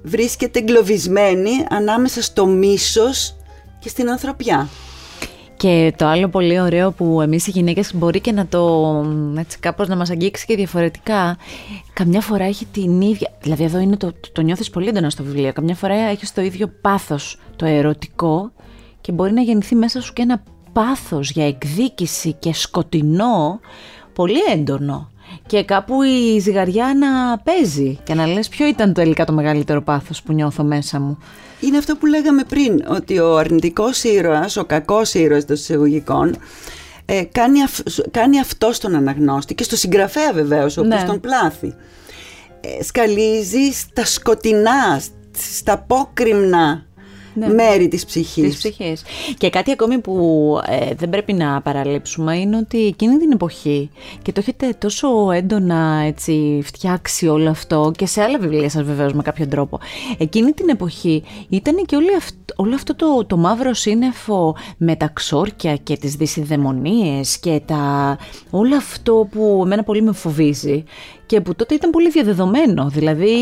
βρίσκεται 0.02 0.58
εγκλωβισμένη 0.58 1.50
ανάμεσα 1.70 2.22
στο 2.22 2.46
μίσος 2.46 3.36
και 3.78 3.88
στην 3.88 4.10
ανθρωπιά. 4.10 4.68
Και 5.60 5.92
το 5.96 6.06
άλλο 6.06 6.28
πολύ 6.28 6.60
ωραίο 6.60 6.92
που 6.92 7.20
εμείς 7.20 7.46
οι 7.46 7.50
γυναίκες 7.50 7.94
μπορεί 7.94 8.20
και 8.20 8.32
να 8.32 8.46
το 8.46 9.04
έτσι 9.38 9.58
κάπως 9.58 9.88
να 9.88 9.96
μας 9.96 10.10
αγγίξει 10.10 10.46
και 10.46 10.56
διαφορετικά 10.56 11.36
καμιά 11.92 12.20
φορά 12.20 12.44
έχει 12.44 12.66
την 12.66 13.00
ίδια, 13.00 13.30
δηλαδή 13.42 13.64
εδώ 13.64 13.78
είναι 13.78 13.96
το, 13.96 14.12
το, 14.32 14.42
νιώθεις 14.42 14.70
πολύ 14.70 14.88
έντονα 14.88 15.10
στο 15.10 15.22
βιβλίο 15.22 15.52
καμιά 15.52 15.74
φορά 15.74 15.94
έχεις 15.94 16.32
το 16.32 16.40
ίδιο 16.40 16.68
πάθος 16.80 17.38
το 17.56 17.66
ερωτικό 17.66 18.52
και 19.00 19.12
μπορεί 19.12 19.32
να 19.32 19.40
γεννηθεί 19.40 19.74
μέσα 19.74 20.00
σου 20.00 20.12
και 20.12 20.22
ένα 20.22 20.42
πάθος 20.72 21.30
για 21.30 21.46
εκδίκηση 21.46 22.32
και 22.32 22.54
σκοτεινό 22.54 23.60
πολύ 24.12 24.40
έντονο 24.52 25.10
και 25.46 25.64
κάπου 25.64 26.02
η 26.02 26.38
ζυγαριά 26.38 26.94
να 26.98 27.38
παίζει 27.38 27.98
και 28.04 28.14
να 28.14 28.26
λες 28.26 28.48
ποιο 28.48 28.66
ήταν 28.66 28.92
τελικά 28.92 29.24
το 29.24 29.32
μεγαλύτερο 29.32 29.82
πάθος 29.82 30.22
που 30.22 30.32
νιώθω 30.32 30.64
μέσα 30.64 31.00
μου; 31.00 31.18
Είναι 31.60 31.78
αυτό 31.78 31.96
που 31.96 32.06
λέγαμε 32.06 32.44
πριν, 32.44 32.84
ότι 32.88 33.18
ο 33.18 33.36
αρνητικός 33.36 34.04
ήρωας, 34.04 34.56
ο 34.56 34.64
κακός 34.64 35.14
ήρωας 35.14 35.44
των 35.44 35.56
εισαγωγικών, 35.56 36.36
ε, 37.04 37.22
κάνει, 37.32 37.58
κάνει 38.10 38.40
αυτό 38.40 38.72
στον 38.72 38.94
αναγνώστη 38.94 39.54
και 39.54 39.62
στο 39.62 39.76
συγγραφέα 39.76 40.32
βεβαίως, 40.32 40.76
ο 40.76 40.80
οποίος 40.80 41.00
ναι. 41.00 41.08
τον 41.08 41.20
πλάθει. 41.20 41.74
Ε, 42.60 42.82
σκαλίζει 42.82 43.70
στα 43.72 44.04
σκοτεινά, 44.04 45.02
στα 45.56 45.72
απόκριμνα 45.72 46.84
ναι. 47.34 47.48
μέρη 47.48 47.88
της 47.88 48.04
ψυχής. 48.04 48.44
της 48.44 48.56
ψυχής. 48.56 49.02
Και 49.38 49.50
κάτι 49.50 49.70
ακόμη 49.70 49.98
που 49.98 50.14
ε, 50.66 50.94
δεν 50.94 51.08
πρέπει 51.08 51.32
να 51.32 51.60
παραλείψουμε 51.60 52.38
είναι 52.38 52.56
ότι 52.56 52.86
εκείνη 52.86 53.16
την 53.16 53.30
εποχή 53.32 53.90
και 54.22 54.32
το 54.32 54.40
έχετε 54.40 54.74
τόσο 54.78 55.30
έντονα 55.30 56.02
έτσι, 56.06 56.60
φτιάξει 56.64 57.26
όλο 57.26 57.50
αυτό 57.50 57.92
και 57.96 58.06
σε 58.06 58.22
άλλα 58.22 58.38
βιβλία 58.38 58.70
σας 58.70 58.82
βεβαίως 58.82 59.12
με 59.12 59.22
κάποιο 59.22 59.48
τρόπο. 59.48 59.78
Εκείνη 60.18 60.52
την 60.52 60.68
εποχή 60.68 61.22
ήταν 61.48 61.84
και 61.86 61.96
όλη 61.96 62.08
όλο 62.56 62.74
αυτό 62.74 62.94
το, 62.94 63.24
το 63.26 63.36
μαύρο 63.36 63.74
σύννεφο 63.74 64.56
με 64.76 64.96
τα 64.96 65.10
ξόρκια 65.12 65.76
και 65.76 65.96
τις 65.96 66.14
δυσιδαιμονίες 66.14 67.38
και 67.38 67.60
τα, 67.66 68.18
όλο 68.50 68.76
αυτό 68.76 69.28
που 69.30 69.60
εμένα 69.64 69.82
πολύ 69.82 70.02
με 70.02 70.12
φοβίζει 70.12 70.84
και 71.26 71.40
που 71.40 71.54
τότε 71.54 71.74
ήταν 71.74 71.90
πολύ 71.90 72.10
διαδεδομένο. 72.10 72.88
Δηλαδή 72.88 73.36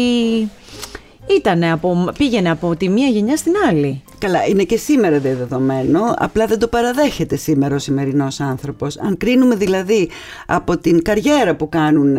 Ήτανε 1.36 1.72
από, 1.72 2.12
πήγαινε 2.18 2.50
από 2.50 2.76
τη 2.76 2.88
μία 2.88 3.06
γενιά 3.06 3.36
στην 3.36 3.52
άλλη. 3.68 4.02
Καλά, 4.18 4.46
είναι 4.46 4.62
και 4.62 4.76
σήμερα 4.76 5.18
δεδομένο, 5.18 6.00
απλά 6.18 6.46
δεν 6.46 6.58
το 6.58 6.68
παραδέχεται 6.68 7.36
σήμερα 7.36 7.74
ο 7.74 7.78
σημερινός 7.78 8.40
άνθρωπος. 8.40 8.98
Αν 8.98 9.16
κρίνουμε 9.16 9.54
δηλαδή 9.54 10.08
από 10.46 10.78
την 10.78 11.02
καριέρα 11.02 11.54
που 11.54 11.68
κάνουν 11.68 12.16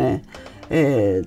ε, 0.68 1.20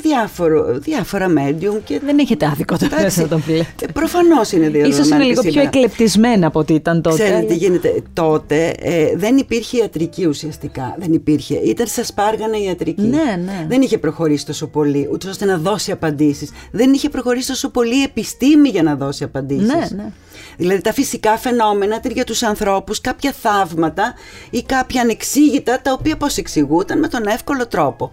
διάφορο, 0.00 0.78
διάφορα 0.78 1.26
medium 1.38 1.80
και... 1.84 2.00
Δεν 2.04 2.18
έχετε 2.18 2.46
άδικο 2.46 2.76
το 2.76 2.88
να 3.16 3.28
το 3.28 3.38
πει. 3.46 3.66
Προφανώς 3.92 4.52
είναι 4.52 4.68
διαδεδομένο. 4.68 4.94
Ίσως 4.94 5.08
είναι 5.08 5.24
λίγο 5.24 5.42
πιο 5.42 5.62
εκλεπτισμένα 5.62 6.46
από 6.46 6.58
ό,τι 6.58 6.74
ήταν 6.74 7.02
τότε. 7.02 7.22
Ξέρετε 7.22 7.46
τι 7.46 7.54
γίνεται. 7.54 8.02
Τότε 8.12 8.74
ε, 8.78 9.16
δεν 9.16 9.36
υπήρχε 9.36 9.76
ιατρική 9.76 10.26
ουσιαστικά. 10.26 10.96
Δεν 10.98 11.12
υπήρχε. 11.12 11.54
Ήταν 11.54 11.86
σα 11.86 12.12
πάργανε 12.12 12.56
ιατρική. 12.56 13.02
Ναι, 13.02 13.42
ναι. 13.44 13.66
Δεν 13.68 13.82
είχε 13.82 13.98
προχωρήσει 13.98 14.46
τόσο 14.46 14.66
πολύ, 14.66 15.08
ούτως 15.12 15.30
ώστε 15.30 15.44
να 15.44 15.56
δώσει 15.56 15.92
απαντήσεις. 15.92 16.50
Δεν 16.70 16.92
είχε 16.92 17.08
προχωρήσει 17.08 17.48
τόσο 17.48 17.70
πολύ 17.70 17.98
η 17.98 18.02
επιστήμη 18.02 18.68
για 18.68 18.82
να 18.82 18.96
δώσει 18.96 19.24
απαντήσεις. 19.24 19.66
Ναι, 19.66 19.86
ναι. 19.96 20.12
Δηλαδή 20.56 20.80
τα 20.80 20.92
φυσικά 20.92 21.36
φαινόμενα 21.36 22.00
για 22.12 22.24
τους 22.24 22.42
ανθρώπους, 22.42 23.00
κάποια 23.00 23.34
θαύματα 23.40 24.14
ή 24.50 24.62
κάποια 24.62 25.00
ανεξήγητα 25.00 25.80
τα 25.82 25.92
οποία 25.92 26.16
πώς 26.16 26.36
εξηγούταν 26.36 26.98
με 26.98 27.08
τον 27.08 27.26
εύκολο 27.26 27.66
τρόπο 27.66 28.10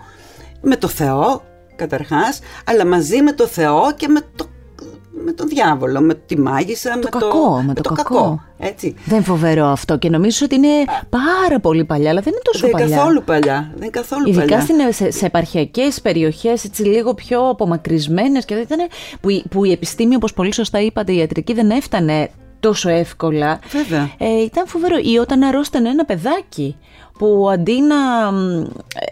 με 0.62 0.76
το 0.76 0.88
Θεό 0.88 1.44
καταρχάς, 1.76 2.40
αλλά 2.66 2.86
μαζί 2.86 3.22
με 3.22 3.32
το 3.32 3.48
Θεό 3.48 3.94
και 3.98 4.08
με, 4.08 4.20
το, 4.36 4.46
με 5.24 5.32
τον 5.32 5.48
διάβολο, 5.48 6.02
με 6.02 6.14
τη 6.14 6.40
μάγισσα, 6.40 6.98
με, 6.98 7.04
κακό, 7.04 7.30
το, 7.30 7.64
με, 7.66 7.74
το, 7.74 7.94
κακό. 7.94 8.42
Έτσι. 8.58 8.96
Δεν 9.06 9.24
φοβερό 9.24 9.66
αυτό 9.66 9.98
και 9.98 10.10
νομίζω 10.10 10.46
ότι 10.46 10.56
είναι 10.56 10.84
πάρα 11.10 11.60
πολύ 11.60 11.86
παλιά, 11.86 12.10
αλλά 12.10 12.22
δεν 12.22 12.34
είναι 12.34 12.42
τόσο 12.44 12.60
δεν 12.60 12.72
παλιά. 12.72 12.88
Δεν 12.88 12.98
καθόλου 12.98 13.24
παλιά. 13.24 13.72
Δεν 13.76 13.92
καθόλου 13.92 14.28
Ειδικά 14.28 14.46
παλιά. 14.46 14.62
Στην, 14.62 14.76
σε, 14.94 15.12
σε 15.12 15.26
επαρχιακές 15.26 16.02
περιοχές, 16.02 16.64
έτσι 16.64 16.84
λίγο 16.84 17.14
πιο 17.14 17.50
απομακρυσμένες 17.50 18.46
και 18.46 18.54
ήταν 18.54 18.80
που, 19.22 19.44
που 19.50 19.64
η 19.64 19.72
επιστήμη, 19.72 20.16
όπως 20.16 20.34
πολύ 20.34 20.54
σωστά 20.54 20.82
είπατε, 20.82 21.12
η 21.12 21.18
ιατρική 21.18 21.54
δεν 21.54 21.70
έφτανε 21.70 22.30
τόσο 22.60 22.90
εύκολα. 22.90 23.60
Βέβαια. 23.72 24.12
Ε, 24.18 24.42
ήταν 24.44 24.68
φοβερό. 24.68 24.96
Ή 25.04 25.18
όταν 25.18 25.44
αρρώστανε 25.44 25.90
ένα 25.90 26.06
παιδάκι 26.06 26.78
που 27.18 27.50
αντί 27.52 27.82
να. 27.82 27.96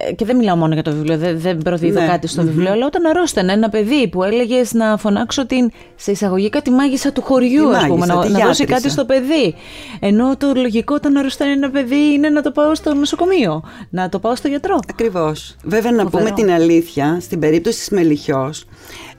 Ε, 0.07 0.13
και 0.13 0.25
δεν 0.25 0.35
μιλάω 0.35 0.55
μόνο 0.55 0.73
για 0.73 0.83
το 0.83 0.91
βιβλίο, 0.91 1.17
δεν, 1.17 1.39
δεν 1.39 1.57
προδίδω 1.57 2.01
ναι. 2.01 2.07
κάτι 2.07 2.27
στο 2.27 2.43
βιβλίο, 2.43 2.71
αλλά 2.71 2.85
όταν 2.85 3.05
αρρώστανε 3.05 3.53
ένα 3.53 3.69
παιδί 3.69 4.07
που 4.07 4.23
έλεγες 4.23 4.73
να 4.73 4.97
φωνάξω 4.97 5.45
την 5.45 5.71
σε 5.95 6.11
εισαγωγικά 6.11 6.61
τη 6.61 6.71
μάγισσα 6.71 7.11
του 7.11 7.21
χωριού, 7.21 7.75
ας 7.75 7.87
πούμε, 7.87 8.05
να, 8.05 8.29
να 8.29 8.45
δώσει 8.45 8.65
κάτι 8.65 8.89
στο 8.89 9.05
παιδί. 9.05 9.55
Ενώ 9.99 10.37
το 10.37 10.51
λογικό 10.55 10.93
όταν 10.93 11.17
αρρώστανε 11.17 11.51
ένα 11.51 11.69
παιδί 11.69 12.13
είναι 12.13 12.29
να 12.29 12.41
το 12.41 12.51
πάω 12.51 12.75
στο 12.75 12.93
νοσοκομείο, 12.93 13.63
να 13.89 14.09
το 14.09 14.19
πάω 14.19 14.35
στο 14.35 14.47
γιατρό. 14.47 14.79
Ακριβώς. 14.89 15.55
Βέβαια, 15.63 15.91
να 15.91 16.05
πούμε 16.05 16.31
την 16.31 16.51
αλήθεια, 16.51 17.17
στην 17.21 17.39
περίπτωση 17.39 17.77
της 17.77 17.89
Μελιχιός, 17.89 18.65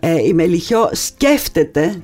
ε, 0.00 0.26
η 0.26 0.32
Μελιχιό 0.32 0.90
σκέφτεται 0.92 2.02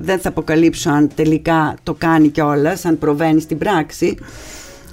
δεν 0.00 0.18
θα 0.18 0.28
αποκαλύψω 0.28 0.90
αν 0.90 1.10
τελικά 1.14 1.74
το 1.82 1.94
κάνει 1.98 2.28
κιόλας, 2.28 2.84
αν 2.84 2.98
προβαίνει 2.98 3.40
στην 3.40 3.58
πράξη, 3.58 4.16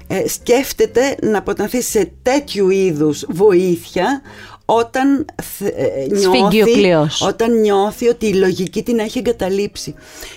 ε, 0.08 0.28
σκέφτεται 0.28 1.16
να 1.22 1.38
αποτανθεί 1.38 1.82
σε 1.82 2.12
τέτοιου 2.22 2.70
είδους 2.70 3.26
βοήθεια 3.30 4.22
όταν, 4.66 5.26
ε, 5.60 6.06
νιώθει, 6.10 6.93
όταν 7.28 7.60
νιώθει 7.60 8.08
ότι 8.08 8.26
η 8.26 8.34
λογική 8.34 8.84
την 8.84 8.99
έχει 8.99 9.18
εγκαταλείψει. 9.18 9.95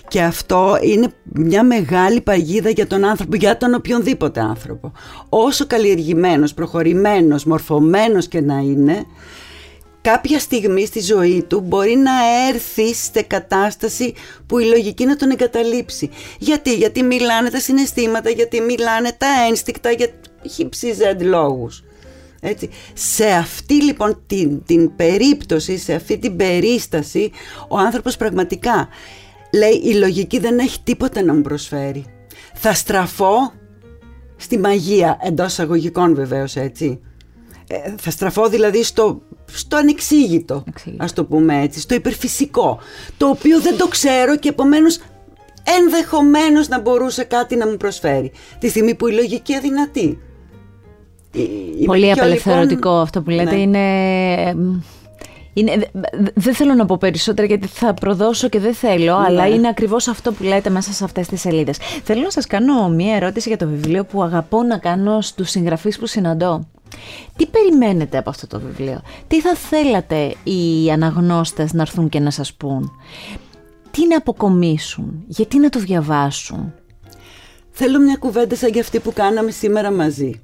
Και 0.08 0.22
αυτό 0.22 0.78
είναι 0.82 1.12
μια 1.22 1.62
μεγάλη 1.62 2.20
παγίδα 2.20 2.70
για 2.70 2.86
τον 2.86 3.04
άνθρωπο, 3.04 3.36
για 3.36 3.56
τον 3.56 3.74
οποιονδήποτε 3.74 4.40
άνθρωπο. 4.40 4.92
Όσο 5.28 5.66
καλλιεργημένος, 5.66 6.54
προχωρημένος, 6.54 7.44
μορφωμένος 7.44 8.28
και 8.28 8.40
να 8.40 8.58
είναι, 8.58 9.04
κάποια 10.12 10.38
στιγμή 10.38 10.86
στη 10.86 11.00
ζωή 11.00 11.44
του 11.48 11.60
μπορεί 11.60 11.94
να 11.96 12.12
έρθει 12.48 12.94
σε 12.94 13.22
κατάσταση 13.26 14.14
που 14.46 14.58
η 14.58 14.64
λογική 14.64 15.04
να 15.04 15.16
τον 15.16 15.30
εγκαταλείψει. 15.30 16.10
Γιατί, 16.38 16.74
γιατί 16.74 17.02
μιλάνε 17.02 17.50
τα 17.50 17.60
συναισθήματα, 17.60 18.30
γιατί 18.30 18.60
μιλάνε 18.60 19.12
τα 19.18 19.26
ένστικτα 19.48 19.90
για 19.90 20.08
χύψη 20.50 20.92
ζέντ 20.92 21.22
λόγους. 21.22 21.84
Έτσι. 22.40 22.70
Σε 22.94 23.26
αυτή 23.26 23.82
λοιπόν 23.82 24.22
την, 24.26 24.64
την 24.64 24.96
περίπτωση, 24.96 25.78
σε 25.78 25.94
αυτή 25.94 26.18
την 26.18 26.36
περίσταση, 26.36 27.30
ο 27.68 27.78
άνθρωπος 27.78 28.16
πραγματικά 28.16 28.88
λέει 29.52 29.80
η 29.84 29.94
λογική 29.94 30.38
δεν 30.38 30.58
έχει 30.58 30.80
τίποτα 30.82 31.22
να 31.22 31.34
μου 31.34 31.42
προσφέρει. 31.42 32.04
Θα 32.54 32.74
στραφώ 32.74 33.52
στη 34.36 34.58
μαγεία, 34.58 35.18
εντός 35.22 35.58
αγωγικών 35.58 36.14
βεβαίως 36.14 36.56
έτσι. 36.56 37.00
Ε, 37.68 37.94
θα 37.98 38.10
στραφώ 38.10 38.48
δηλαδή 38.48 38.82
στο 38.82 39.22
στο 39.52 39.76
ανεξήγητο, 39.76 40.64
ας 40.96 41.12
το 41.12 41.24
πούμε 41.24 41.62
έτσι, 41.62 41.80
στο 41.80 41.94
υπερφυσικό, 41.94 42.78
το 43.16 43.28
οποίο 43.28 43.60
δεν 43.60 43.76
το 43.76 43.88
ξέρω 43.88 44.36
και 44.36 44.48
επομένως 44.48 45.00
ενδεχομένως 45.80 46.68
να 46.68 46.80
μπορούσε 46.80 47.24
κάτι 47.24 47.56
να 47.56 47.66
μου 47.66 47.76
προσφέρει, 47.76 48.32
τη 48.58 48.68
στιγμή 48.68 48.94
που 48.94 49.08
η 49.08 49.12
λογική 49.12 49.54
αδυνατή. 49.54 50.18
Πολύ 51.86 52.12
απελευθερωτικό 52.12 52.88
λοιπόν, 52.88 53.00
αυτό 53.00 53.22
που 53.22 53.30
λέτε, 53.30 53.54
ναι. 53.54 53.60
είναι... 53.60 54.54
Είναι, 55.52 55.90
δεν 56.34 56.54
θέλω 56.54 56.74
να 56.74 56.86
πω 56.86 56.96
περισσότερα 56.98 57.46
γιατί 57.46 57.66
θα 57.66 57.94
προδώσω 57.94 58.48
και 58.48 58.58
δεν 58.58 58.74
θέλω, 58.74 59.18
ναι. 59.18 59.24
αλλά 59.26 59.48
είναι 59.48 59.68
ακριβώς 59.68 60.08
αυτό 60.08 60.32
που 60.32 60.42
λέτε 60.42 60.70
μέσα 60.70 60.92
σε 60.92 61.04
αυτές 61.04 61.26
τις 61.26 61.40
σελίδες. 61.40 61.78
Θέλω 62.02 62.22
να 62.22 62.30
σας 62.30 62.46
κάνω 62.46 62.88
μία 62.88 63.14
ερώτηση 63.14 63.48
για 63.48 63.58
το 63.58 63.66
βιβλίο 63.66 64.04
που 64.04 64.22
αγαπώ 64.22 64.62
να 64.62 64.78
κάνω 64.78 65.20
στους 65.20 65.50
συγγραφείς 65.50 65.98
που 65.98 66.06
συναντώ. 66.06 66.66
Τι 67.36 67.46
περιμένετε 67.46 68.18
από 68.18 68.30
αυτό 68.30 68.46
το 68.46 68.60
βιβλίο, 68.60 69.02
τι 69.26 69.40
θα 69.40 69.54
θέλατε 69.54 70.34
οι 70.44 70.90
αναγνώστες 70.90 71.72
να 71.72 71.82
έρθουν 71.82 72.08
και 72.08 72.20
να 72.20 72.30
σας 72.30 72.54
πούν, 72.54 72.92
τι 73.90 74.06
να 74.06 74.16
αποκομίσουν, 74.16 75.24
γιατί 75.26 75.58
να 75.58 75.68
το 75.68 75.78
διαβάσουν; 75.78 76.74
Θέλω 77.70 77.98
μια 77.98 78.16
κουβέντα 78.16 78.56
σαν 78.56 78.70
και 78.70 78.80
αυτή 78.80 79.00
που 79.00 79.12
κάναμε 79.12 79.50
σήμερα 79.50 79.90
μαζί. 79.90 80.40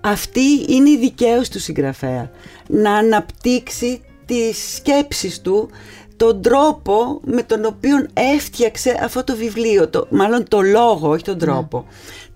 Αυτή 0.00 0.64
είναι 0.68 0.90
η 0.90 0.98
δικαίωση 0.98 1.50
του 1.50 1.60
συγγραφέα, 1.60 2.30
να 2.68 2.92
αναπτύξει 2.92 4.00
τις 4.26 4.74
σκέψεις 4.74 5.40
του, 5.40 5.70
τον 6.18 6.42
τρόπο 6.42 7.20
με 7.24 7.42
τον 7.42 7.64
οποίο 7.64 8.06
έφτιαξε 8.34 9.00
αυτό 9.02 9.24
το 9.24 9.36
βιβλίο, 9.36 9.88
το, 9.88 10.06
μάλλον 10.10 10.48
το 10.48 10.60
λόγο, 10.60 11.10
όχι 11.10 11.22
τον 11.22 11.34
ναι. 11.34 11.40
τρόπο 11.40 11.84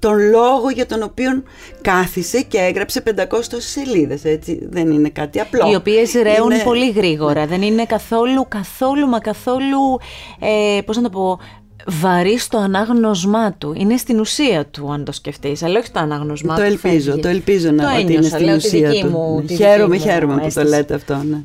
τον 0.03 0.31
λόγο 0.31 0.71
για 0.75 0.87
τον 0.87 1.03
οποίο 1.03 1.43
κάθισε 1.81 2.43
και 2.43 2.59
έγραψε 2.59 3.03
500 3.17 3.23
σελίδες, 3.59 4.25
έτσι, 4.25 4.69
δεν 4.71 4.91
είναι 4.91 5.09
κάτι 5.09 5.41
απλό. 5.41 5.71
Οι 5.71 5.75
οποίες 5.75 6.13
ρέουν 6.13 6.63
πολύ 6.65 6.91
γρήγορα, 6.91 7.41
ναι. 7.41 7.47
δεν 7.47 7.63
είναι 7.63 7.85
καθόλου, 7.85 8.47
καθόλου, 8.49 9.09
μα 9.09 9.19
καθόλου, 9.19 9.99
ε, 10.41 10.81
πώς 10.81 10.97
να 10.97 11.03
το 11.03 11.11
πω, 11.11 11.39
βαρύ 11.87 12.39
στο 12.39 12.59
ανάγνωσμά 12.59 13.53
του. 13.53 13.75
Είναι 13.77 13.97
στην 13.97 14.21
ουσία 14.21 14.67
του, 14.67 14.93
αν 14.93 15.05
το 15.05 15.13
σκεφτείς, 15.13 15.63
αλλά 15.63 15.79
όχι 15.79 15.87
στο 15.87 15.99
ανάγνωσμά 15.99 16.55
το 16.55 16.61
του. 16.61 16.67
Ελπίζω, 16.67 17.19
το 17.19 17.29
ελπίζω 17.29 17.71
να 17.71 17.83
το 17.83 17.99
ότι 18.01 18.13
είναι 18.13 18.23
στην 18.23 18.49
ουσία 18.49 18.91
του. 18.91 19.09
Μου, 19.09 19.45
χαίρομαι, 19.57 19.97
χαίρομαι 19.97 20.41
που 20.41 20.53
το 20.55 20.63
λέτε 20.63 20.95
αυτό. 20.95 21.23
Ναι. 21.31 21.39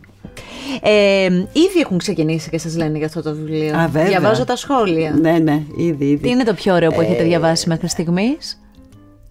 Ε, 0.81 1.25
ήδη 1.51 1.79
έχουν 1.81 1.97
ξεκινήσει 1.97 2.49
και 2.49 2.57
σας 2.57 2.75
λένε 2.75 2.97
για 2.97 3.07
αυτό 3.07 3.21
το 3.21 3.33
βιβλίο. 3.33 3.77
Α, 3.77 3.87
βέβαια. 3.87 4.07
Διαβάζω 4.07 4.43
τα 4.43 4.55
σχόλια. 4.55 5.11
Ναι, 5.21 5.31
ναι, 5.31 5.61
ήδη, 5.77 6.05
ήδη. 6.05 6.17
Τι 6.17 6.29
είναι 6.29 6.43
το 6.43 6.53
πιο 6.53 6.73
ωραίο 6.73 6.91
που 6.91 7.01
έχετε 7.01 7.23
διαβάσει 7.23 7.69
μέχρι 7.69 7.87
στιγμής; 7.87 8.61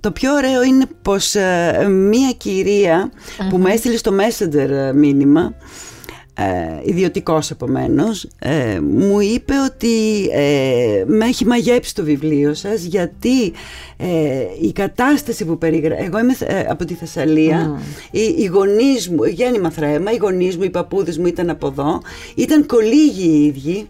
Το 0.01 0.11
πιο 0.11 0.33
ωραίο 0.35 0.63
είναι 0.63 0.85
πως 1.03 1.35
ε, 1.35 1.87
μία 1.89 2.33
κυρία 2.37 3.11
που 3.51 3.57
μου 3.57 3.67
έστειλε 3.67 3.97
στο 3.97 4.13
Messenger 4.17 4.69
ε, 4.71 4.93
μήνυμα 4.93 5.55
ε, 6.39 6.81
ιδιωτικός 6.85 7.51
επομένως. 7.51 8.29
Ε, 8.39 8.81
μου 8.81 9.21
είπε 9.21 9.55
ότι 9.71 10.27
ε, 10.33 11.05
με 11.07 11.25
έχει 11.25 11.47
μαγέψει 11.47 11.95
το 11.95 12.05
βιβλίο 12.05 12.55
σας 12.55 12.83
γιατί 12.83 13.53
ε, 13.97 14.09
η 14.61 14.73
κατάσταση 14.73 15.45
που 15.45 15.59
περιγράφει 15.59 16.03
εγώ 16.03 16.19
είμαι 16.19 16.37
ε, 16.41 16.61
από 16.61 16.85
τη 16.85 16.95
Θεσσαλία. 16.95 17.81
Οι, 18.11 18.21
οι 18.39 18.45
γονείς 18.45 19.09
μου, 19.09 19.25
γέννημα 19.25 19.71
θρέμα 19.71 20.13
οι 20.13 20.17
γονείς 20.17 20.57
μου, 20.57 20.63
οι 20.63 20.71
παππούδες 20.71 21.19
μου 21.19 21.27
ήταν 21.27 21.51
από 21.51 21.67
εδώ. 21.67 22.01
Ήταν 22.35 22.67
κολύγοι 22.67 23.29
οι 23.29 23.45
ίδιοι. 23.45 23.87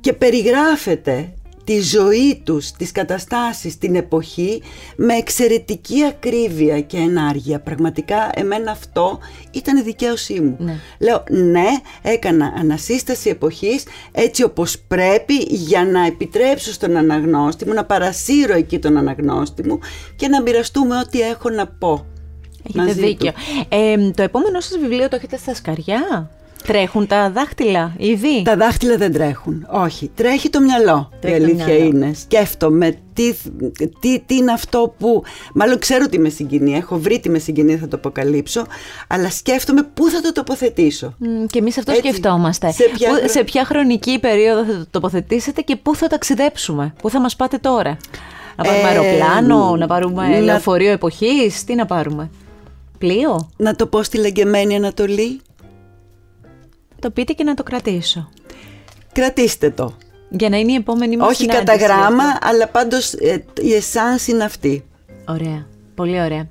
Και 0.00 0.12
περιγράφεται 0.12 1.32
τη 1.66 1.80
ζωή 1.80 2.40
τους, 2.44 2.70
τις 2.70 2.92
καταστάσεις, 2.92 3.78
την 3.78 3.94
εποχή 3.94 4.62
με 4.96 5.14
εξαιρετική 5.14 6.04
ακρίβεια 6.04 6.80
και 6.80 6.96
ενάργεια. 6.96 7.60
Πραγματικά 7.60 8.30
εμένα 8.34 8.70
αυτό 8.70 9.18
ήταν 9.50 9.76
η 9.76 9.82
δικαίωσή 9.82 10.40
μου. 10.40 10.56
Ναι. 10.58 10.78
Λέω 10.98 11.24
ναι, 11.30 11.66
έκανα 12.02 12.54
ανασύσταση 12.58 13.28
εποχής 13.28 13.84
έτσι 14.12 14.42
όπως 14.42 14.78
πρέπει 14.88 15.34
για 15.48 15.84
να 15.84 16.06
επιτρέψω 16.06 16.72
στον 16.72 16.96
αναγνώστη 16.96 17.66
μου, 17.66 17.72
να 17.72 17.84
παρασύρω 17.84 18.54
εκεί 18.54 18.78
τον 18.78 18.96
αναγνώστη 18.96 19.68
μου 19.68 19.78
και 20.16 20.28
να 20.28 20.42
μοιραστούμε 20.42 20.98
ό,τι 20.98 21.20
έχω 21.20 21.50
να 21.50 21.66
πω. 21.66 22.06
Έχετε 22.68 22.84
μαζί 22.84 23.00
δίκιο. 23.00 23.32
του. 23.32 23.66
Ε, 23.68 24.10
το 24.10 24.22
επόμενο 24.22 24.60
σας 24.60 24.78
βιβλίο 24.78 25.08
το 25.08 25.16
έχετε 25.16 25.36
στα 25.36 25.54
σκαριά; 25.54 26.30
Τρέχουν 26.66 27.06
τα 27.06 27.30
δάχτυλα 27.30 27.94
ήδη; 27.98 28.42
Τα 28.44 28.56
δάχτυλα 28.56 28.96
δεν 28.96 29.12
τρέχουν. 29.12 29.66
Όχι. 29.70 30.10
Τρέχει 30.14 30.50
το 30.50 30.60
μυαλό. 30.60 31.10
Τρέχει 31.20 31.36
η 31.36 31.38
το 31.40 31.44
αλήθεια 31.44 31.64
μυαλό. 31.66 31.84
είναι. 31.84 32.12
Σκέφτομαι 32.14 32.94
τι, 33.12 33.34
τι, 34.00 34.20
τι 34.26 34.36
είναι 34.36 34.52
αυτό 34.52 34.94
που. 34.98 35.22
Μάλλον 35.54 35.78
ξέρω 35.78 36.06
τι 36.08 36.18
με 36.18 36.28
συγκινεί. 36.28 36.76
Έχω 36.76 36.98
βρει 36.98 37.20
τι 37.20 37.30
με 37.30 37.38
συγκινεί, 37.38 37.76
θα 37.76 37.88
το 37.88 37.96
αποκαλύψω. 37.96 38.66
Αλλά 39.08 39.30
σκέφτομαι 39.30 39.82
πού 39.94 40.08
θα 40.08 40.20
το 40.20 40.32
τοποθετήσω. 40.32 41.14
Μ, 41.18 41.44
Και 41.46 41.58
εμείς 41.58 41.78
αυτό 41.78 41.92
Έτσι. 41.92 42.06
σκεφτόμαστε. 42.08 42.70
Σε 42.72 42.90
ποια 42.94 43.08
Πού- 43.08 43.16
χρο- 43.18 43.28
σε 43.30 43.44
ποια 43.44 43.64
χρονική 43.64 44.18
περίοδο 44.18 44.64
θα 44.64 44.78
το 44.78 44.86
τοποθετήσετε 44.90 45.60
και 45.60 45.76
πού 45.76 45.94
θα 45.96 46.06
ταξιδέψουμε, 46.06 46.94
πού 47.02 47.10
θα 47.10 47.20
μας 47.20 47.36
πάτε 47.36 47.58
τώρα; 47.58 47.96
Να 48.56 48.64
πάρουμε 48.64 48.82
Ε, 48.82 48.86
αεροπλάνο, 48.86 49.76
να 49.76 49.86
πάρουμε 49.86 50.28
να- 50.28 50.40
λεωφορείο 50.40 50.90
εποχής, 50.92 51.64
τι 51.64 51.74
να 51.74 51.86
πάρουμε; 51.86 52.30
Πλοίο, 52.98 53.48
Να 53.56 53.76
το 53.76 53.86
πω 53.86 54.02
στη 54.02 54.18
λεγεμένη 54.18 54.74
Ανατολή. 54.76 55.40
Το 57.06 57.12
πείτε 57.12 57.32
και 57.32 57.44
να 57.44 57.54
το 57.54 57.62
κρατήσω. 57.62 58.28
Κρατήστε 59.12 59.70
το. 59.70 59.96
Για 60.30 60.48
να 60.48 60.56
είναι 60.56 60.72
η 60.72 60.74
επόμενη 60.74 61.16
μας 61.16 61.28
Όχι 61.28 61.46
κατά 61.46 61.72
συνάντηση. 61.72 61.84
γράμμα, 61.84 62.24
αλλά 62.40 62.68
πάντως 62.68 63.12
ε, 63.12 63.44
η 63.60 63.74
εσάνς 63.74 64.26
είναι 64.26 64.44
αυτή. 64.44 64.84
Ωραία, 65.28 65.66
πολύ 65.94 66.20
ωραία. 66.20 66.48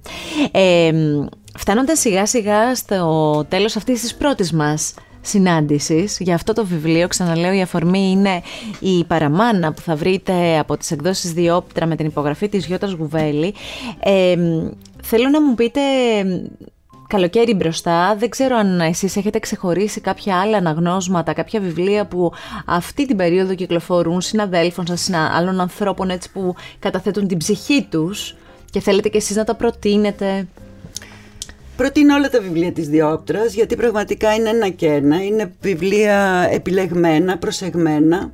Ε, 0.51 0.91
μ, 0.91 1.25
φτάνοντας 1.57 1.99
σιγά 1.99 2.25
σιγά 2.25 2.75
στο 2.75 3.45
τέλος 3.49 3.75
αυτής 3.75 4.01
της 4.01 4.15
πρώτης 4.15 4.51
μας 4.51 4.93
συνάντησης 5.21 6.17
για 6.19 6.35
αυτό 6.35 6.53
το 6.53 6.65
βιβλίο, 6.65 7.07
ξαναλέω 7.07 7.53
η 7.53 7.61
αφορμή 7.61 8.09
είναι 8.11 8.41
η 8.79 9.03
παραμάνα 9.03 9.73
που 9.73 9.81
θα 9.81 9.95
βρείτε 9.95 10.57
από 10.59 10.77
τις 10.77 10.91
εκδόσεις 10.91 11.31
Διόπτρα 11.33 11.85
με 11.85 11.95
την 11.95 12.05
υπογραφή 12.05 12.49
της 12.49 12.65
Γιώτας 12.65 12.91
Γουβέλη. 12.91 13.53
Ε, 13.99 14.35
μ, 14.37 14.69
θέλω 15.03 15.29
να 15.29 15.41
μου 15.41 15.55
πείτε 15.55 15.81
μ, 16.25 16.29
καλοκαίρι 17.07 17.53
μπροστά, 17.53 18.15
δεν 18.15 18.29
ξέρω 18.29 18.55
αν 18.55 18.79
εσείς 18.79 19.15
έχετε 19.15 19.39
ξεχωρίσει 19.39 20.01
κάποια 20.01 20.39
άλλα 20.39 20.57
αναγνώσματα, 20.57 21.33
κάποια 21.33 21.59
βιβλία 21.59 22.05
που 22.05 22.31
αυτή 22.65 23.05
την 23.05 23.17
περίοδο 23.17 23.55
κυκλοφορούν 23.55 24.21
συναδέλφων 24.21 24.87
σας, 24.87 25.01
συνα- 25.01 25.31
άλλων 25.35 25.59
ανθρώπων 25.59 26.09
έτσι 26.09 26.31
που 26.31 26.55
καταθέτουν 26.79 27.27
την 27.27 27.37
ψυχή 27.37 27.87
τους 27.89 28.35
και 28.71 28.79
θέλετε 28.79 29.09
και 29.09 29.17
εσείς 29.17 29.35
να 29.35 29.43
τα 29.43 29.55
προτείνετε; 29.55 30.47
Προτείνω 31.77 32.15
όλα 32.15 32.29
τα 32.29 32.39
βιβλία 32.41 32.71
της 32.71 32.87
Διόπτρας 32.87 33.53
γιατί 33.53 33.75
πραγματικά 33.75 34.33
είναι 34.33 34.49
ένα 34.49 34.69
και 34.69 34.87
ένα. 34.87 35.23
Είναι 35.23 35.53
βιβλία 35.61 36.47
επιλεγμένα, 36.51 37.37
προσεγμένα. 37.37 38.31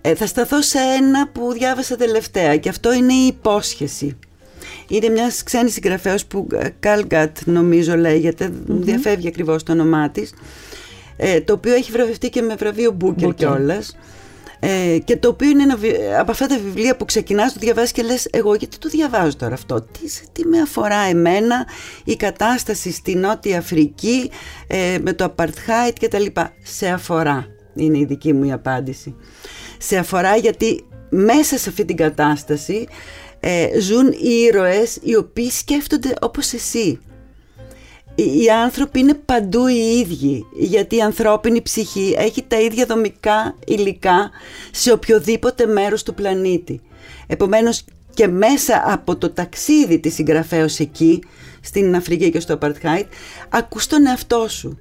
Ε, 0.00 0.14
θα 0.14 0.26
σταθώ 0.26 0.62
σε 0.62 0.78
ένα 0.78 1.28
που 1.28 1.52
διάβασα 1.52 1.96
τελευταία 1.96 2.56
και 2.56 2.68
αυτό 2.68 2.92
είναι 2.92 3.12
η 3.12 3.26
υπόσχεση. 3.26 4.18
Είναι 4.92 5.08
μιας 5.08 5.42
ξένης 5.42 5.72
συγγραφέας 5.72 6.26
που 6.26 6.46
Κάλγκατ 6.80 7.36
νομίζω 7.44 7.96
λέγεται, 7.96 8.52
μου 8.66 8.82
διαφεύγει 8.82 9.28
ακριβώς 9.28 9.62
το 9.62 9.72
όνομά 9.72 10.10
της, 10.10 10.34
ε, 11.16 11.40
το 11.40 11.52
οποίο 11.52 11.74
έχει 11.74 11.90
βραβευτεί 11.92 12.28
και 12.30 12.42
με 12.42 12.54
βραβείο 12.54 12.90
Μπούκερ 12.90 13.28
Booker. 13.28 13.34
κιόλας. 13.36 13.96
Ε, 14.60 14.98
και 15.04 15.16
το 15.16 15.28
οποίο 15.28 15.48
είναι 15.48 15.62
ένα, 15.62 15.76
βι- 15.76 15.96
από 16.18 16.30
αυτά 16.30 16.46
τα 16.46 16.58
βιβλία 16.64 16.96
που 16.96 17.04
ξεκινάς, 17.04 17.52
το 17.52 17.58
διαβάζεις 17.60 17.92
και 17.92 18.02
λες 18.02 18.28
εγώ 18.30 18.54
γιατί 18.54 18.78
το 18.78 18.88
διαβάζω 18.88 19.36
τώρα 19.36 19.54
αυτό, 19.54 19.80
τι, 19.82 20.08
σε- 20.08 20.22
τι 20.32 20.46
με 20.46 20.58
αφορά 20.60 20.96
εμένα 21.10 21.66
η 22.04 22.16
κατάσταση 22.16 22.92
στη 22.92 23.14
Νότια 23.14 23.58
Αφρική 23.58 24.30
ε, 24.66 24.98
με 25.02 25.12
το 25.12 25.34
Apartheid 25.36 25.92
και 25.98 26.08
τα 26.08 26.18
λοιπά; 26.18 26.52
Σε 26.62 26.88
αφορά, 26.88 27.46
είναι 27.74 27.98
η 27.98 28.04
δική 28.04 28.32
μου 28.32 28.44
η 28.44 28.52
απάντηση. 28.52 29.14
Σε 29.78 29.96
αφορά 29.96 30.36
γιατί 30.36 30.84
μέσα 31.08 31.58
σε 31.58 31.68
αυτή 31.68 31.84
την 31.84 31.96
κατάσταση 31.96 32.86
ε, 33.44 33.80
ζουν 33.80 34.12
οι 34.12 34.34
ήρωες 34.48 34.98
οι 35.02 35.16
οποίοι 35.16 35.50
σκέφτονται 35.50 36.14
όπως 36.20 36.52
εσύ. 36.52 37.00
Οι 38.14 38.42
οι 38.42 38.50
άνθρωποι 38.50 38.98
είναι 38.98 39.14
παντού 39.14 39.66
οι 39.66 39.98
ίδιοι, 40.00 40.46
γιατί 40.58 40.96
η 40.96 41.00
ανθρώπινη 41.00 41.62
ψυχή 41.62 42.14
έχει 42.18 42.42
τα 42.48 42.60
ίδια 42.60 42.86
δομικά 42.86 43.54
υλικά 43.66 44.30
σε 44.70 44.92
οποιοδήποτε 44.92 45.66
μέρος 45.66 46.02
του 46.02 46.14
πλανήτη. 46.14 46.80
Επομένως 47.26 47.84
και 48.14 48.26
μέσα 48.28 48.82
από 48.86 49.16
το 49.16 49.30
ταξίδι 49.30 49.98
της 49.98 50.14
συγγραφέως 50.14 50.78
εκεί, 50.78 51.22
στην 51.60 51.96
Αφρική 51.96 52.30
και 52.30 52.40
στο 52.40 52.54
Απαρτχάιτ, 52.54 53.06
ακούς 53.48 53.86
τον 53.86 54.06
εαυτό 54.06 54.46
σου. 54.48 54.78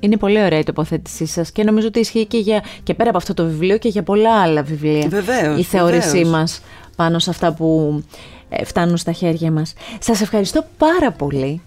Είναι 0.00 0.16
πολύ 0.16 0.42
ωραία 0.42 0.58
η 0.58 0.62
τοποθέτησή 0.62 1.26
σας 1.26 1.52
και 1.52 1.64
νομίζω 1.64 1.86
ότι 1.86 2.00
ισχύει 2.00 2.26
και, 2.26 2.38
για, 2.38 2.64
και 2.82 2.94
πέρα 2.94 3.08
από 3.08 3.18
αυτό 3.18 3.34
το 3.34 3.44
βιβλίο 3.44 3.78
και 3.78 3.88
για 3.88 4.02
πολλά 4.02 4.42
άλλα 4.42 4.62
βιβλία. 4.62 5.08
Βεβαίως, 5.08 5.58
Η 5.58 5.62
θεώρησή 5.62 6.24
βεβαίως. 6.24 6.60
Μας 6.96 6.96
πάνω 6.96 7.18
σε 7.18 7.30
αυτά 7.30 7.52
που 7.52 8.02
ε, 8.48 8.64
φτάνουν 8.64 8.96
στα 8.96 9.12
χέρια 9.12 9.50
μας. 9.50 9.74
Σας 9.98 10.20
ευχαριστώ 10.20 10.64
πάρα 10.78 11.12
πολύ. 11.12 11.60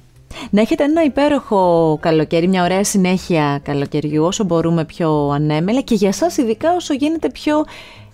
Να 0.50 0.62
έχετε 0.62 0.84
ένα 0.84 1.04
υπέροχο 1.04 1.98
καλοκαίρι, 2.02 2.48
μια 2.48 2.64
ωραία 2.64 2.84
συνέχεια 2.84 3.60
καλοκαιριού, 3.64 4.24
όσο 4.24 4.44
μπορούμε 4.44 4.86
πιο 4.86 5.30
ανέμελα 5.30 5.82
και 5.82 5.96
για 5.96 6.12
σας 6.12 6.38
ειδικά 6.38 6.74
όσο 6.76 6.94
γίνεται 6.94 7.30
πιο 7.30 7.66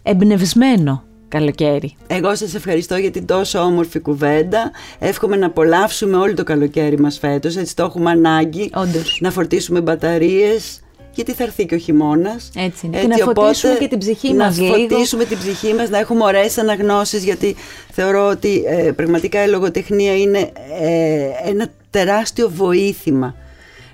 εμπνευσμένο 0.03 1.03
καλοκαίρι. 1.28 1.95
Εγώ 2.07 2.36
σας 2.36 2.53
ευχαριστώ 2.53 2.95
για 2.95 3.12
την 3.12 3.26
τόσο 3.26 3.59
όμορφη 3.59 3.99
κουβέντα. 3.99 4.72
Εύχομαι 4.99 5.36
να 5.36 5.45
απολαύσουμε 5.45 6.18
όλο 6.18 6.34
το 6.34 6.43
καλοκαίρι 6.43 6.99
μας 6.99 7.20
φέτος, 7.20 7.55
έτσι 7.55 7.76
το 7.76 7.84
έχουμε 7.84 8.12
ανάγκη. 8.12 8.70
Όντως. 8.74 9.18
Να 9.22 9.32
φορτίσουμε 9.32 9.82
μπαταρίες, 9.82 10.80
γιατί 11.14 11.32
θα 11.32 11.43
έρθει 11.43 11.66
και 11.66 11.76
ο 11.76 11.78
χειμώνας. 11.78 12.49
Έτσι 12.55 12.86
είναι. 12.86 12.99
Και 12.99 13.07
να 13.07 13.18
φωτίσουμε 13.18 13.76
και 13.80 13.88
την 13.88 13.97
ψυχή 13.97 14.34
μας 14.34 14.57
Να 14.57 14.64
λίγο. 14.64 14.78
φωτίσουμε 14.78 15.26
την 15.26 15.38
ψυχή 15.38 15.74
μας, 15.74 15.89
να 15.89 15.97
έχουμε 15.97 16.24
ωραίες 16.24 16.57
αναγνώσεις, 16.57 17.24
γιατί 17.24 17.55
θεωρώ 17.91 18.28
ότι 18.28 18.64
ε, 18.66 18.91
πραγματικά 18.91 19.43
η 19.43 19.49
λογοτεχνία 19.49 20.18
είναι 20.18 20.51
ε, 20.82 21.49
ένα 21.49 21.68
τεράστιο 21.89 22.49
βοήθημα 22.49 23.36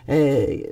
ε, 0.06 0.16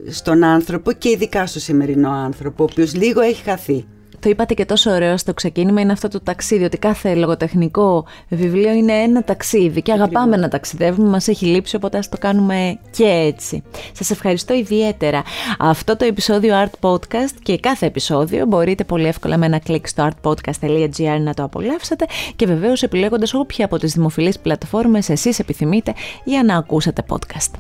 στον 0.10 0.44
άνθρωπο 0.44 0.92
και 0.92 1.10
ειδικά 1.10 1.46
στο 1.46 1.60
σημερινό 1.60 2.12
άνθρωπο, 2.12 2.64
ο 2.64 2.68
οποίος 2.72 2.96
λίγο 2.96 3.22
έχει 3.22 3.44
χαθεί. 3.44 3.86
Το 4.26 4.32
είπατε 4.32 4.54
και 4.54 4.66
τόσο 4.66 4.92
ωραίο 4.92 5.18
στο 5.18 5.34
ξεκίνημα, 5.34 5.82
είναι 5.82 5.92
αυτό 5.92 6.08
το 6.08 6.20
ταξίδι, 6.20 6.64
ότι 6.64 6.78
κάθε 6.78 7.16
λογοτεχνικό 7.16 8.06
βιβλίο 8.30 8.72
είναι 8.72 8.94
ένα 8.94 9.24
ταξίδι 9.24 9.82
και 9.82 9.92
αγαπάμε 9.92 10.38
να 10.38 10.48
ταξιδεύουμε, 10.48 11.10
μας 11.10 11.28
έχει 11.28 11.46
λείψει, 11.46 11.76
οπότε 11.76 11.98
ας 11.98 12.10
το 12.10 12.18
κάνουμε 12.18 12.80
και 12.92 13.04
έτσι. 13.04 13.64
Σας 13.92 14.10
ευχαριστώ 14.10 14.54
ιδιαίτερα. 14.54 15.24
Αυτό 15.60 15.98
το 15.98 16.06
επεισόδιο 16.06 16.54
Art 16.64 16.90
Podcast 16.90 17.36
και 17.44 17.58
κάθε 17.58 17.86
επεισόδιο 17.86 18.46
μπορείτε 18.46 18.84
πολύ 18.84 19.08
εύκολα 19.08 19.38
με 19.38 19.46
ένα 19.46 19.60
κλικ 19.60 19.88
στο 19.88 20.10
artpodcast.gr 20.10 21.20
να 21.20 21.34
το 21.34 21.44
απολαύσετε 21.44 22.06
και 22.36 22.46
βεβαίως 22.46 22.84
επιλέγοντας 22.84 23.34
όποια 23.34 23.66
από 23.66 23.78
τις 23.78 23.94
δημοφιλείς 23.94 24.40
πλατφόρμες 24.40 25.10
εσείς 25.10 25.40
επιθυμείτε 25.40 25.94
για 26.24 26.44
να 26.44 26.58
ακούσετε 26.58 27.04
podcast. 27.08 27.52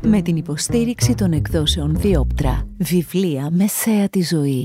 Με 0.00 0.22
την 0.22 0.36
υποστήριξη 0.36 1.14
των 1.14 1.32
εκδόσεων 1.32 1.96
Διόπτρα, 1.96 2.66
βιβλία 2.78 3.48
μεσαία 3.50 4.08
τη 4.08 4.22
ζωή. 4.22 4.64